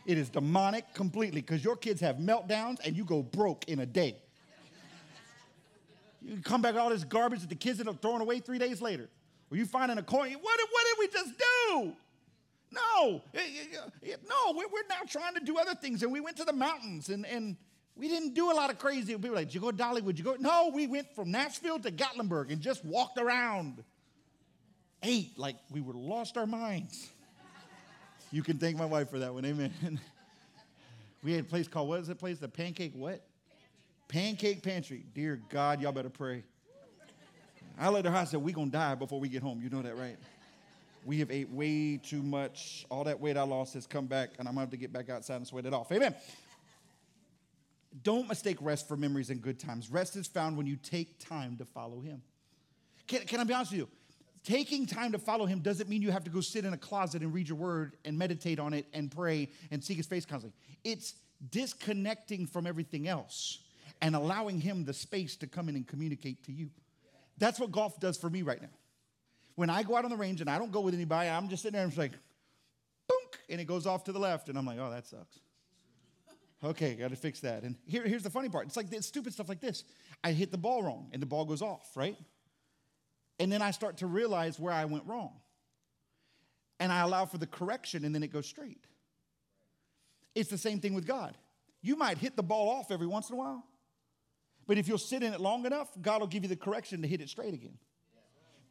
It 0.05 0.17
is 0.17 0.29
demonic 0.29 0.93
completely 0.93 1.41
because 1.41 1.63
your 1.63 1.75
kids 1.75 2.01
have 2.01 2.17
meltdowns 2.17 2.77
and 2.85 2.95
you 2.95 3.05
go 3.05 3.23
broke 3.23 3.67
in 3.67 3.79
a 3.79 3.85
day. 3.85 4.17
You 6.25 6.41
come 6.41 6.61
back 6.61 6.73
with 6.73 6.81
all 6.81 6.89
this 6.89 7.03
garbage 7.03 7.41
that 7.41 7.49
the 7.49 7.55
kids 7.55 7.79
end 7.79 7.87
up 7.87 8.01
throwing 8.01 8.21
away 8.21 8.39
three 8.39 8.57
days 8.57 8.81
later. 8.81 9.07
Or 9.51 9.57
you 9.57 9.65
find 9.65 9.91
in 9.91 9.99
a 9.99 10.03
coin. 10.03 10.31
what, 10.33 10.41
what 10.41 10.85
did 10.89 10.99
we 10.99 11.07
just 11.07 11.33
do? 11.37 11.93
No, 12.71 13.21
eh, 13.33 13.39
eh, 13.39 14.11
eh, 14.11 14.15
no, 14.27 14.53
we're 14.53 14.87
now 14.89 15.01
trying 15.07 15.35
to 15.35 15.39
do 15.39 15.57
other 15.57 15.75
things. 15.75 16.01
And 16.01 16.11
we 16.11 16.19
went 16.19 16.37
to 16.37 16.43
the 16.43 16.53
mountains 16.53 17.09
and, 17.09 17.25
and 17.27 17.55
we 17.95 18.07
didn't 18.07 18.33
do 18.33 18.51
a 18.51 18.53
lot 18.53 18.71
of 18.71 18.79
crazy. 18.79 19.13
People 19.13 19.29
were 19.29 19.35
like, 19.35 19.47
did 19.47 19.55
you 19.55 19.61
go 19.61 19.71
to 19.71 19.77
Dollywood? 19.77 20.07
Did 20.07 20.19
you 20.19 20.25
go? 20.25 20.35
No, 20.39 20.71
we 20.73 20.87
went 20.87 21.13
from 21.15 21.29
Nashville 21.29 21.79
to 21.79 21.91
Gatlinburg 21.91 22.51
and 22.51 22.59
just 22.59 22.83
walked 22.83 23.19
around. 23.19 23.83
Ate 25.03 25.37
like 25.37 25.57
we 25.69 25.81
were 25.81 25.93
lost 25.93 26.37
our 26.37 26.47
minds. 26.47 27.09
You 28.31 28.41
can 28.41 28.57
thank 28.57 28.77
my 28.77 28.85
wife 28.85 29.11
for 29.11 29.19
that 29.19 29.33
one, 29.33 29.45
amen. 29.45 29.71
we 31.23 31.33
had 31.33 31.41
a 31.41 31.47
place 31.47 31.67
called, 31.67 31.87
what 31.87 31.99
is 31.99 32.07
that 32.07 32.17
place? 32.17 32.39
The 32.39 32.49
Pancake 32.49 32.93
what? 32.95 33.21
Pancake 34.07 34.63
Pantry. 34.63 35.05
Dear 35.13 35.41
God, 35.49 35.81
y'all 35.81 35.91
better 35.91 36.09
pray. 36.09 36.43
I 37.77 37.89
let 37.89 38.05
her 38.05 38.11
I 38.11 38.23
said, 38.23 38.41
we 38.41 38.53
to 38.53 38.65
die 38.65 38.95
before 38.95 39.19
we 39.19 39.27
get 39.27 39.43
home. 39.43 39.61
You 39.61 39.69
know 39.69 39.81
that, 39.81 39.97
right? 39.97 40.17
We 41.03 41.19
have 41.19 41.29
ate 41.29 41.49
way 41.51 41.97
too 41.97 42.23
much. 42.23 42.85
All 42.89 43.03
that 43.03 43.19
weight 43.19 43.37
I 43.37 43.43
lost 43.43 43.73
has 43.73 43.85
come 43.85 44.05
back, 44.07 44.31
and 44.39 44.47
I'm 44.47 44.55
to 44.55 44.59
have 44.61 44.69
to 44.71 44.77
get 44.77 44.93
back 44.93 45.09
outside 45.09 45.35
and 45.35 45.47
sweat 45.47 45.65
it 45.65 45.73
off. 45.73 45.91
Amen. 45.91 46.15
Don't 48.03 48.27
mistake 48.27 48.57
rest 48.61 48.87
for 48.87 48.97
memories 48.97 49.29
and 49.29 49.41
good 49.41 49.59
times. 49.59 49.89
Rest 49.89 50.15
is 50.15 50.27
found 50.27 50.57
when 50.57 50.65
you 50.65 50.77
take 50.77 51.19
time 51.19 51.57
to 51.57 51.65
follow 51.65 51.99
Him. 51.99 52.21
Can, 53.07 53.21
can 53.21 53.39
I 53.39 53.43
be 53.43 53.53
honest 53.53 53.71
with 53.71 53.79
you? 53.79 53.89
Taking 54.43 54.85
time 54.85 55.11
to 55.11 55.19
follow 55.19 55.45
Him 55.45 55.59
doesn't 55.59 55.89
mean 55.89 56.01
you 56.01 56.11
have 56.11 56.23
to 56.23 56.29
go 56.29 56.41
sit 56.41 56.65
in 56.65 56.73
a 56.73 56.77
closet 56.77 57.21
and 57.21 57.33
read 57.33 57.47
your 57.47 57.57
word 57.57 57.97
and 58.03 58.17
meditate 58.17 58.59
on 58.59 58.73
it 58.73 58.85
and 58.93 59.11
pray 59.11 59.49
and 59.71 59.83
seek 59.83 59.97
His 59.97 60.07
face 60.07 60.25
constantly. 60.25 60.57
It's 60.83 61.15
disconnecting 61.51 62.47
from 62.47 62.65
everything 62.65 63.07
else 63.07 63.59
and 64.01 64.15
allowing 64.15 64.59
him 64.59 64.85
the 64.85 64.93
space 64.93 65.35
to 65.37 65.47
come 65.47 65.69
in 65.69 65.75
and 65.75 65.87
communicate 65.87 66.43
to 66.45 66.51
you. 66.51 66.69
That's 67.37 67.59
what 67.59 67.71
golf 67.71 67.99
does 67.99 68.17
for 68.17 68.29
me 68.29 68.41
right 68.41 68.61
now. 68.61 68.69
When 69.55 69.69
I 69.69 69.83
go 69.83 69.95
out 69.95 70.03
on 70.03 70.11
the 70.11 70.17
range 70.17 70.41
and 70.41 70.49
I 70.49 70.57
don't 70.57 70.71
go 70.71 70.81
with 70.81 70.93
anybody, 70.93 71.29
I'm 71.29 71.47
just 71.47 71.63
sitting 71.63 71.75
there 71.75 71.83
and 71.83 71.93
I'm 71.93 71.97
like, 71.97 72.11
boonk, 73.09 73.37
and 73.49 73.61
it 73.61 73.65
goes 73.65 73.85
off 73.85 74.03
to 74.05 74.11
the 74.11 74.19
left. 74.19 74.49
And 74.49 74.57
I'm 74.57 74.65
like, 74.65 74.79
oh, 74.79 74.89
that 74.91 75.07
sucks. 75.07 75.39
Okay, 76.63 76.95
got 76.95 77.11
to 77.11 77.15
fix 77.15 77.41
that. 77.41 77.63
And 77.63 77.75
here, 77.85 78.03
here's 78.07 78.23
the 78.23 78.29
funny 78.29 78.49
part 78.49 78.65
it's 78.65 78.77
like 78.77 78.87
stupid 79.01 79.33
stuff 79.33 79.49
like 79.49 79.61
this. 79.61 79.83
I 80.23 80.31
hit 80.31 80.51
the 80.51 80.57
ball 80.57 80.83
wrong 80.83 81.09
and 81.13 81.21
the 81.21 81.25
ball 81.25 81.45
goes 81.45 81.61
off, 81.61 81.89
right? 81.95 82.17
And 83.39 83.51
then 83.51 83.61
I 83.61 83.71
start 83.71 83.97
to 83.97 84.07
realize 84.07 84.59
where 84.59 84.73
I 84.73 84.85
went 84.85 85.05
wrong. 85.05 85.33
And 86.79 86.91
I 86.91 87.01
allow 87.01 87.25
for 87.25 87.37
the 87.37 87.47
correction 87.47 88.03
and 88.03 88.13
then 88.13 88.23
it 88.23 88.33
goes 88.33 88.47
straight. 88.47 88.85
It's 90.33 90.49
the 90.49 90.57
same 90.57 90.79
thing 90.79 90.93
with 90.93 91.05
God. 91.05 91.37
You 91.81 91.95
might 91.95 92.17
hit 92.17 92.35
the 92.35 92.43
ball 92.43 92.69
off 92.69 92.91
every 92.91 93.07
once 93.07 93.29
in 93.29 93.35
a 93.35 93.37
while, 93.37 93.63
but 94.67 94.77
if 94.77 94.87
you'll 94.87 94.97
sit 94.97 95.23
in 95.23 95.33
it 95.33 95.39
long 95.39 95.65
enough, 95.65 95.89
God 96.01 96.21
will 96.21 96.27
give 96.27 96.43
you 96.43 96.49
the 96.49 96.55
correction 96.55 97.01
to 97.01 97.07
hit 97.07 97.21
it 97.21 97.29
straight 97.29 97.53
again. 97.53 97.77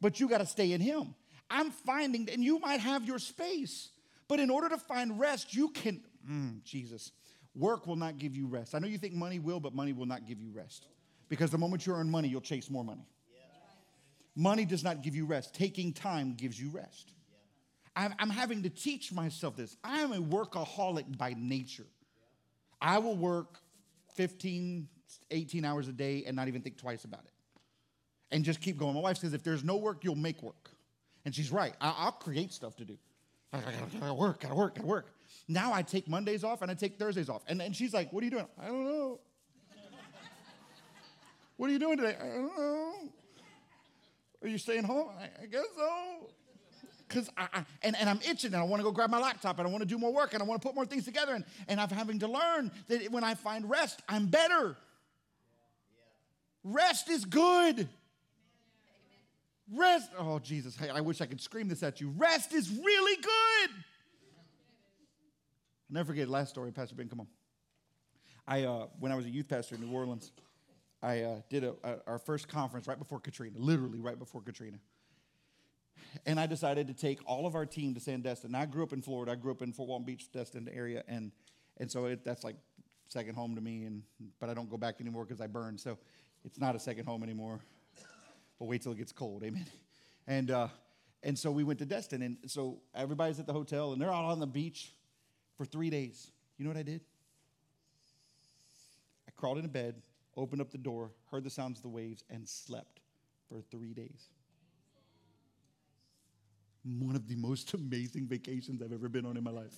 But 0.01 0.19
you 0.19 0.27
got 0.27 0.39
to 0.39 0.45
stay 0.45 0.71
in 0.71 0.81
Him. 0.81 1.15
I'm 1.49 1.71
finding, 1.71 2.29
and 2.31 2.43
you 2.43 2.59
might 2.59 2.79
have 2.79 3.05
your 3.05 3.19
space, 3.19 3.89
but 4.27 4.39
in 4.39 4.49
order 4.49 4.69
to 4.69 4.77
find 4.77 5.19
rest, 5.19 5.53
you 5.53 5.69
can, 5.69 6.01
mm, 6.29 6.63
Jesus, 6.63 7.11
work 7.55 7.87
will 7.87 7.95
not 7.95 8.17
give 8.17 8.35
you 8.35 8.47
rest. 8.47 8.75
I 8.75 8.79
know 8.79 8.87
you 8.87 8.97
think 8.97 9.13
money 9.13 9.39
will, 9.39 9.59
but 9.59 9.73
money 9.73 9.93
will 9.93 10.07
not 10.07 10.27
give 10.27 10.41
you 10.41 10.51
rest. 10.51 10.87
Because 11.29 11.51
the 11.51 11.57
moment 11.57 11.85
you 11.85 11.93
earn 11.93 12.09
money, 12.09 12.27
you'll 12.27 12.41
chase 12.41 12.69
more 12.69 12.83
money. 12.83 13.05
Money 14.35 14.65
does 14.65 14.83
not 14.83 15.01
give 15.01 15.15
you 15.15 15.25
rest. 15.25 15.55
Taking 15.55 15.93
time 15.93 16.33
gives 16.35 16.59
you 16.59 16.69
rest. 16.69 17.13
I'm, 17.95 18.13
I'm 18.19 18.29
having 18.29 18.63
to 18.63 18.69
teach 18.69 19.13
myself 19.13 19.55
this. 19.55 19.77
I 19.83 19.99
am 19.99 20.11
a 20.11 20.17
workaholic 20.17 21.17
by 21.17 21.35
nature. 21.37 21.85
I 22.81 22.97
will 22.97 23.15
work 23.15 23.59
15, 24.15 24.89
18 25.31 25.65
hours 25.65 25.87
a 25.87 25.91
day 25.91 26.23
and 26.25 26.35
not 26.35 26.47
even 26.47 26.61
think 26.61 26.77
twice 26.77 27.03
about 27.03 27.21
it. 27.25 27.31
And 28.31 28.43
just 28.43 28.61
keep 28.61 28.77
going. 28.77 28.95
My 28.95 29.01
wife 29.01 29.17
says, 29.17 29.33
if 29.33 29.43
there's 29.43 29.63
no 29.63 29.77
work, 29.77 30.03
you'll 30.03 30.15
make 30.15 30.41
work. 30.41 30.69
And 31.25 31.33
she's 31.33 31.51
right. 31.51 31.73
I- 31.79 32.05
will 32.05 32.11
create 32.11 32.51
stuff 32.51 32.75
to 32.77 32.85
do. 32.85 32.97
I 33.53 33.59
gotta, 33.59 33.97
gotta 33.99 34.13
work, 34.13 34.41
gotta 34.41 34.55
work, 34.55 34.75
gotta 34.75 34.87
work. 34.87 35.07
Now 35.47 35.73
I 35.73 35.81
take 35.81 36.07
Mondays 36.07 36.43
off 36.43 36.61
and 36.61 36.69
I 36.69 36.73
take 36.73 36.97
Thursdays 36.97 37.29
off. 37.29 37.43
And, 37.47 37.61
and 37.61 37.75
she's 37.75 37.93
like, 37.93 38.11
what 38.11 38.21
are 38.21 38.25
you 38.25 38.31
doing? 38.31 38.47
I 38.61 38.67
don't 38.67 38.83
know. 38.83 39.19
what 41.57 41.69
are 41.69 41.73
you 41.73 41.79
doing 41.79 41.97
today? 41.97 42.17
I 42.19 42.25
don't 42.25 42.57
know. 42.57 42.93
Are 44.43 44.47
you 44.47 44.57
staying 44.57 44.83
home? 44.83 45.09
I, 45.17 45.43
I 45.43 45.45
guess 45.45 45.65
so 45.75 46.29
because 47.07 47.29
I, 47.37 47.47
I, 47.53 47.65
and, 47.83 47.95
and 47.97 48.09
I'm 48.09 48.19
itching 48.27 48.53
and 48.53 48.61
I 48.61 48.63
want 48.63 48.79
to 48.79 48.83
go 48.83 48.91
grab 48.91 49.09
my 49.09 49.19
laptop 49.19 49.59
and 49.59 49.67
I 49.67 49.71
want 49.71 49.81
to 49.81 49.87
do 49.87 49.97
more 49.97 50.13
work 50.13 50.33
and 50.33 50.41
I 50.41 50.45
want 50.45 50.61
to 50.61 50.67
put 50.67 50.75
more 50.75 50.85
things 50.85 51.05
together. 51.05 51.33
And, 51.33 51.45
and 51.67 51.79
I'm 51.79 51.89
having 51.89 52.19
to 52.19 52.27
learn 52.27 52.71
that 52.87 53.11
when 53.11 53.23
I 53.23 53.35
find 53.35 53.69
rest, 53.69 54.01
I'm 54.09 54.27
better. 54.27 54.77
Rest 56.65 57.09
is 57.09 57.23
good. 57.23 57.87
Rest, 59.73 60.11
oh 60.19 60.39
Jesus, 60.39 60.77
I 60.93 60.99
wish 60.99 61.21
I 61.21 61.25
could 61.25 61.39
scream 61.39 61.69
this 61.69 61.81
at 61.81 62.01
you. 62.01 62.13
Rest 62.17 62.53
is 62.53 62.69
really 62.69 63.15
good. 63.15 63.69
I'll 65.89 65.93
never 65.93 66.07
forget 66.07 66.27
last 66.27 66.49
story, 66.49 66.71
Pastor 66.71 66.95
Ben, 66.95 67.07
come 67.07 67.21
on. 67.21 67.27
I, 68.47 68.63
uh, 68.63 68.87
when 68.99 69.11
I 69.11 69.15
was 69.15 69.25
a 69.25 69.29
youth 69.29 69.47
pastor 69.47 69.75
in 69.75 69.81
New 69.81 69.91
Orleans, 69.91 70.31
I 71.01 71.21
uh, 71.21 71.35
did 71.49 71.63
a, 71.63 71.73
a, 71.83 71.95
our 72.05 72.19
first 72.19 72.47
conference 72.47 72.87
right 72.87 72.99
before 72.99 73.19
Katrina, 73.19 73.57
literally 73.57 73.99
right 73.99 74.19
before 74.19 74.41
Katrina 74.41 74.77
and 76.25 76.39
I 76.39 76.45
decided 76.45 76.87
to 76.87 76.93
take 76.93 77.19
all 77.25 77.45
of 77.45 77.55
our 77.55 77.65
team 77.65 77.93
to 77.93 77.99
Sandestin. 77.99 78.55
I 78.55 78.65
grew 78.65 78.83
up 78.83 78.93
in 78.93 79.01
Florida. 79.01 79.33
I 79.33 79.35
grew 79.35 79.51
up 79.51 79.61
in 79.61 79.73
Fort 79.73 79.89
Walton 79.89 80.05
Beach, 80.05 80.31
Destin 80.31 80.69
area, 80.71 81.03
and 81.07 81.31
and 81.77 81.91
so 81.91 82.05
it, 82.05 82.23
that's 82.23 82.43
like 82.43 82.55
second 83.09 83.35
home 83.35 83.55
to 83.55 83.61
me. 83.61 83.83
And 83.83 84.03
but 84.39 84.49
I 84.49 84.53
don't 84.53 84.69
go 84.69 84.77
back 84.77 85.01
anymore 85.01 85.25
because 85.25 85.41
I 85.41 85.47
burned, 85.47 85.79
so 85.79 85.97
it's 86.45 86.59
not 86.59 86.75
a 86.75 86.79
second 86.79 87.05
home 87.05 87.23
anymore. 87.23 87.59
But 88.59 88.65
wait 88.65 88.83
till 88.83 88.93
it 88.93 88.97
gets 88.97 89.11
cold, 89.11 89.43
amen. 89.43 89.65
And 90.27 90.49
uh, 90.49 90.67
and 91.23 91.37
so 91.37 91.51
we 91.51 91.63
went 91.63 91.79
to 91.79 91.85
Destin, 91.85 92.21
and 92.21 92.37
so 92.47 92.79
everybody's 92.95 93.39
at 93.39 93.47
the 93.47 93.53
hotel, 93.53 93.93
and 93.93 94.01
they're 94.01 94.11
all 94.11 94.31
on 94.31 94.39
the 94.39 94.47
beach 94.47 94.93
for 95.57 95.65
three 95.65 95.89
days. 95.89 96.31
You 96.57 96.65
know 96.65 96.69
what 96.69 96.77
I 96.77 96.83
did? 96.83 97.01
I 99.27 99.31
crawled 99.35 99.57
into 99.57 99.69
bed, 99.69 100.01
opened 100.37 100.61
up 100.61 100.71
the 100.71 100.77
door, 100.77 101.11
heard 101.29 101.43
the 101.43 101.49
sounds 101.49 101.79
of 101.79 101.83
the 101.83 101.89
waves, 101.89 102.23
and 102.29 102.47
slept 102.47 103.01
for 103.49 103.61
three 103.61 103.93
days 103.93 104.29
one 106.85 107.15
of 107.15 107.27
the 107.27 107.35
most 107.35 107.73
amazing 107.73 108.27
vacations 108.27 108.81
I've 108.81 108.93
ever 108.93 109.09
been 109.09 109.25
on 109.25 109.37
in 109.37 109.43
my 109.43 109.51
life. 109.51 109.73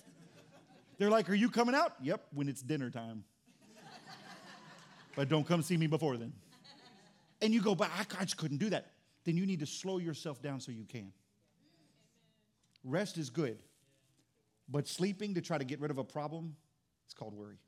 They're 0.98 1.10
like, 1.10 1.30
Are 1.30 1.34
you 1.34 1.48
coming 1.48 1.74
out? 1.74 1.94
Yep, 2.02 2.26
when 2.34 2.48
it's 2.48 2.60
dinner 2.60 2.90
time. 2.90 3.24
but 5.16 5.28
don't 5.28 5.46
come 5.46 5.62
see 5.62 5.76
me 5.76 5.86
before 5.86 6.16
then. 6.16 6.32
And 7.40 7.54
you 7.54 7.62
go, 7.62 7.74
But 7.74 7.90
I, 7.90 8.06
I 8.20 8.24
just 8.24 8.36
couldn't 8.36 8.58
do 8.58 8.70
that. 8.70 8.92
Then 9.24 9.36
you 9.36 9.46
need 9.46 9.60
to 9.60 9.66
slow 9.66 9.98
yourself 9.98 10.40
down 10.40 10.60
so 10.60 10.72
you 10.72 10.84
can. 10.84 11.12
Rest 12.84 13.18
is 13.18 13.30
good, 13.30 13.58
but 14.68 14.86
sleeping 14.86 15.34
to 15.34 15.40
try 15.40 15.58
to 15.58 15.64
get 15.64 15.80
rid 15.80 15.90
of 15.90 15.98
a 15.98 16.04
problem, 16.04 16.56
it's 17.04 17.14
called 17.14 17.34
worry. 17.34 17.58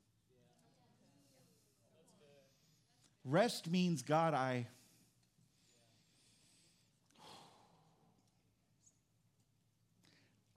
Rest 3.23 3.69
means, 3.69 4.01
God, 4.01 4.33
I 4.33 4.65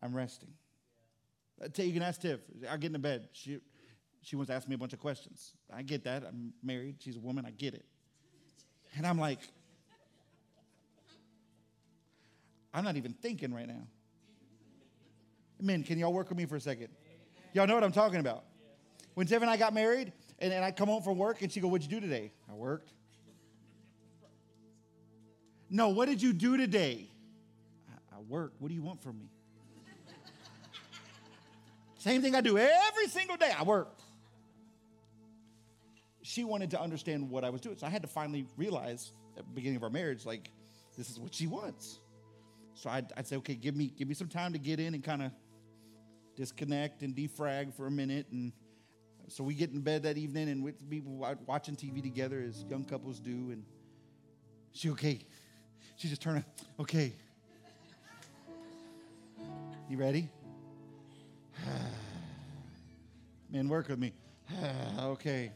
I'm 0.05 0.15
resting. 0.15 0.51
You 1.79 1.95
can 1.95 2.03
ask 2.03 2.21
Tiff. 2.21 2.41
I 2.71 2.77
get 2.77 2.89
into 2.89 2.99
bed. 2.99 3.29
She, 3.33 3.59
she 4.21 4.37
wants 4.37 4.51
to 4.51 4.55
ask 4.55 4.69
me 4.69 4.75
a 4.75 4.79
bunch 4.79 4.93
of 4.93 4.99
questions. 4.99 5.55
I 5.75 5.81
get 5.81 6.05
that. 6.05 6.25
I'm 6.25 6.53
married. 6.63 6.97
She's 6.99 7.17
a 7.17 7.21
woman. 7.21 7.47
I 7.47 7.53
get 7.53 7.73
it. 7.73 7.87
And 8.97 9.07
I'm 9.07 9.19
like, 9.19 9.41
I'm 12.73 12.85
not 12.85 12.97
even 12.97 13.13
thinking 13.13 13.53
right 13.53 13.67
now. 13.67 13.87
Men, 15.61 15.83
can 15.83 15.99
y'all 15.99 16.13
work 16.13 16.29
with 16.29 16.39
me 16.39 16.47
for 16.47 16.57
a 16.57 16.61
second? 16.61 16.89
Y'all 17.53 17.67
know 17.67 17.75
what 17.75 17.85
I'm 17.85 17.93
talking 17.93 18.21
about. 18.21 18.45
When 19.15 19.27
Tiff 19.27 19.41
and 19.41 19.51
I 19.51 19.57
got 19.57 19.73
married, 19.73 20.13
and, 20.41 20.53
and 20.53 20.65
I 20.65 20.73
come 20.73 20.89
home 20.89 21.03
from 21.03 21.17
work, 21.17 21.43
and 21.43 21.51
she 21.51 21.61
go, 21.61 21.69
"What'd 21.69 21.89
you 21.89 22.01
do 22.01 22.05
today?" 22.05 22.33
I 22.51 22.55
worked. 22.55 22.91
No, 25.71 25.91
what 25.91 26.07
did 26.07 26.21
you 26.21 26.33
do 26.33 26.57
today? 26.57 27.09
I, 27.89 28.17
I 28.17 28.21
worked. 28.21 28.61
What 28.61 28.69
do 28.69 28.75
you 28.75 28.83
want 28.83 29.03
from 29.03 29.19
me? 29.19 29.31
Same 31.99 32.23
thing 32.23 32.35
I 32.35 32.41
do 32.41 32.59
every 32.59 33.09
single 33.09 33.37
day. 33.37 33.53
I 33.57 33.63
work. 33.63 33.97
She 36.25 36.43
wanted 36.43 36.71
to 36.71 36.81
understand 36.81 37.29
what 37.29 37.45
I 37.45 37.51
was 37.51 37.61
doing. 37.61 37.77
So 37.77 37.87
I 37.87 37.91
had 37.91 38.01
to 38.01 38.09
finally 38.09 38.47
realize 38.57 39.13
at 39.37 39.45
the 39.45 39.51
beginning 39.53 39.77
of 39.77 39.83
our 39.83 39.91
marriage, 39.91 40.25
like, 40.25 40.51
this 40.97 41.11
is 41.11 41.21
what 41.21 41.35
she 41.35 41.47
wants. 41.47 42.01
So 42.73 42.89
I'd, 42.89 43.13
I'd 43.15 43.27
say, 43.27 43.37
okay, 43.37 43.55
give 43.55 43.77
me, 43.77 43.93
give 43.95 44.09
me 44.09 44.15
some 44.15 44.29
time 44.29 44.55
to 44.55 44.59
get 44.59 44.81
in 44.81 44.95
and 44.95 45.05
kind 45.05 45.23
of 45.23 45.33
disconnect 46.35 47.03
and 47.03 47.15
defrag 47.15 47.75
for 47.75 47.87
a 47.87 47.91
minute. 47.91 48.27
And 48.33 48.53
so 49.29 49.45
we 49.45 49.53
get 49.53 49.71
in 49.71 49.83
bed 49.83 50.05
that 50.05 50.17
evening 50.17 50.49
and 50.49 50.65
we'd 50.65 50.89
be 50.89 51.03
watching 51.05 51.77
TV 51.77 52.03
together 52.03 52.43
as 52.43 52.65
young 52.71 52.85
couples 52.85 53.21
do. 53.21 53.51
And 53.51 53.63
she, 54.73 54.89
okay, 54.93 55.19
she 55.97 56.09
just 56.09 56.23
turned, 56.23 56.43
okay. 56.81 57.13
You 59.91 59.99
ready? 59.99 60.31
Man, 63.51 63.69
work 63.69 63.89
with 63.89 63.99
me. 63.99 64.15
okay. 65.01 65.53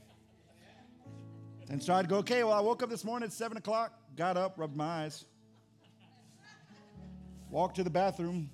And 1.71 1.83
so 1.83 1.93
I'd 1.95 2.09
go, 2.09 2.17
okay, 2.19 2.45
well, 2.45 2.55
I 2.55 2.61
woke 2.61 2.83
up 2.83 2.89
this 2.89 3.05
morning 3.05 3.27
at 3.27 3.33
7 3.33 3.57
o'clock, 3.57 3.93
got 4.17 4.37
up, 4.37 4.59
rubbed 4.59 4.77
my 4.77 5.05
eyes, 5.05 5.25
walked 7.51 7.77
to 7.77 7.85
the 7.85 7.91
bathroom, 7.91 8.49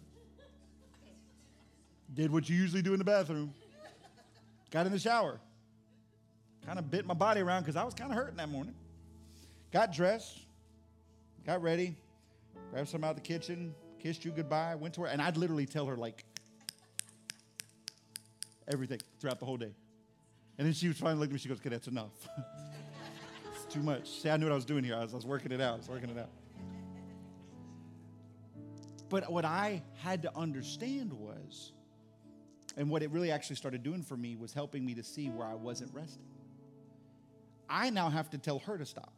did 2.12 2.32
what 2.32 2.48
you 2.48 2.56
usually 2.56 2.82
do 2.82 2.92
in 2.92 2.98
the 2.98 3.04
bathroom, 3.04 3.54
got 4.70 4.86
in 4.86 4.92
the 4.92 4.98
shower, 4.98 5.38
kind 6.66 6.78
of 6.78 6.90
bit 6.90 7.06
my 7.06 7.14
body 7.14 7.40
around 7.40 7.62
because 7.62 7.76
I 7.76 7.84
was 7.84 7.94
kind 7.94 8.10
of 8.10 8.16
hurting 8.16 8.36
that 8.36 8.48
morning. 8.48 8.74
Got 9.72 9.92
dressed, 9.92 10.40
got 11.46 11.62
ready, 11.62 11.96
grabbed 12.72 12.88
some 12.88 13.04
out 13.04 13.10
of 13.10 13.16
the 13.16 13.22
kitchen, 13.22 13.74
kissed 14.00 14.24
you 14.24 14.32
goodbye, 14.32 14.74
went 14.74 14.94
to 14.94 15.02
her, 15.02 15.06
and 15.06 15.22
I'd 15.22 15.36
literally 15.36 15.66
tell 15.66 15.86
her, 15.86 15.96
like, 15.96 16.24
everything 18.66 19.00
throughout 19.20 19.38
the 19.38 19.46
whole 19.46 19.56
day. 19.56 19.72
And 20.58 20.66
then 20.66 20.72
she 20.72 20.88
was 20.88 20.98
finally 20.98 21.20
look 21.20 21.28
at 21.28 21.32
me, 21.32 21.38
she 21.38 21.48
goes, 21.48 21.58
okay, 21.58 21.68
that's 21.68 21.88
enough. 21.88 22.10
too 23.74 23.82
much. 23.82 24.08
See, 24.08 24.30
I 24.30 24.36
knew 24.36 24.46
what 24.46 24.52
I 24.52 24.56
was 24.56 24.64
doing 24.64 24.84
here. 24.84 24.94
I 24.94 25.02
was, 25.02 25.12
I 25.12 25.16
was 25.16 25.26
working 25.26 25.50
it 25.50 25.60
out. 25.60 25.74
I 25.74 25.76
was 25.78 25.88
working 25.88 26.08
it 26.08 26.18
out. 26.18 26.30
But 29.08 29.30
what 29.30 29.44
I 29.44 29.82
had 29.96 30.22
to 30.22 30.36
understand 30.36 31.12
was, 31.12 31.72
and 32.76 32.88
what 32.88 33.02
it 33.02 33.10
really 33.10 33.32
actually 33.32 33.56
started 33.56 33.82
doing 33.82 34.02
for 34.02 34.16
me 34.16 34.36
was 34.36 34.52
helping 34.52 34.84
me 34.84 34.94
to 34.94 35.02
see 35.02 35.28
where 35.28 35.46
I 35.46 35.54
wasn't 35.54 35.92
resting. 35.92 36.22
I 37.68 37.90
now 37.90 38.10
have 38.10 38.30
to 38.30 38.38
tell 38.38 38.60
her 38.60 38.78
to 38.78 38.86
stop. 38.86 39.12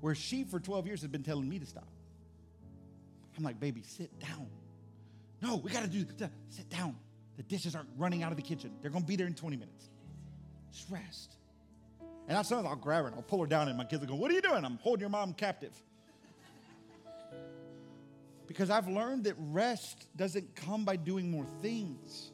Where 0.00 0.14
she, 0.14 0.44
for 0.44 0.60
12 0.60 0.86
years, 0.86 1.00
has 1.00 1.10
been 1.10 1.24
telling 1.24 1.48
me 1.48 1.58
to 1.58 1.66
stop. 1.66 1.88
I'm 3.36 3.42
like, 3.42 3.58
baby, 3.58 3.82
sit 3.82 4.16
down. 4.20 4.46
No, 5.42 5.56
we 5.56 5.70
got 5.70 5.82
to 5.82 5.88
do. 5.88 6.04
Sit 6.50 6.68
down. 6.70 6.96
The 7.36 7.42
dishes 7.42 7.74
aren't 7.74 7.88
running 7.96 8.22
out 8.22 8.30
of 8.30 8.36
the 8.36 8.42
kitchen. 8.42 8.72
They're 8.80 8.90
going 8.90 9.04
to 9.04 9.08
be 9.08 9.16
there 9.16 9.26
in 9.26 9.34
20 9.34 9.56
minutes. 9.56 9.88
Just 10.72 10.90
rest. 10.90 11.36
And 12.28 12.36
I 12.36 12.42
sometimes 12.42 12.68
I'll 12.68 12.76
grab 12.76 13.02
her 13.02 13.06
and 13.08 13.16
I'll 13.16 13.22
pull 13.22 13.40
her 13.40 13.46
down, 13.46 13.68
and 13.68 13.76
my 13.76 13.84
kids 13.84 14.00
will 14.00 14.08
go, 14.08 14.14
What 14.14 14.30
are 14.30 14.34
you 14.34 14.42
doing? 14.42 14.64
I'm 14.64 14.78
holding 14.82 15.00
your 15.00 15.10
mom 15.10 15.32
captive. 15.32 15.72
Because 18.46 18.70
I've 18.70 18.88
learned 18.88 19.24
that 19.24 19.34
rest 19.38 20.06
doesn't 20.16 20.54
come 20.54 20.84
by 20.84 20.96
doing 20.96 21.30
more 21.30 21.46
things. 21.60 22.30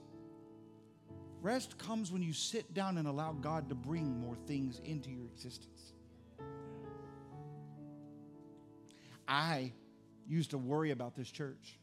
Rest 1.42 1.76
comes 1.78 2.10
when 2.10 2.22
you 2.22 2.32
sit 2.32 2.72
down 2.72 2.98
and 2.98 3.06
allow 3.06 3.32
God 3.32 3.68
to 3.68 3.74
bring 3.74 4.18
more 4.20 4.36
things 4.46 4.80
into 4.84 5.10
your 5.10 5.26
existence. 5.26 5.92
I 9.28 9.72
used 10.26 10.50
to 10.50 10.58
worry 10.58 10.90
about 10.90 11.16
this 11.16 11.30
church. 11.30 11.78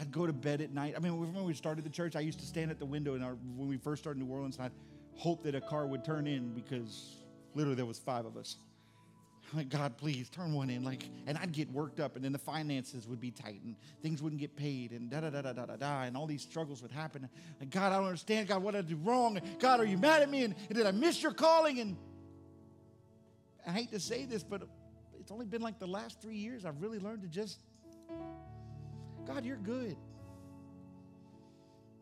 I'd 0.00 0.10
go 0.12 0.26
to 0.26 0.32
bed 0.32 0.60
at 0.60 0.72
night. 0.72 0.94
I 0.96 1.00
mean, 1.00 1.32
when 1.32 1.44
we 1.44 1.54
started 1.54 1.84
the 1.84 1.90
church, 1.90 2.16
I 2.16 2.20
used 2.20 2.40
to 2.40 2.46
stand 2.46 2.70
at 2.70 2.78
the 2.78 2.86
window 2.86 3.14
in 3.14 3.22
our, 3.22 3.34
when 3.56 3.68
we 3.68 3.76
first 3.76 4.02
started 4.02 4.20
New 4.20 4.30
Orleans, 4.32 4.56
and 4.56 4.66
I'd 4.66 4.72
hope 5.18 5.42
that 5.42 5.54
a 5.54 5.60
car 5.60 5.86
would 5.86 6.04
turn 6.04 6.26
in 6.26 6.54
because 6.54 7.16
literally 7.54 7.74
there 7.76 7.86
was 7.86 7.98
five 7.98 8.24
of 8.24 8.36
us. 8.36 8.56
I'm 9.50 9.58
like, 9.58 9.68
God, 9.68 9.96
please 9.96 10.28
turn 10.28 10.52
one 10.52 10.68
in. 10.70 10.84
Like, 10.84 11.04
and 11.26 11.38
I'd 11.38 11.52
get 11.52 11.70
worked 11.70 12.00
up, 12.00 12.16
and 12.16 12.24
then 12.24 12.32
the 12.32 12.38
finances 12.38 13.08
would 13.08 13.20
be 13.20 13.30
tight, 13.30 13.60
and 13.64 13.76
things 14.02 14.22
wouldn't 14.22 14.40
get 14.40 14.56
paid, 14.56 14.92
and 14.92 15.10
da 15.10 15.20
da 15.20 15.30
da 15.30 15.40
da 15.40 15.52
da 15.52 15.66
da 15.66 15.76
da, 15.76 16.02
and 16.02 16.16
all 16.16 16.26
these 16.26 16.42
struggles 16.42 16.82
would 16.82 16.92
happen. 16.92 17.28
And 17.60 17.70
God, 17.70 17.92
I 17.92 17.96
don't 17.96 18.06
understand. 18.06 18.48
God, 18.48 18.62
what 18.62 18.74
did 18.74 18.84
I 18.84 18.88
do 18.88 18.96
wrong? 18.96 19.40
God, 19.58 19.80
are 19.80 19.86
you 19.86 19.96
mad 19.96 20.22
at 20.22 20.30
me? 20.30 20.44
And, 20.44 20.54
and 20.68 20.76
did 20.76 20.86
I 20.86 20.90
miss 20.90 21.22
your 21.22 21.32
calling? 21.32 21.80
And 21.80 21.96
I 23.66 23.72
hate 23.72 23.90
to 23.92 24.00
say 24.00 24.26
this, 24.26 24.42
but 24.42 24.62
it's 25.18 25.32
only 25.32 25.46
been 25.46 25.62
like 25.62 25.78
the 25.78 25.86
last 25.86 26.20
three 26.20 26.36
years 26.36 26.64
I've 26.64 26.80
really 26.82 26.98
learned 26.98 27.22
to 27.22 27.28
just 27.28 27.58
God, 29.26 29.44
you're 29.44 29.56
good. 29.56 29.96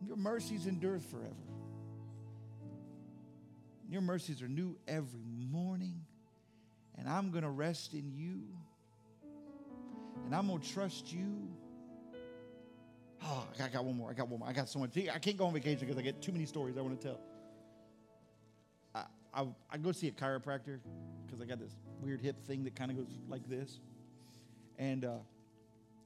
Your 0.06 0.16
mercies 0.16 0.66
endure 0.66 1.00
forever. 1.00 1.34
Your 3.88 4.00
mercies 4.00 4.42
are 4.42 4.48
new 4.48 4.76
every 4.88 5.46
morning. 5.50 6.00
And 6.98 7.08
I'm 7.08 7.30
going 7.30 7.44
to 7.44 7.50
rest 7.50 7.94
in 7.94 8.10
you. 8.14 8.42
And 10.24 10.34
I'm 10.34 10.48
going 10.48 10.60
to 10.60 10.68
trust 10.68 11.12
you. 11.12 11.48
Oh, 13.22 13.46
I 13.62 13.68
got 13.68 13.84
one 13.84 13.96
more. 13.96 14.10
I 14.10 14.14
got 14.14 14.28
one 14.28 14.40
more. 14.40 14.48
I 14.48 14.52
got 14.52 14.68
so 14.68 14.78
much. 14.78 14.96
I 14.96 15.18
can't 15.18 15.36
go 15.36 15.46
on 15.46 15.52
vacation 15.52 15.80
because 15.80 15.96
I 15.96 16.02
get 16.02 16.20
too 16.20 16.32
many 16.32 16.46
stories 16.46 16.76
I 16.76 16.80
want 16.80 17.00
to 17.00 17.06
tell. 17.06 17.20
I, 18.94 19.04
I, 19.34 19.46
I 19.70 19.76
go 19.78 19.92
see 19.92 20.08
a 20.08 20.12
chiropractor 20.12 20.80
because 21.26 21.40
I 21.40 21.44
got 21.44 21.58
this 21.58 21.76
weird 22.00 22.20
hip 22.20 22.42
thing 22.46 22.64
that 22.64 22.74
kind 22.74 22.90
of 22.90 22.96
goes 22.96 23.18
like 23.28 23.48
this. 23.48 23.78
And 24.78 25.04
uh, 25.04 25.16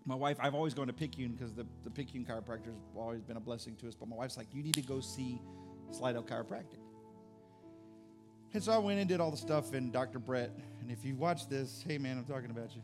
my 0.04 0.14
wife, 0.14 0.38
I've 0.40 0.54
always 0.54 0.74
gone 0.74 0.86
to 0.88 0.92
Picayune 0.92 1.32
because 1.32 1.52
the, 1.52 1.66
the 1.84 1.90
Picayune 1.90 2.24
chiropractor 2.24 2.66
has 2.66 2.80
always 2.96 3.22
been 3.22 3.36
a 3.36 3.40
blessing 3.40 3.76
to 3.76 3.88
us. 3.88 3.94
But 3.94 4.08
my 4.08 4.16
wife's 4.16 4.36
like, 4.36 4.48
you 4.52 4.62
need 4.62 4.74
to 4.74 4.82
go 4.82 5.00
see 5.00 5.40
Slidell 5.90 6.22
Chiropractic. 6.22 6.79
And 8.52 8.62
so 8.62 8.72
I 8.72 8.78
went 8.78 8.98
and 8.98 9.08
did 9.08 9.20
all 9.20 9.30
the 9.30 9.36
stuff, 9.36 9.74
and 9.74 9.92
Dr. 9.92 10.18
Brett, 10.18 10.50
and 10.80 10.90
if 10.90 11.04
you 11.04 11.14
watch 11.14 11.48
this, 11.48 11.84
hey 11.86 11.98
man, 11.98 12.18
I'm 12.18 12.24
talking 12.24 12.50
about 12.50 12.70
you. 12.74 12.82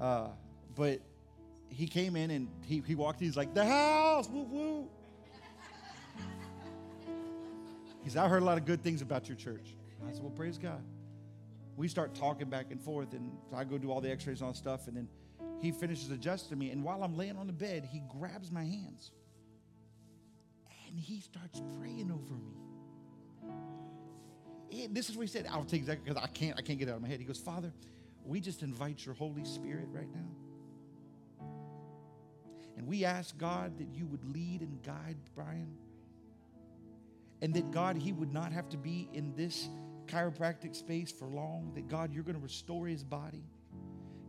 Uh, 0.00 0.28
but 0.74 1.00
he 1.68 1.86
came 1.86 2.16
in 2.16 2.30
and 2.30 2.48
he, 2.66 2.82
he 2.86 2.94
walked 2.94 3.20
in, 3.20 3.26
he's 3.26 3.36
like, 3.36 3.54
the 3.54 3.64
house, 3.64 4.28
woo 4.28 4.42
woo. 4.42 4.88
He 8.02 8.10
said, 8.10 8.24
I 8.24 8.28
heard 8.28 8.42
a 8.42 8.44
lot 8.44 8.58
of 8.58 8.64
good 8.64 8.82
things 8.82 9.02
about 9.02 9.28
your 9.28 9.36
church. 9.36 9.74
I 10.08 10.12
said, 10.12 10.22
well, 10.22 10.32
praise 10.32 10.58
God. 10.58 10.82
We 11.76 11.86
start 11.86 12.14
talking 12.14 12.48
back 12.48 12.66
and 12.70 12.80
forth, 12.80 13.12
and 13.12 13.30
so 13.50 13.56
I 13.56 13.64
go 13.64 13.78
do 13.78 13.90
all 13.90 14.00
the 14.00 14.10
x-rays 14.10 14.40
and 14.40 14.48
all 14.48 14.54
stuff, 14.54 14.88
and 14.88 14.96
then 14.96 15.08
he 15.60 15.70
finishes 15.70 16.10
adjusting 16.10 16.58
me. 16.58 16.70
And 16.70 16.82
while 16.82 17.02
I'm 17.04 17.16
laying 17.16 17.36
on 17.36 17.46
the 17.46 17.52
bed, 17.52 17.88
he 17.90 18.02
grabs 18.18 18.50
my 18.50 18.64
hands 18.64 19.12
and 20.88 20.98
he 20.98 21.20
starts 21.20 21.62
praying 21.78 22.10
over 22.10 22.34
me. 22.34 22.69
This 24.90 25.10
is 25.10 25.16
what 25.16 25.22
he 25.22 25.28
said. 25.28 25.46
I'll 25.50 25.64
take 25.64 25.80
exactly 25.80 26.08
because 26.08 26.22
I 26.22 26.28
can't, 26.28 26.56
I 26.58 26.62
can't 26.62 26.78
get 26.78 26.88
out 26.88 26.96
of 26.96 27.02
my 27.02 27.08
head. 27.08 27.18
He 27.18 27.24
goes, 27.24 27.38
Father, 27.38 27.72
we 28.24 28.40
just 28.40 28.62
invite 28.62 29.04
your 29.04 29.14
Holy 29.14 29.44
Spirit 29.44 29.88
right 29.92 30.08
now. 30.14 31.46
And 32.76 32.86
we 32.86 33.04
ask 33.04 33.36
God 33.36 33.78
that 33.78 33.88
you 33.92 34.06
would 34.06 34.24
lead 34.24 34.62
and 34.62 34.82
guide 34.82 35.16
Brian. 35.34 35.76
And 37.42 37.52
that 37.54 37.70
God, 37.70 37.96
he 37.96 38.12
would 38.12 38.32
not 38.32 38.52
have 38.52 38.68
to 38.70 38.76
be 38.76 39.08
in 39.12 39.34
this 39.34 39.68
chiropractic 40.06 40.74
space 40.74 41.10
for 41.10 41.26
long. 41.26 41.72
That 41.74 41.88
God, 41.88 42.12
you're 42.12 42.24
going 42.24 42.36
to 42.36 42.42
restore 42.42 42.86
his 42.86 43.02
body 43.02 43.44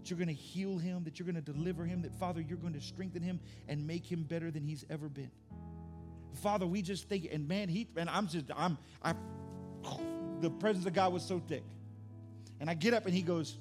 that 0.02 0.10
you're 0.10 0.18
going 0.18 0.28
to 0.28 0.34
heal 0.34 0.80
him, 0.80 1.04
that 1.04 1.20
you're 1.20 1.28
going 1.28 1.36
to 1.36 1.54
deliver 1.54 1.86
him, 1.86 2.02
that 2.02 2.14
Father, 2.16 2.42
you're 2.42 2.58
going 2.58 2.74
to 2.74 2.82
strengthen 2.82 3.22
him 3.22 3.40
and 3.68 3.86
make 3.86 4.12
him 4.12 4.24
better 4.24 4.50
than 4.50 4.64
he's 4.64 4.84
ever 4.90 5.08
been. 5.08 5.30
Father, 6.42 6.66
we 6.66 6.82
just 6.82 7.08
think, 7.08 7.28
and 7.32 7.48
man, 7.48 7.70
he, 7.70 7.88
and 7.96 8.10
I'm 8.10 8.28
just, 8.28 8.46
I'm, 8.56 8.80
I, 9.04 9.14
the 10.42 10.50
presence 10.50 10.86
of 10.86 10.94
God 10.94 11.14
was 11.14 11.24
so 11.24 11.40
thick. 11.40 11.64
And 12.60 12.70
I 12.70 12.74
get 12.74 12.94
up 12.94 13.06
and 13.06 13.14
he 13.14 13.22
goes, 13.22 13.58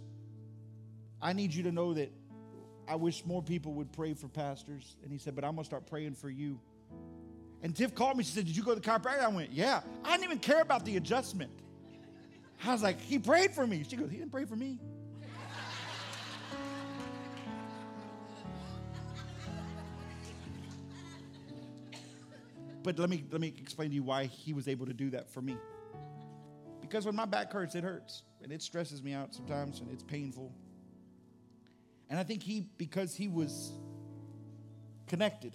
I 1.22 1.32
need 1.32 1.54
you 1.54 1.62
to 1.64 1.72
know 1.72 1.94
that 1.94 2.12
I 2.88 2.96
wish 2.96 3.24
more 3.24 3.42
people 3.42 3.74
would 3.74 3.92
pray 3.92 4.14
for 4.14 4.28
pastors. 4.28 4.96
And 5.02 5.12
he 5.12 5.18
said, 5.18 5.34
but 5.34 5.44
I'm 5.44 5.52
going 5.52 5.64
to 5.64 5.66
start 5.66 5.86
praying 5.86 6.14
for 6.14 6.28
you. 6.28 6.58
And 7.62 7.76
Tiff 7.76 7.94
called 7.94 8.16
me. 8.16 8.24
She 8.24 8.32
said, 8.32 8.46
Did 8.46 8.56
you 8.56 8.62
go 8.62 8.74
to 8.74 8.80
the 8.80 8.86
chiropractor? 8.86 9.20
I 9.20 9.28
went, 9.28 9.52
Yeah. 9.52 9.82
I 10.04 10.12
didn't 10.12 10.24
even 10.24 10.38
care 10.38 10.62
about 10.62 10.84
the 10.84 10.96
adjustment. 10.96 11.50
I 12.64 12.72
was 12.72 12.82
like, 12.82 13.00
He 13.00 13.18
prayed 13.18 13.52
for 13.52 13.66
me. 13.66 13.84
She 13.86 13.96
goes, 13.96 14.10
He 14.10 14.16
didn't 14.16 14.32
pray 14.32 14.46
for 14.46 14.56
me. 14.56 14.78
But 22.82 22.98
let 22.98 23.10
me, 23.10 23.24
let 23.30 23.42
me 23.42 23.54
explain 23.58 23.90
to 23.90 23.94
you 23.94 24.02
why 24.02 24.24
he 24.24 24.54
was 24.54 24.66
able 24.66 24.86
to 24.86 24.94
do 24.94 25.10
that 25.10 25.30
for 25.30 25.42
me. 25.42 25.58
Because 26.90 27.06
when 27.06 27.14
my 27.14 27.24
back 27.24 27.52
hurts, 27.52 27.76
it 27.76 27.84
hurts. 27.84 28.24
And 28.42 28.50
it 28.50 28.60
stresses 28.62 29.00
me 29.00 29.12
out 29.12 29.32
sometimes, 29.32 29.78
and 29.78 29.88
it's 29.92 30.02
painful. 30.02 30.52
And 32.08 32.18
I 32.18 32.24
think 32.24 32.42
he, 32.42 32.66
because 32.78 33.14
he 33.14 33.28
was 33.28 33.72
connected, 35.06 35.54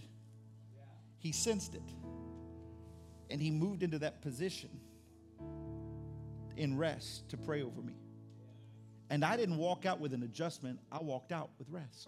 he 1.17 1.33
sensed 1.33 1.75
it. 1.75 1.91
And 3.29 3.41
he 3.41 3.51
moved 3.51 3.83
into 3.83 3.99
that 3.99 4.21
position 4.21 4.69
in 6.55 6.77
rest 6.77 7.27
to 7.29 7.37
pray 7.37 7.63
over 7.63 7.81
me. 7.81 7.95
And 9.09 9.25
I 9.25 9.35
didn't 9.35 9.57
walk 9.57 9.85
out 9.85 9.99
with 9.99 10.13
an 10.13 10.23
adjustment, 10.23 10.79
I 10.89 10.99
walked 10.99 11.33
out 11.33 11.49
with 11.59 11.67
rest. 11.69 12.07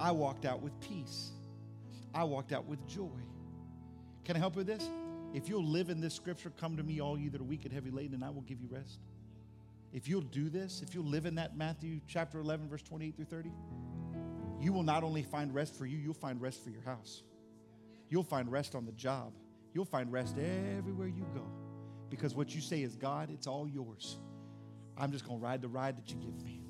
I 0.00 0.12
walked 0.12 0.46
out 0.46 0.62
with 0.62 0.78
peace. 0.80 1.32
I 2.14 2.24
walked 2.24 2.52
out 2.52 2.64
with 2.64 2.86
joy. 2.86 3.20
Can 4.24 4.34
I 4.34 4.38
help 4.38 4.56
with 4.56 4.66
this? 4.66 4.88
If 5.34 5.48
you'll 5.48 5.66
live 5.66 5.90
in 5.90 6.00
this 6.00 6.14
scripture, 6.14 6.50
come 6.58 6.76
to 6.76 6.82
me, 6.82 7.00
all 7.00 7.18
you 7.18 7.30
that 7.30 7.40
are 7.40 7.44
weak 7.44 7.64
and 7.64 7.72
heavy 7.72 7.90
laden, 7.90 8.14
and 8.14 8.24
I 8.24 8.30
will 8.30 8.42
give 8.42 8.60
you 8.60 8.68
rest. 8.70 9.00
If 9.92 10.08
you'll 10.08 10.22
do 10.22 10.48
this, 10.48 10.82
if 10.82 10.94
you'll 10.94 11.04
live 11.04 11.26
in 11.26 11.34
that 11.36 11.56
Matthew 11.56 12.00
chapter 12.06 12.38
11, 12.38 12.68
verse 12.68 12.82
28 12.82 13.16
through 13.16 13.24
30, 13.26 13.50
you 14.60 14.72
will 14.72 14.82
not 14.82 15.04
only 15.04 15.22
find 15.22 15.54
rest 15.54 15.74
for 15.74 15.86
you, 15.86 15.98
you'll 15.98 16.14
find 16.14 16.40
rest 16.40 16.62
for 16.62 16.70
your 16.70 16.82
house. 16.82 17.22
You'll 18.08 18.24
find 18.24 18.50
rest 18.50 18.74
on 18.74 18.86
the 18.86 18.92
job. 18.92 19.32
You'll 19.74 19.84
find 19.84 20.12
rest 20.12 20.36
everywhere 20.38 21.08
you 21.08 21.26
go. 21.34 21.42
Because 22.08 22.34
what 22.34 22.54
you 22.54 22.60
say 22.60 22.82
is, 22.82 22.96
God, 22.96 23.30
it's 23.30 23.46
all 23.46 23.68
yours. 23.68 24.16
I'm 24.96 25.12
just 25.12 25.26
going 25.26 25.38
to 25.40 25.44
ride 25.44 25.60
the 25.60 25.68
ride 25.68 25.98
that 25.98 26.10
you 26.10 26.16
give 26.16 26.42
me. 26.42 26.62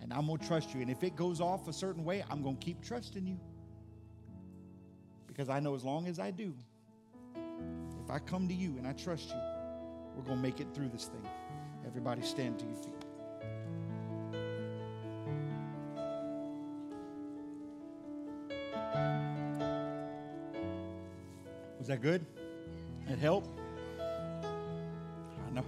And 0.00 0.12
I'm 0.12 0.26
going 0.26 0.38
to 0.38 0.46
trust 0.46 0.74
you. 0.74 0.80
And 0.80 0.90
if 0.90 1.02
it 1.02 1.16
goes 1.16 1.40
off 1.40 1.68
a 1.68 1.72
certain 1.72 2.04
way, 2.04 2.24
I'm 2.30 2.42
going 2.42 2.56
to 2.56 2.64
keep 2.64 2.84
trusting 2.84 3.26
you. 3.26 3.38
Because 5.26 5.48
I 5.48 5.60
know 5.60 5.74
as 5.74 5.84
long 5.84 6.06
as 6.06 6.18
I 6.18 6.30
do, 6.30 6.54
if 8.04 8.10
I 8.10 8.18
come 8.18 8.48
to 8.48 8.54
you 8.54 8.74
and 8.78 8.86
I 8.86 8.92
trust 8.92 9.28
you, 9.30 9.40
we're 10.16 10.24
going 10.24 10.36
to 10.36 10.42
make 10.42 10.60
it 10.60 10.66
through 10.74 10.88
this 10.88 11.06
thing. 11.06 11.26
Everybody 11.86 12.22
stand 12.22 12.58
to 12.58 12.64
your 12.66 12.76
feet. 12.76 12.92
Was 21.78 21.88
that 21.88 22.00
good? 22.00 22.24
It 23.08 23.18
helped? 23.18 23.50
I 24.00 25.50
know. 25.52 25.64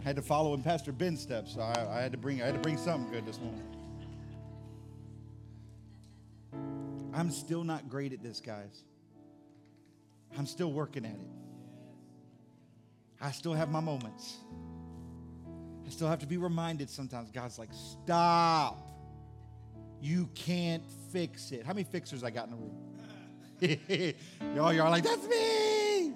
I 0.00 0.04
had 0.04 0.14
to 0.16 0.22
follow 0.22 0.54
in 0.54 0.62
Pastor 0.62 0.92
Ben's 0.92 1.20
steps, 1.20 1.54
so 1.54 1.60
I, 1.60 1.98
I 1.98 2.00
had 2.00 2.12
to 2.12 2.18
bring 2.18 2.40
I 2.42 2.46
had 2.46 2.54
to 2.54 2.60
bring 2.60 2.76
something 2.76 3.10
good 3.10 3.26
this 3.26 3.40
morning. 3.40 3.64
I'm 7.12 7.30
still 7.30 7.64
not 7.64 7.88
great 7.88 8.12
at 8.12 8.22
this, 8.22 8.40
guys. 8.40 8.84
I'm 10.38 10.46
still 10.46 10.72
working 10.72 11.04
at 11.04 11.12
it. 11.12 11.30
I 13.20 13.30
still 13.32 13.54
have 13.54 13.70
my 13.70 13.80
moments. 13.80 14.36
I 15.86 15.90
still 15.90 16.08
have 16.08 16.18
to 16.20 16.26
be 16.26 16.36
reminded 16.36 16.90
sometimes. 16.90 17.30
God's 17.30 17.58
like, 17.58 17.70
stop. 17.72 18.90
You 20.00 20.28
can't 20.34 20.84
fix 21.12 21.52
it. 21.52 21.64
How 21.64 21.72
many 21.72 21.84
fixers 21.84 22.22
I 22.22 22.30
got 22.30 22.48
in 22.48 22.50
the 22.50 22.56
room? 22.56 24.14
y'all, 24.54 24.72
y'all 24.72 24.90
like, 24.90 25.04
that's 25.04 25.26
me. 25.26 26.12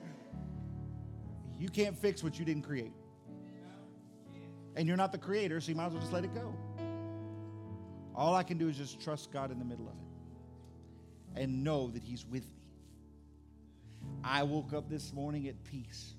You 1.59 1.69
can't 1.69 1.97
fix 1.97 2.23
what 2.23 2.39
you 2.39 2.45
didn't 2.45 2.63
create. 2.63 2.93
And 4.77 4.87
you're 4.87 4.97
not 4.97 5.13
the 5.13 5.19
creator, 5.19 5.61
so 5.61 5.71
you 5.71 5.75
might 5.75 5.87
as 5.87 5.93
well 5.93 6.01
just 6.01 6.13
let 6.13 6.25
it 6.25 6.35
go. 6.35 6.55
All 8.15 8.35
I 8.35 8.43
can 8.43 8.59
do 8.59 8.69
is 8.69 8.77
just 8.77 9.01
trust 9.01 9.31
God 9.31 9.51
in 9.51 9.59
the 9.59 9.65
middle 9.65 9.87
of 9.87 9.95
it 9.95 11.43
and 11.43 11.65
know 11.65 11.89
that 11.89 12.03
He's 12.03 12.27
with 12.27 12.45
me. 12.45 12.60
I 14.23 14.43
woke 14.43 14.73
up 14.73 14.89
this 14.89 15.13
morning 15.13 15.49
at 15.49 15.63
peace. 15.65 16.15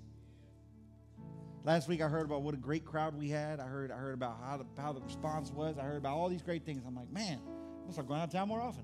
Last 1.64 1.88
week 1.88 2.02
I 2.02 2.08
heard 2.08 2.26
about 2.26 2.42
what 2.42 2.56
a 2.56 2.58
great 2.58 2.86
crowd 2.86 3.16
we 3.16 3.30
had. 3.30 3.60
I 3.60 3.66
heard 3.66 3.92
I 3.92 3.96
heard 3.96 4.16
about 4.16 4.38
how 4.44 4.58
the, 4.58 4.82
how 4.82 4.94
the 4.94 5.02
response 5.02 5.52
was. 5.52 5.78
I 5.78 5.84
heard 5.84 5.98
about 5.98 6.16
all 6.18 6.28
these 6.28 6.42
great 6.42 6.66
things. 6.66 6.84
I'm 6.88 6.96
like, 6.96 7.12
man, 7.12 7.40
I'm 7.46 7.82
gonna 7.82 7.94
start 7.94 8.08
going 8.08 8.20
out 8.20 8.28
of 8.28 8.32
town 8.32 8.48
more 8.48 8.62
often. 8.62 8.84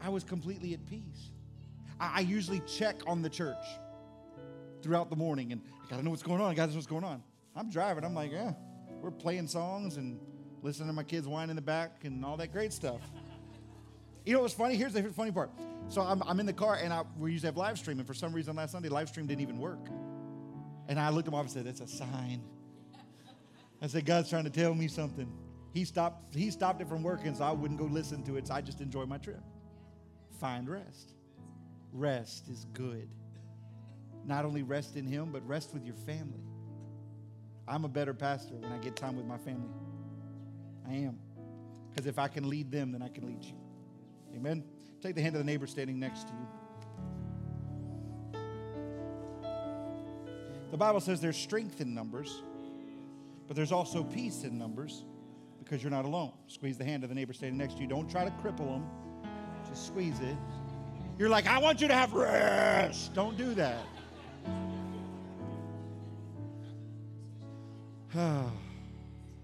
I 0.00 0.08
was 0.08 0.24
completely 0.24 0.72
at 0.72 0.86
peace. 0.86 1.32
I, 2.00 2.12
I 2.16 2.20
usually 2.20 2.60
check 2.60 2.96
on 3.06 3.20
the 3.20 3.28
church 3.28 3.64
throughout 4.82 5.10
the 5.10 5.16
morning, 5.16 5.52
and 5.52 5.60
I 5.84 5.90
gotta 5.90 6.02
know 6.02 6.10
what's 6.10 6.22
going 6.22 6.40
on. 6.40 6.50
I 6.50 6.54
gotta 6.54 6.70
know 6.70 6.76
what's 6.76 6.86
going 6.86 7.04
on. 7.04 7.22
I'm 7.54 7.68
driving. 7.68 8.04
I'm 8.04 8.14
like, 8.14 8.32
yeah, 8.32 8.52
we're 9.02 9.10
playing 9.10 9.48
songs 9.48 9.98
and 9.98 10.18
listening 10.62 10.88
to 10.88 10.94
my 10.94 11.02
kids 11.02 11.28
whine 11.28 11.50
in 11.50 11.56
the 11.56 11.62
back 11.62 12.04
and 12.04 12.24
all 12.24 12.38
that 12.38 12.52
great 12.52 12.72
stuff. 12.72 13.00
You 14.24 14.32
know 14.34 14.40
what's 14.40 14.54
funny? 14.54 14.76
Here's 14.76 14.92
the 14.92 15.02
funny 15.04 15.32
part. 15.32 15.50
So 15.88 16.02
I'm, 16.02 16.22
I'm 16.24 16.38
in 16.38 16.46
the 16.46 16.52
car 16.52 16.78
and 16.82 16.92
I, 16.92 17.02
we 17.18 17.32
used 17.32 17.42
to 17.42 17.48
have 17.48 17.56
live 17.56 17.78
stream, 17.78 17.98
and 17.98 18.06
for 18.06 18.14
some 18.14 18.32
reason 18.32 18.56
last 18.56 18.72
Sunday, 18.72 18.88
live 18.88 19.08
stream 19.08 19.26
didn't 19.26 19.40
even 19.40 19.58
work. 19.58 19.88
And 20.86 20.98
I 20.98 21.10
looked 21.10 21.28
at 21.28 21.32
my 21.32 21.38
up 21.38 21.44
and 21.44 21.52
said, 21.52 21.64
That's 21.64 21.80
a 21.80 21.88
sign. 21.88 22.42
I 23.80 23.86
said, 23.86 24.04
God's 24.04 24.28
trying 24.28 24.44
to 24.44 24.50
tell 24.50 24.74
me 24.74 24.88
something. 24.88 25.30
He 25.72 25.84
stopped, 25.84 26.34
he 26.34 26.50
stopped 26.50 26.80
it 26.80 26.88
from 26.88 27.02
working, 27.02 27.34
so 27.34 27.44
I 27.44 27.52
wouldn't 27.52 27.78
go 27.78 27.86
listen 27.86 28.22
to 28.24 28.36
it. 28.36 28.48
So 28.48 28.54
I 28.54 28.60
just 28.60 28.80
enjoy 28.80 29.06
my 29.06 29.18
trip. 29.18 29.40
Find 30.40 30.68
rest. 30.68 31.14
Rest 31.92 32.48
is 32.48 32.66
good. 32.72 33.08
Not 34.24 34.44
only 34.44 34.62
rest 34.62 34.96
in 34.96 35.06
Him, 35.06 35.30
but 35.32 35.46
rest 35.46 35.72
with 35.72 35.84
your 35.84 35.94
family. 35.94 36.42
I'm 37.66 37.84
a 37.84 37.88
better 37.88 38.14
pastor 38.14 38.54
when 38.56 38.72
I 38.72 38.78
get 38.78 38.96
time 38.96 39.16
with 39.16 39.26
my 39.26 39.38
family. 39.38 39.70
I 40.86 40.94
am. 40.94 41.18
Because 41.90 42.06
if 42.06 42.18
I 42.18 42.28
can 42.28 42.48
lead 42.48 42.70
them, 42.70 42.92
then 42.92 43.02
I 43.02 43.08
can 43.08 43.26
lead 43.26 43.44
you. 43.44 43.54
Amen. 44.34 44.64
Take 45.00 45.14
the 45.14 45.22
hand 45.22 45.36
of 45.36 45.40
the 45.40 45.44
neighbor 45.44 45.66
standing 45.66 46.00
next 46.00 46.28
to 46.28 46.32
you. 46.32 46.46
The 50.70 50.76
Bible 50.76 51.00
says 51.00 51.20
there's 51.20 51.36
strength 51.36 51.80
in 51.80 51.94
numbers, 51.94 52.42
but 53.46 53.56
there's 53.56 53.72
also 53.72 54.02
peace 54.02 54.42
in 54.42 54.58
numbers 54.58 55.04
because 55.62 55.82
you're 55.82 55.90
not 55.90 56.04
alone. 56.04 56.32
Squeeze 56.46 56.76
the 56.76 56.84
hand 56.84 57.04
of 57.04 57.08
the 57.08 57.14
neighbor 57.14 57.32
standing 57.32 57.56
next 57.56 57.74
to 57.74 57.80
you. 57.80 57.86
Don't 57.86 58.10
try 58.10 58.24
to 58.24 58.30
cripple 58.42 58.66
them, 58.66 58.86
just 59.68 59.86
squeeze 59.86 60.18
it. 60.20 60.36
You're 61.18 61.28
like, 61.28 61.46
I 61.46 61.58
want 61.58 61.80
you 61.80 61.88
to 61.88 61.94
have 61.94 62.12
rest. 62.12 63.14
Don't 63.14 63.36
do 63.36 63.54
that. 63.54 63.84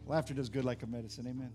Laughter 0.06 0.34
does 0.34 0.48
good 0.48 0.64
like 0.64 0.82
a 0.82 0.86
medicine. 0.86 1.26
Amen 1.26 1.50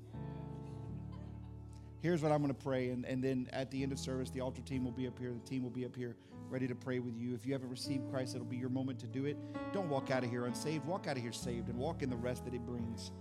here's 2.02 2.22
what 2.22 2.32
I'm 2.32 2.42
going 2.42 2.54
to 2.54 2.64
pray. 2.64 2.90
And, 2.90 3.06
and 3.06 3.24
then 3.24 3.50
at 3.52 3.72
the 3.72 3.84
end 3.84 3.92
of 3.92 4.00
service, 4.00 4.30
the 4.30 4.42
altar 4.42 4.62
team 4.62 4.84
will 4.84 4.92
be 4.92 5.08
up 5.08 5.18
here. 5.18 5.32
The 5.32 5.50
team 5.50 5.64
will 5.64 5.70
be 5.70 5.86
up 5.86 5.96
here 5.96 6.16
ready 6.50 6.68
to 6.68 6.76
pray 6.76 7.00
with 7.00 7.18
you. 7.18 7.34
If 7.34 7.46
you 7.46 7.54
haven't 7.54 7.70
received 7.70 8.10
Christ, 8.10 8.36
it'll 8.36 8.48
be 8.48 8.58
your 8.58 8.70
moment 8.70 9.00
to 9.00 9.08
do 9.08 9.26
it. 9.26 9.38
Don't 9.72 9.90
walk 9.90 10.10
out 10.12 10.24
of 10.24 10.30
here 10.30 10.46
unsaved. 10.46 10.86
Walk 10.86 11.08
out 11.08 11.18
of 11.18 11.22
here 11.22 11.32
saved 11.32 11.70
and 11.70 11.78
walk 11.78 12.02
in 12.02 12.10
the 12.10 12.18
rest 12.18 12.46
that 12.46 12.54
it 12.54 12.66
brings. 12.66 13.12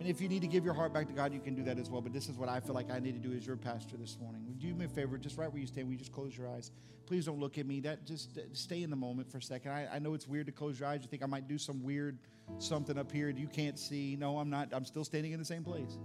And 0.00 0.08
if 0.08 0.20
you 0.20 0.28
need 0.28 0.42
to 0.42 0.48
give 0.48 0.64
your 0.64 0.74
heart 0.74 0.92
back 0.92 1.06
to 1.06 1.12
God, 1.12 1.32
you 1.32 1.38
can 1.38 1.54
do 1.54 1.62
that 1.62 1.78
as 1.78 1.88
well. 1.88 2.00
But 2.00 2.12
this 2.12 2.28
is 2.28 2.36
what 2.36 2.48
I 2.48 2.58
feel 2.60 2.74
like 2.74 2.90
I 2.90 2.98
need 2.98 3.14
to 3.14 3.28
do 3.28 3.34
as 3.34 3.46
your 3.46 3.56
pastor 3.56 3.96
this 3.96 4.18
morning. 4.20 4.42
Would 4.48 4.62
you 4.62 4.72
do 4.72 4.74
me 4.74 4.86
a 4.86 4.88
favor, 4.88 5.16
just 5.16 5.38
right 5.38 5.50
where 5.50 5.60
you 5.60 5.68
stand, 5.68 5.88
we 5.88 5.96
just 5.96 6.12
close 6.12 6.36
your 6.36 6.48
eyes? 6.48 6.72
Please 7.06 7.26
don't 7.26 7.38
look 7.38 7.58
at 7.58 7.66
me. 7.66 7.80
That 7.80 8.04
just 8.04 8.36
uh, 8.36 8.42
stay 8.52 8.82
in 8.82 8.90
the 8.90 8.96
moment 8.96 9.30
for 9.30 9.38
a 9.38 9.42
second. 9.42 9.70
I, 9.70 9.88
I 9.92 9.98
know 10.00 10.14
it's 10.14 10.26
weird 10.26 10.46
to 10.46 10.52
close 10.52 10.80
your 10.80 10.88
eyes. 10.88 11.00
You 11.02 11.08
think 11.08 11.22
I 11.22 11.26
might 11.26 11.46
do 11.46 11.58
some 11.58 11.82
weird 11.82 12.18
something 12.58 12.98
up 12.98 13.10
here 13.10 13.30
you 13.30 13.46
can't 13.46 13.78
see. 13.78 14.16
No, 14.18 14.38
I'm 14.38 14.50
not. 14.50 14.68
I'm 14.72 14.84
still 14.84 15.04
standing 15.04 15.32
in 15.32 15.38
the 15.38 15.44
same 15.44 15.64
place. 15.64 15.98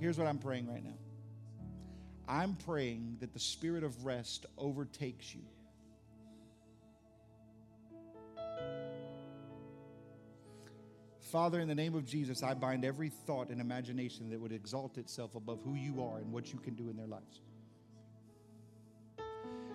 Here's 0.00 0.18
what 0.18 0.26
I'm 0.26 0.38
praying 0.38 0.68
right 0.68 0.84
now 0.84 0.98
I'm 2.28 2.54
praying 2.54 3.18
that 3.20 3.32
the 3.32 3.38
spirit 3.38 3.84
of 3.84 4.04
rest 4.04 4.46
overtakes 4.56 5.34
you. 5.34 5.42
Father, 11.20 11.58
in 11.58 11.66
the 11.66 11.74
name 11.74 11.96
of 11.96 12.06
Jesus, 12.06 12.44
I 12.44 12.54
bind 12.54 12.84
every 12.84 13.08
thought 13.08 13.48
and 13.48 13.60
imagination 13.60 14.30
that 14.30 14.40
would 14.40 14.52
exalt 14.52 14.98
itself 14.98 15.34
above 15.34 15.60
who 15.64 15.74
you 15.74 16.00
are 16.00 16.18
and 16.18 16.30
what 16.30 16.52
you 16.52 16.60
can 16.60 16.74
do 16.74 16.88
in 16.88 16.96
their 16.96 17.08
lives. 17.08 17.40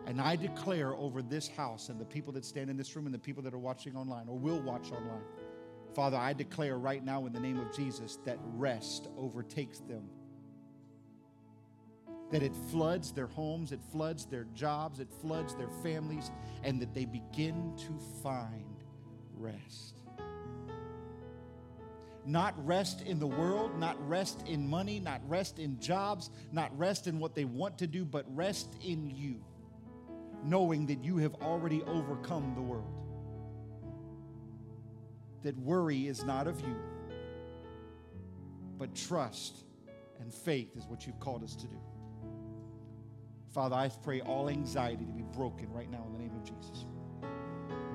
And 0.06 0.22
I 0.22 0.38
declare 0.38 0.96
over 0.96 1.22
this 1.22 1.50
house 1.50 1.90
and 1.90 2.00
the 2.00 2.06
people 2.06 2.32
that 2.34 2.46
stand 2.46 2.70
in 2.70 2.78
this 2.78 2.96
room 2.96 3.06
and 3.06 3.14
the 3.14 3.20
people 3.20 3.44
that 3.44 3.54
are 3.54 3.60
watching 3.60 3.96
online 3.96 4.30
or 4.30 4.38
will 4.38 4.62
watch 4.62 4.92
online, 4.92 5.22
Father, 5.94 6.18
I 6.18 6.34
declare 6.34 6.78
right 6.78 7.04
now 7.04 7.26
in 7.26 7.34
the 7.34 7.40
name 7.40 7.60
of 7.60 7.76
Jesus 7.76 8.20
that 8.26 8.38
rest 8.44 9.08
overtakes 9.18 9.80
them 9.80 10.10
that 12.32 12.44
it 12.44 12.56
floods 12.72 13.12
their 13.12 13.28
homes, 13.28 13.72
it 13.72 13.80
floods 13.92 14.26
their 14.26 14.46
jobs, 14.54 15.00
it 15.00 15.10
floods 15.22 15.56
their 15.56 15.70
families, 15.82 16.32
and 16.64 16.82
that 16.82 16.94
they 16.94 17.06
begin 17.06 17.74
to 17.78 18.00
find 18.22 18.84
rest. 19.36 20.02
Not 22.26 22.54
rest 22.66 23.02
in 23.02 23.18
the 23.18 23.28
world, 23.28 23.80
not 23.80 23.98
rest 24.08 24.48
in 24.48 24.70
money, 24.70 25.00
not 25.00 25.22
rest 25.28 25.58
in 25.58 25.80
jobs, 25.80 26.30
not 26.52 26.78
rest 26.78 27.08
in 27.08 27.18
what 27.18 27.34
they 27.34 27.46
want 27.46 27.80
to 27.80 27.88
do, 27.88 28.06
but 28.06 28.26
rest 28.36 28.76
in 28.84 29.10
you, 29.10 29.44
knowing 30.44 30.86
that 30.88 31.04
you 31.04 31.18
have 31.18 31.34
already 31.36 31.82
overcome 31.84 32.54
the 32.54 32.62
world. 32.62 33.09
That 35.44 35.58
worry 35.58 36.08
is 36.08 36.24
not 36.24 36.48
of 36.48 36.60
you, 36.62 36.76
but 38.78 38.94
trust 38.94 39.64
and 40.20 40.34
faith 40.34 40.76
is 40.76 40.86
what 40.86 41.08
you've 41.08 41.20
called 41.20 41.44
us 41.44 41.56
to 41.56 41.68
do. 41.68 41.78
Father, 43.54 43.76
I 43.76 43.90
pray 44.04 44.22
all 44.22 44.50
anxiety 44.50 45.06
to 45.06 45.12
be 45.12 45.24
broken 45.24 45.72
right 45.72 45.90
now 45.90 46.04
in 46.08 46.14
the 46.14 46.20
name 46.20 46.36
of 46.36 46.44
Jesus. 46.44 46.86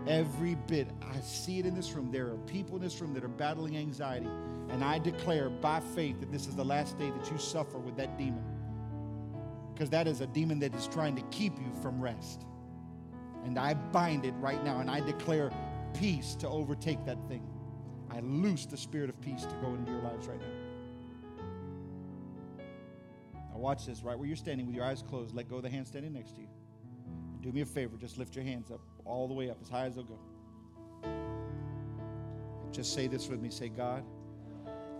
Every 0.07 0.55
bit, 0.55 0.89
I 1.01 1.19
see 1.21 1.59
it 1.59 1.67
in 1.67 1.75
this 1.75 1.93
room. 1.93 2.11
There 2.11 2.27
are 2.27 2.37
people 2.47 2.77
in 2.77 2.83
this 2.83 3.01
room 3.01 3.15
that 3.15 3.25
are 3.25 3.29
battling 3.29 3.77
anxiety. 3.77 4.29
And 4.69 4.85
I 4.85 4.99
declare 4.99 5.49
by 5.49 5.81
faith 5.81 6.21
that 6.21 6.31
this 6.31 6.47
is 6.47 6.57
the 6.57 6.65
last 6.65 6.99
day 6.99 7.11
that 7.11 7.31
you 7.31 7.39
suffer 7.39 7.79
with 7.79 7.97
that 7.97 8.19
demon. 8.19 8.45
Because 9.73 9.91
that 9.91 10.07
is 10.07 10.21
a 10.21 10.27
demon 10.27 10.59
that 10.61 10.75
is 10.75 10.89
trying 10.89 11.17
to 11.17 11.23
keep 11.31 11.59
you 11.59 11.73
from 11.81 12.01
rest. 12.01 12.45
And 13.45 13.59
I 13.59 13.75
bind 13.75 14.25
it 14.25 14.35
right 14.39 14.63
now 14.65 14.81
and 14.81 14.91
I 14.91 15.01
declare 15.01 15.51
peace 15.95 16.35
to 16.37 16.49
overtake 16.49 17.05
that 17.07 17.19
thing. 17.29 17.47
I 18.11 18.21
loose 18.21 18.67
the 18.67 18.77
spirit 18.77 19.09
of 19.09 19.21
peace 19.21 19.45
to 19.45 19.55
go 19.57 19.69
into 19.69 19.91
your 19.91 20.03
lives 20.03 20.27
right 20.27 20.39
now. 20.41 20.47
Now 23.53 23.59
watch 23.59 23.87
this, 23.87 24.03
right 24.03 24.19
where 24.19 24.27
you're 24.27 24.37
standing 24.37 24.67
with 24.67 24.75
your 24.75 24.85
eyes 24.85 25.03
closed, 25.03 25.35
let 25.35 25.49
go 25.49 25.57
of 25.57 25.63
the 25.63 25.71
hand 25.71 25.87
standing 25.87 26.13
next 26.13 26.35
to 26.37 26.43
you. 26.43 26.49
And 27.33 27.43
do 27.43 27.53
me 27.53 27.63
a 27.63 27.67
favor, 27.67 27.97
just 27.97 28.19
lift 28.19 28.35
your 28.35 28.45
hands 28.45 28.71
up 28.71 28.81
all 29.05 29.27
the 29.29 29.35
way 29.35 29.51
up, 29.51 29.59
as 29.63 29.69
high 29.69 29.87
as 29.87 29.95
they'll 29.95 30.05
go. 30.05 30.19
Just 32.73 32.93
say 32.95 33.07
this 33.07 33.29
with 33.29 33.41
me 33.41 33.51
say, 33.51 33.69
God, 33.69 34.05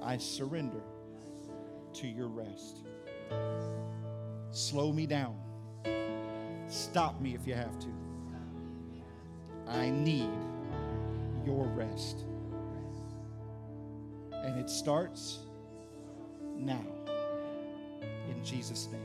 I 0.03 0.17
surrender 0.17 0.81
to 1.95 2.07
your 2.07 2.29
rest. 2.29 2.83
Slow 4.53 4.93
me 4.93 5.07
down. 5.07 5.37
Stop 6.69 7.21
me 7.21 7.35
if 7.35 7.47
you 7.47 7.55
have 7.55 7.79
to. 7.81 7.89
I 9.69 9.91
need 9.91 10.31
your 11.45 11.67
rest. 11.69 12.25
And 14.33 14.59
it 14.59 14.69
starts 14.69 15.41
now. 16.57 16.85
In 18.29 18.45
Jesus' 18.45 18.89
name. 18.93 19.04